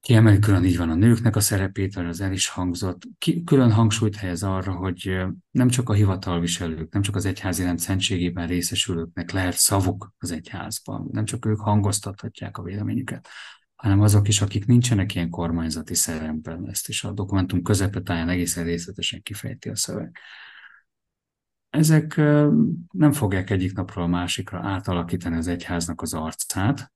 Kiemeli 0.10 0.40
külön 0.40 0.64
így 0.64 0.78
van 0.78 0.90
a 0.90 0.96
nőknek 0.96 1.36
a 1.36 1.40
szerepét, 1.40 1.96
az 1.96 2.22
el 2.22 2.32
is 2.32 2.48
hangzott. 2.48 3.02
Ki, 3.18 3.44
külön 3.44 3.72
hangsúlyt 3.72 4.16
helyez 4.16 4.44
arra, 4.44 4.74
hogy 4.74 5.22
nem 5.52 5.70
csak 5.70 5.90
a 5.90 5.94
hivatalviselők, 5.94 6.94
nem 6.94 7.02
csak 7.02 7.16
az 7.16 7.26
egyházi 7.26 7.64
rend 7.64 7.80
szentségében 7.80 8.48
részesülőknek 8.48 9.32
lehet 9.32 9.54
szavuk 9.54 10.14
az 10.18 10.32
egyházban, 10.32 11.10
nem 11.12 11.26
csak 11.26 11.46
ők 11.46 11.60
hangoztathatják 11.60 12.58
a 12.58 12.64
véleményüket, 12.64 13.28
hanem 13.76 14.02
azok 14.02 14.28
is, 14.28 14.42
akik 14.42 14.66
nincsenek 14.66 15.16
ilyen 15.16 15.30
kormányzati 15.30 15.96
szerepben. 15.96 16.70
Ezt 16.70 16.88
is 16.88 17.04
a 17.04 17.12
dokumentum 17.12 17.62
közepetáján 17.62 18.30
egészen 18.30 18.64
részletesen 18.64 19.22
kifejti 19.22 19.70
a 19.70 19.76
szöveg. 19.76 20.18
Ezek 21.70 22.16
nem 22.92 23.12
fogják 23.12 23.50
egyik 23.50 23.74
napról 23.74 24.04
a 24.04 24.08
másikra 24.08 24.60
átalakítani 24.60 25.36
az 25.36 25.48
egyháznak 25.48 26.02
az 26.02 26.14
arcát, 26.14 26.92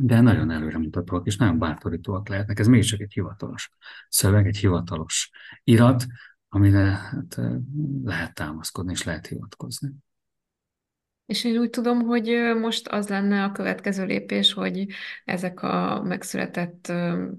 de 0.00 0.20
nagyon 0.20 0.50
előremutatóak 0.50 1.26
és 1.26 1.36
nagyon 1.36 1.58
bátorítóak 1.58 2.28
lehetnek. 2.28 2.58
Ez 2.58 2.66
mégiscsak 2.66 3.00
egy 3.00 3.12
hivatalos 3.12 3.70
szöveg, 4.08 4.46
egy 4.46 4.56
hivatalos 4.56 5.30
irat, 5.64 6.06
amire 6.48 6.84
hát, 6.84 7.40
lehet 8.04 8.34
támaszkodni 8.34 8.92
és 8.92 9.04
lehet 9.04 9.26
hivatkozni. 9.26 9.90
És 11.26 11.44
én 11.44 11.58
úgy 11.58 11.70
tudom, 11.70 12.00
hogy 12.00 12.30
most 12.60 12.88
az 12.88 13.08
lenne 13.08 13.44
a 13.44 13.52
következő 13.52 14.04
lépés, 14.04 14.52
hogy 14.52 14.86
ezek 15.24 15.62
a 15.62 16.02
megszületett 16.02 16.92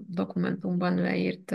dokumentumban 0.08 0.94
leírt 0.94 1.54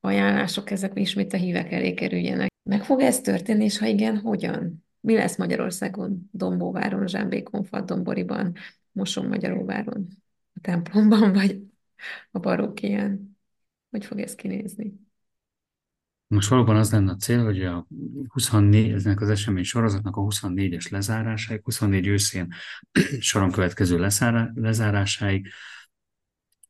ajánlások, 0.00 0.70
ezek 0.70 0.98
ismét 0.98 1.32
a 1.32 1.36
hívek 1.36 1.72
elé 1.72 1.94
kerüljenek. 1.94 2.50
Meg 2.62 2.84
fog 2.84 3.00
ez 3.00 3.20
történni, 3.20 3.64
és 3.64 3.78
ha 3.78 3.86
igen, 3.86 4.18
hogyan? 4.18 4.84
Mi 5.00 5.14
lesz 5.14 5.36
Magyarországon, 5.36 6.28
Dombóváron, 6.32 7.06
Zsámbékon, 7.06 7.66
Domboriban, 7.84 8.54
Moson 8.92 9.26
Magyaróváron, 9.26 10.08
a 10.54 10.60
templomban, 10.60 11.32
vagy 11.38 11.62
a 12.30 12.38
barókián? 12.38 13.36
Hogy 13.90 14.04
fog 14.04 14.20
ez 14.20 14.34
kinézni? 14.34 15.00
Most 16.26 16.48
valóban 16.48 16.76
az 16.76 16.92
lenne 16.92 17.10
a 17.10 17.16
cél, 17.16 17.44
hogy 17.44 17.62
a 17.64 17.86
24, 18.28 18.90
eznek 18.90 19.20
az 19.20 19.28
esemény 19.28 19.62
sorozatnak 19.64 20.16
a 20.16 20.20
24-es 20.20 20.90
lezárásáig, 20.90 21.60
24 21.64 22.06
őszén 22.06 22.48
soron 23.20 23.50
következő 23.50 23.98
lezárásáig 24.54 25.48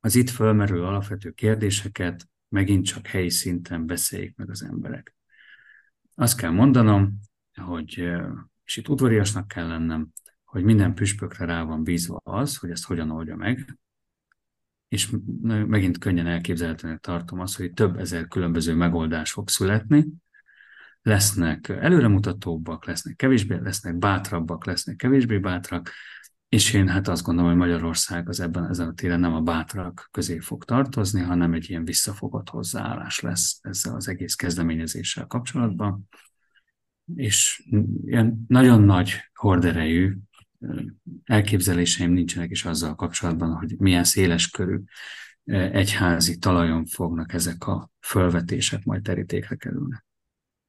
az 0.00 0.14
itt 0.14 0.30
fölmerülő 0.30 0.82
alapvető 0.82 1.30
kérdéseket 1.30 2.28
megint 2.48 2.84
csak 2.84 3.06
helyi 3.06 3.30
szinten 3.30 3.86
beszéljék 3.86 4.36
meg 4.36 4.50
az 4.50 4.62
emberek. 4.62 5.16
Azt 6.14 6.36
kell 6.36 6.50
mondanom, 6.50 7.20
hogy, 7.54 8.10
és 8.64 8.76
itt 8.76 8.88
udvariasnak 8.88 9.48
kell 9.48 9.66
lennem, 9.66 10.12
hogy 10.52 10.64
minden 10.64 10.94
püspökre 10.94 11.44
rá 11.44 11.62
van 11.62 11.84
bízva 11.84 12.20
az, 12.24 12.56
hogy 12.56 12.70
ezt 12.70 12.84
hogyan 12.84 13.10
oldja 13.10 13.36
meg, 13.36 13.78
és 14.88 15.10
megint 15.44 15.98
könnyen 15.98 16.26
elképzelhetőnek 16.26 17.00
tartom 17.00 17.40
azt, 17.40 17.56
hogy 17.56 17.72
több 17.72 17.98
ezer 17.98 18.28
különböző 18.28 18.74
megoldás 18.74 19.32
fog 19.32 19.48
születni, 19.48 20.06
lesznek 21.02 21.68
előremutatóbbak, 21.68 22.86
lesznek 22.86 23.16
kevésbé, 23.16 23.58
lesznek 23.62 23.96
bátrabbak, 23.96 24.66
lesznek 24.66 24.96
kevésbé 24.96 25.38
bátrak, 25.38 25.90
és 26.48 26.72
én 26.72 26.88
hát 26.88 27.08
azt 27.08 27.22
gondolom, 27.24 27.50
hogy 27.50 27.60
Magyarország 27.60 28.28
az 28.28 28.40
ebben 28.40 28.68
ezen 28.68 28.88
a 28.88 28.94
téren 28.94 29.20
nem 29.20 29.34
a 29.34 29.40
bátrak 29.40 30.08
közé 30.10 30.38
fog 30.38 30.64
tartozni, 30.64 31.20
hanem 31.20 31.52
egy 31.52 31.70
ilyen 31.70 31.84
visszafogott 31.84 32.48
hozzáállás 32.48 33.20
lesz 33.20 33.58
ezzel 33.62 33.94
az 33.94 34.08
egész 34.08 34.34
kezdeményezéssel 34.34 35.26
kapcsolatban. 35.26 36.08
És 37.14 37.68
ilyen 38.04 38.44
nagyon 38.48 38.82
nagy 38.82 39.30
horderejű 39.34 40.16
elképzeléseim 41.24 42.12
nincsenek 42.12 42.50
is 42.50 42.64
azzal 42.64 42.94
kapcsolatban, 42.94 43.52
hogy 43.52 43.74
milyen 43.78 44.04
széles 44.04 44.50
körű 44.50 44.78
egyházi 45.72 46.38
talajon 46.38 46.84
fognak 46.84 47.32
ezek 47.32 47.66
a 47.66 47.90
fölvetések 48.00 48.84
majd 48.84 49.02
terítékre 49.02 49.56
kerülni. 49.56 49.94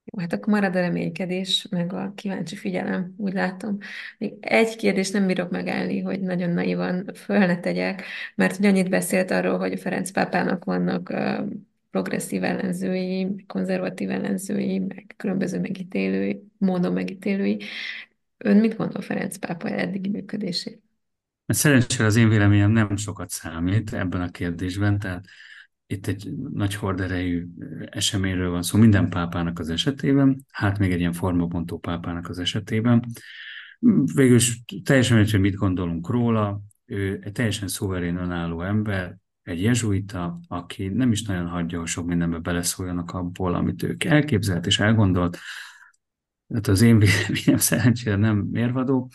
Jó, 0.06 0.20
hát 0.20 0.34
akkor 0.34 0.54
marad 0.54 0.76
a 0.76 0.80
reménykedés, 0.80 1.68
meg 1.70 1.94
a 1.94 2.14
kíváncsi 2.16 2.56
figyelem, 2.56 3.14
úgy 3.18 3.34
látom. 3.34 3.78
Még 4.18 4.34
egy 4.40 4.76
kérdés 4.76 5.12
nem 5.12 5.28
bírok 5.28 5.50
megállni, 5.50 6.02
hogy 6.02 6.22
nagyon 6.22 6.50
naivan 6.50 7.10
föl 7.16 7.38
ne 7.38 7.60
tegyek, 7.60 8.04
mert 8.36 8.56
hogy 8.56 8.66
annyit 8.66 8.90
beszélt 8.90 9.32
arról, 9.32 9.58
hogy 9.58 9.72
a 9.72 9.78
Ferenc 9.78 10.12
pápának 10.12 10.64
vannak 10.64 11.14
progresszív 11.92 12.44
ellenzői, 12.44 13.44
konzervatív 13.48 14.10
ellenzői, 14.10 14.80
meg 14.80 15.14
különböző 15.18 15.60
megítélői, 15.60 16.44
módon 16.58 16.94
megítélői. 16.94 17.60
Ön 18.46 18.58
mit 18.58 18.76
gondol 18.76 19.02
Ferenc 19.02 19.38
pápa 19.38 19.70
eddigi 19.70 20.10
működését? 20.10 20.82
Szerencsére 21.46 22.06
az 22.06 22.16
én 22.16 22.30
véleményem 22.30 22.72
nem 22.72 22.96
sokat 22.96 23.30
számít 23.30 23.94
ebben 23.94 24.22
a 24.22 24.30
kérdésben, 24.30 25.00
tehát 25.00 25.26
itt 25.88 26.08
egy 26.08 26.32
nagy 26.54 26.76
horderejű 26.76 27.48
eseményről 27.86 28.50
van 28.50 28.62
szó 28.62 28.78
minden 28.78 29.10
pápának 29.10 29.60
az 29.60 29.70
esetében, 29.70 30.46
hát 30.52 30.80
még 30.80 30.92
egy 30.92 31.00
ilyen 31.00 31.14
formabontó 31.14 31.80
pápának 31.80 32.30
az 32.30 32.40
esetében. 32.40 33.06
Végül 34.14 34.36
is 34.36 34.62
teljesen 34.84 35.16
mindegy, 35.16 35.34
hogy 35.34 35.44
mit 35.44 35.56
gondolunk 35.56 36.10
róla, 36.10 36.62
ő 36.86 37.20
egy 37.24 37.32
teljesen 37.32 37.68
szuverén, 37.68 38.18
önálló 38.18 38.62
ember, 38.62 39.18
egy 39.44 39.62
jezsuita, 39.62 40.40
aki 40.48 40.88
nem 40.88 41.12
is 41.12 41.24
nagyon 41.24 41.48
hagyja, 41.48 41.80
hogy 41.80 41.88
sok 41.88 42.06
mindenbe 42.06 42.38
beleszóljanak 42.38 43.12
abból, 43.12 43.56
amit 43.56 43.84
ők 43.84 44.04
elképzelt 44.04 44.66
és 44.66 44.80
elgondolt. 44.80 45.38
Hát 46.54 46.68
az 46.68 46.82
én 46.82 47.00
véleményem 47.00 47.58
szerencsére 47.58 48.16
nem 48.16 48.38
mérvadó, 48.38 49.10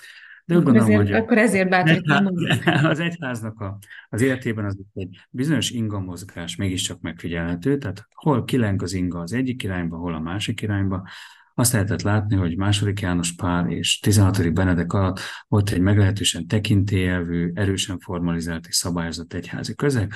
de 0.48 0.56
úgy 0.56 0.62
gondolom, 0.62 0.88
ezért, 0.90 1.02
hogy 1.02 1.12
akkor 1.12 1.38
ezért 1.38 1.68
bátorítom. 1.68 2.26
Az 2.90 3.00
egyháznak 3.00 3.60
a, 3.60 3.78
az 4.08 4.20
életében 4.20 4.64
az 4.64 4.78
egy 4.94 5.26
bizonyos 5.30 5.70
inga 5.70 6.00
mozgás 6.00 6.56
mégiscsak 6.56 7.00
megfigyelhető, 7.00 7.78
tehát 7.78 8.06
hol 8.14 8.44
kileng 8.44 8.82
az 8.82 8.92
inga 8.92 9.20
az 9.20 9.32
egyik 9.32 9.62
irányba, 9.62 9.96
hol 9.96 10.14
a 10.14 10.20
másik 10.20 10.62
irányba. 10.62 11.08
Azt 11.54 11.72
lehetett 11.72 12.02
látni, 12.02 12.36
hogy 12.36 12.56
második 12.56 13.00
János 13.00 13.34
Pál 13.34 13.70
és 13.70 13.98
16. 13.98 14.52
Benedek 14.52 14.92
alatt 14.92 15.20
volt 15.48 15.70
egy 15.70 15.80
meglehetősen 15.80 16.46
tekintélyelvű, 16.46 17.50
erősen 17.54 17.98
formalizált 17.98 18.66
és 18.66 18.74
szabályozott 18.74 19.32
egyházi 19.32 19.74
közeg, 19.74 20.12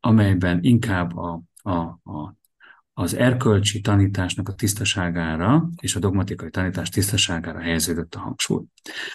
amelyben 0.00 0.58
inkább 0.62 1.16
a, 1.16 1.42
a, 1.62 1.78
a 2.10 2.34
az 2.96 3.14
erkölcsi 3.14 3.80
tanításnak 3.80 4.48
a 4.48 4.54
tisztaságára 4.54 5.68
és 5.80 5.94
a 5.94 5.98
dogmatikai 5.98 6.50
tanítás 6.50 6.88
tisztaságára 6.88 7.60
helyeződött 7.60 8.14
a 8.14 8.18
hangsúly. 8.18 8.64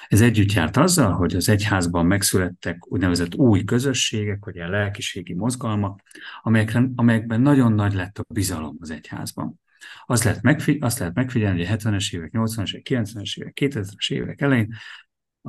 Ez 0.07 0.21
együtt 0.21 0.51
járt 0.51 0.77
azzal, 0.77 1.11
hogy 1.11 1.35
az 1.35 1.49
egyházban 1.49 2.05
megszülettek 2.05 2.91
úgynevezett 2.91 3.35
új 3.35 3.63
közösségek, 3.63 4.45
vagy 4.45 4.59
a 4.59 4.69
lelkiségi 4.69 5.33
mozgalmak, 5.33 6.01
amelyekben, 6.41 6.93
amelyekben 6.95 7.41
nagyon 7.41 7.73
nagy 7.73 7.93
lett 7.93 8.17
a 8.17 8.33
bizalom 8.33 8.77
az 8.79 8.89
egyházban. 8.89 9.59
Azt 10.05 10.23
lehet, 10.23 10.41
megfigy- 10.41 10.83
azt 10.83 10.99
lehet 10.99 11.15
megfigyelni, 11.15 11.65
hogy 11.65 11.67
a 11.67 11.77
70-es 11.77 12.13
évek, 12.15 12.31
80-es 12.33 12.73
évek, 12.73 13.03
90-es 13.03 13.37
évek, 13.37 13.57
2000-es 13.61 14.11
évek 14.11 14.41
elején 14.41 14.73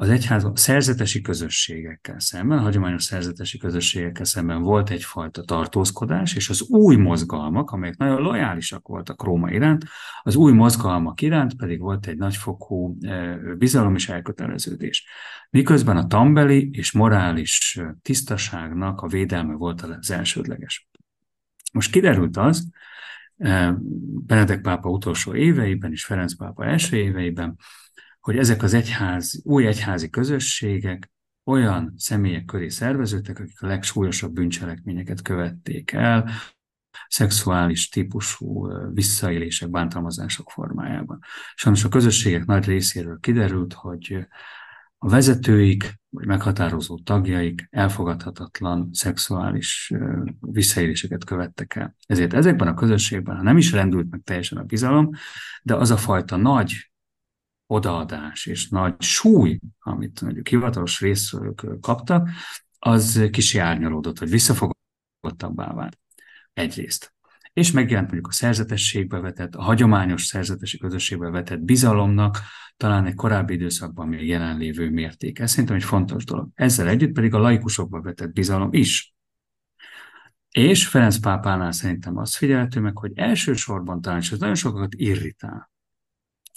az 0.01 0.09
egyházban 0.09 0.57
szerzetesi 0.57 1.21
közösségekkel 1.21 2.21
szemben, 2.21 2.59
a 2.59 2.61
hagyományos 2.61 3.03
szerzetesi 3.03 3.59
közösségekkel 3.59 4.25
szemben 4.25 4.63
volt 4.63 4.91
egyfajta 4.91 5.43
tartózkodás, 5.43 6.35
és 6.35 6.49
az 6.49 6.63
új 6.63 6.97
mozgalmak, 6.97 7.71
amelyek 7.71 7.97
nagyon 7.97 8.21
lojálisak 8.21 8.89
voltak 8.89 9.23
Róma 9.23 9.51
iránt, 9.51 9.85
az 10.23 10.35
új 10.37 10.53
mozgalmak 10.53 11.21
iránt 11.21 11.57
pedig 11.57 11.81
volt 11.81 12.07
egy 12.07 12.17
nagyfokú 12.17 12.97
e, 13.01 13.37
bizalom 13.59 13.95
és 13.95 14.09
elköteleződés. 14.09 15.07
Miközben 15.51 15.97
a 15.97 16.07
tambeli 16.07 16.71
és 16.73 16.93
morális 16.93 17.77
e, 17.77 17.97
tisztaságnak 18.03 19.01
a 19.01 19.09
védelme 19.09 19.55
volt 19.55 19.83
az 19.83 20.11
elsődleges. 20.11 20.89
Most 21.73 21.91
kiderült 21.91 22.37
az, 22.37 22.69
e, 23.37 23.77
Benedek 24.27 24.61
pápa 24.61 24.89
utolsó 24.89 25.35
éveiben 25.35 25.93
és 25.93 26.05
Ferenc 26.05 26.35
pápa 26.37 26.65
első 26.65 26.97
éveiben, 26.97 27.57
hogy 28.21 28.37
ezek 28.37 28.63
az 28.63 28.75
egyház, 28.75 29.41
új 29.45 29.67
egyházi 29.67 30.11
közösségek 30.11 31.11
olyan 31.45 31.95
személyek 31.97 32.45
köré 32.45 32.69
szerveződtek, 32.69 33.39
akik 33.39 33.63
a 33.63 33.67
legsúlyosabb 33.67 34.33
bűncselekményeket 34.33 35.23
követték 35.23 35.93
el, 35.93 36.31
szexuális 37.09 37.89
típusú 37.89 38.69
visszaélések, 38.93 39.71
bántalmazások 39.71 40.51
formájában. 40.51 41.19
Sajnos 41.55 41.85
a 41.85 41.89
közösségek 41.89 42.45
nagy 42.45 42.65
részéről 42.65 43.19
kiderült, 43.21 43.73
hogy 43.73 44.27
a 44.99 45.09
vezetőik, 45.09 46.01
vagy 46.09 46.27
meghatározó 46.27 46.99
tagjaik 46.99 47.67
elfogadhatatlan 47.71 48.89
szexuális 48.93 49.93
visszaéléseket 50.41 51.25
követtek 51.25 51.75
el. 51.75 51.97
Ezért 52.07 52.33
ezekben 52.33 52.69
a 52.69 52.75
közösségben, 52.75 53.43
nem 53.43 53.57
is 53.57 53.73
rendült 53.73 54.11
meg 54.11 54.21
teljesen 54.25 54.59
a 54.59 54.63
bizalom, 54.63 55.11
de 55.63 55.75
az 55.75 55.91
a 55.91 55.97
fajta 55.97 56.37
nagy 56.37 56.90
odaadás 57.71 58.47
és 58.47 58.69
nagy 58.69 59.01
súly, 59.03 59.61
amit 59.79 60.21
mondjuk 60.21 60.49
hivatalos 60.49 61.01
részről 61.01 61.55
kaptak, 61.81 62.29
az 62.79 63.29
kicsi 63.31 63.59
árnyalódott, 63.59 64.19
vagy 64.19 64.31
visszafogottabbá 64.31 65.73
vált 65.73 65.99
egyrészt. 66.53 67.15
És 67.53 67.71
megjelent 67.71 68.07
mondjuk 68.07 68.29
a 68.33 68.35
szerzetességbe 68.35 69.19
vetett, 69.21 69.55
a 69.55 69.63
hagyományos 69.63 70.25
szerzetesi 70.25 70.79
közösségbe 70.79 71.31
vetett 71.31 71.61
bizalomnak 71.61 72.39
talán 72.77 73.07
egy 73.07 73.15
korábbi 73.15 73.55
időszakban 73.55 74.09
még 74.09 74.27
jelenlévő 74.27 74.91
mértéke. 74.91 75.43
Ez 75.43 75.51
szerintem 75.51 75.77
egy 75.77 75.85
fontos 75.85 76.25
dolog. 76.25 76.49
Ezzel 76.55 76.89
együtt 76.89 77.13
pedig 77.13 77.35
a 77.35 77.39
laikusokba 77.39 78.01
vetett 78.01 78.33
bizalom 78.33 78.73
is. 78.73 79.15
És 80.51 80.87
Ferenc 80.87 81.19
pápánál 81.19 81.73
szerintem 81.73 82.17
azt 82.17 82.37
figyelhető 82.37 82.81
meg, 82.81 82.99
hogy 82.99 83.13
elsősorban 83.15 84.01
talán, 84.01 84.19
és 84.19 84.33
ez 84.33 84.39
nagyon 84.39 84.55
sokakat 84.55 84.95
irritál, 84.95 85.70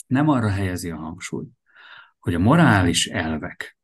nem 0.08 0.30
arra 0.30 0.50
helyezi 0.50 0.90
a 0.90 0.98
hangsúlyt, 0.98 1.50
hogy 2.20 2.34
a 2.34 2.40
morális 2.40 3.08
elvek 3.08 3.78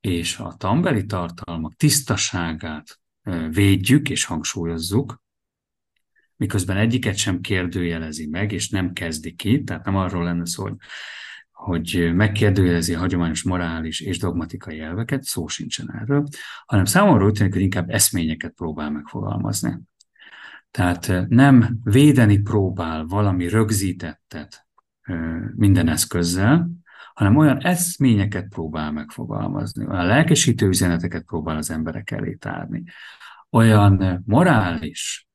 és 0.00 0.38
a 0.38 0.54
tambeli 0.58 1.04
tartalmak 1.04 1.74
tisztaságát 1.74 3.00
védjük 3.50 4.10
és 4.10 4.24
hangsúlyozzuk, 4.24 5.22
miközben 6.36 6.76
egyiket 6.76 7.16
sem 7.16 7.40
kérdőjelezi 7.40 8.26
meg, 8.26 8.52
és 8.52 8.68
nem 8.68 8.92
kezdi 8.92 9.34
ki, 9.34 9.62
tehát 9.62 9.84
nem 9.84 9.96
arról 9.96 10.24
lenne 10.24 10.46
szó, 10.46 10.62
hogy, 10.62 10.76
hogy 11.50 12.14
megkérdőjelezi 12.14 12.94
a 12.94 12.98
hagyományos 12.98 13.42
morális 13.42 14.00
és 14.00 14.18
dogmatikai 14.18 14.80
elveket, 14.80 15.22
szó 15.22 15.46
sincsen 15.46 15.94
erről, 16.00 16.24
hanem 16.66 16.84
számomra 16.84 17.24
úgy 17.24 17.32
tűnik, 17.32 17.52
hogy 17.52 17.62
inkább 17.62 17.90
eszményeket 17.90 18.52
próbál 18.52 18.90
megfogalmazni. 18.90 19.78
Tehát 20.70 21.28
nem 21.28 21.78
védeni 21.82 22.38
próbál 22.38 23.04
valami 23.04 23.48
rögzítettet, 23.48 24.65
minden 25.54 25.88
eszközzel, 25.88 26.70
hanem 27.14 27.36
olyan 27.36 27.58
eszményeket 27.58 28.48
próbál 28.48 28.92
megfogalmazni, 28.92 29.86
olyan 29.86 30.06
lelkesítő 30.06 30.66
üzeneteket 30.66 31.24
próbál 31.24 31.56
az 31.56 31.70
emberek 31.70 32.10
elé 32.10 32.34
tárni, 32.34 32.82
olyan 33.50 34.22
morális, 34.26 35.28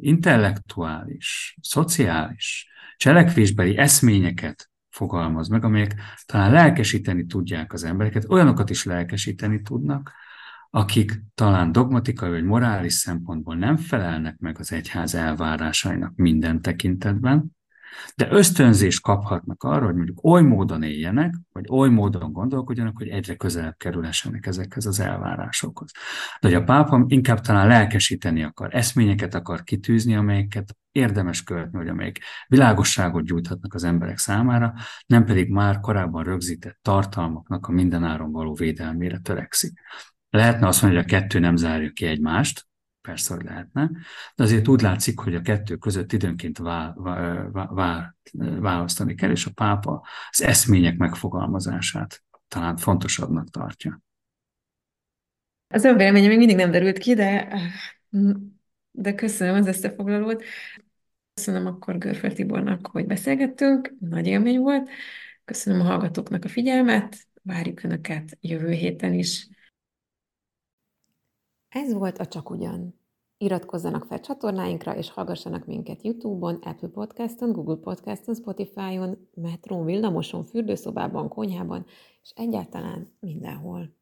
intellektuális, 0.00 1.56
szociális, 1.60 2.68
cselekvésbeli 2.96 3.76
eszményeket 3.76 4.70
fogalmaz 4.88 5.48
meg, 5.48 5.64
amelyek 5.64 5.94
talán 6.26 6.52
lelkesíteni 6.52 7.26
tudják 7.26 7.72
az 7.72 7.84
embereket, 7.84 8.24
olyanokat 8.28 8.70
is 8.70 8.84
lelkesíteni 8.84 9.62
tudnak, 9.62 10.12
akik 10.70 11.22
talán 11.34 11.72
dogmatikai 11.72 12.30
vagy 12.30 12.44
morális 12.44 12.92
szempontból 12.92 13.56
nem 13.56 13.76
felelnek 13.76 14.38
meg 14.38 14.58
az 14.58 14.72
egyház 14.72 15.14
elvárásainak 15.14 16.12
minden 16.14 16.62
tekintetben, 16.62 17.55
de 18.16 18.28
ösztönzést 18.30 19.02
kaphatnak 19.02 19.62
arra, 19.62 19.84
hogy 19.84 19.94
mondjuk 19.94 20.24
oly 20.24 20.42
módon 20.42 20.82
éljenek, 20.82 21.34
vagy 21.52 21.64
oly 21.68 21.88
módon 21.88 22.32
gondolkodjanak, 22.32 22.96
hogy 22.96 23.08
egyre 23.08 23.34
közelebb 23.34 23.76
kerülhessenek 23.76 24.46
ezekhez 24.46 24.86
az 24.86 25.00
elvárásokhoz. 25.00 25.90
De 26.40 26.48
hogy 26.48 26.56
a 26.56 26.64
pápa 26.64 27.04
inkább 27.08 27.40
talán 27.40 27.66
lelkesíteni 27.66 28.42
akar, 28.42 28.74
eszményeket 28.74 29.34
akar 29.34 29.62
kitűzni, 29.62 30.16
amelyeket 30.16 30.76
érdemes 30.92 31.42
követni, 31.42 31.78
hogy 31.78 31.88
amelyek 31.88 32.20
világosságot 32.46 33.24
gyújthatnak 33.24 33.74
az 33.74 33.84
emberek 33.84 34.18
számára, 34.18 34.74
nem 35.06 35.24
pedig 35.24 35.50
már 35.50 35.80
korábban 35.80 36.24
rögzített 36.24 36.78
tartalmaknak 36.82 37.66
a 37.66 37.72
mindenáron 37.72 38.32
való 38.32 38.54
védelmére 38.54 39.18
törekszik. 39.18 39.80
Lehetne 40.30 40.66
azt 40.66 40.82
mondani, 40.82 41.02
hogy 41.02 41.12
a 41.12 41.18
kettő 41.18 41.38
nem 41.38 41.56
zárja 41.56 41.90
ki 41.90 42.06
egymást, 42.06 42.66
persze, 43.06 43.34
hogy 43.34 43.44
lehetne, 43.44 43.90
de 44.34 44.42
azért 44.42 44.68
úgy 44.68 44.80
látszik, 44.80 45.18
hogy 45.18 45.34
a 45.34 45.40
kettő 45.40 45.76
között 45.76 46.12
időnként 46.12 46.58
vá, 46.58 46.92
vá, 46.96 47.66
vá, 47.66 48.14
választani 48.60 49.14
kell, 49.14 49.30
és 49.30 49.46
a 49.46 49.50
pápa 49.54 50.06
az 50.30 50.42
eszmények 50.42 50.96
megfogalmazását 50.96 52.22
talán 52.48 52.76
fontosabbnak 52.76 53.50
tartja. 53.50 54.02
Az 55.68 55.84
ön 55.84 55.96
véleménye 55.96 56.28
még 56.28 56.38
mindig 56.38 56.56
nem 56.56 56.70
derült 56.70 56.98
ki, 56.98 57.14
de, 57.14 57.60
de 58.90 59.14
köszönöm 59.14 59.54
az 59.54 59.66
összefoglalót. 59.66 60.42
Köszönöm 61.34 61.66
akkor 61.66 61.98
Görfel 61.98 62.32
Tibornak, 62.32 62.86
hogy 62.86 63.06
beszélgettünk, 63.06 63.94
nagy 64.00 64.26
élmény 64.26 64.58
volt. 64.58 64.90
Köszönöm 65.44 65.80
a 65.80 65.84
hallgatóknak 65.84 66.44
a 66.44 66.48
figyelmet, 66.48 67.16
várjuk 67.42 67.82
Önöket 67.82 68.38
jövő 68.40 68.70
héten 68.70 69.12
is. 69.12 69.48
Ez 71.76 71.92
volt 71.92 72.18
a 72.18 72.26
Csak 72.26 72.50
Ugyan. 72.50 72.94
Iratkozzanak 73.38 74.04
fel 74.04 74.20
csatornáinkra, 74.20 74.96
és 74.96 75.10
hallgassanak 75.10 75.66
minket 75.66 76.02
YouTube-on, 76.02 76.54
Apple 76.54 76.88
Podcast-on, 76.88 77.52
Google 77.52 77.76
Podcast-on, 77.76 78.34
Spotify-on, 78.34 79.28
metrón, 79.34 79.84
villamoson, 79.84 80.44
fürdőszobában, 80.44 81.28
konyhában, 81.28 81.86
és 82.22 82.32
egyáltalán 82.34 83.16
mindenhol. 83.20 83.95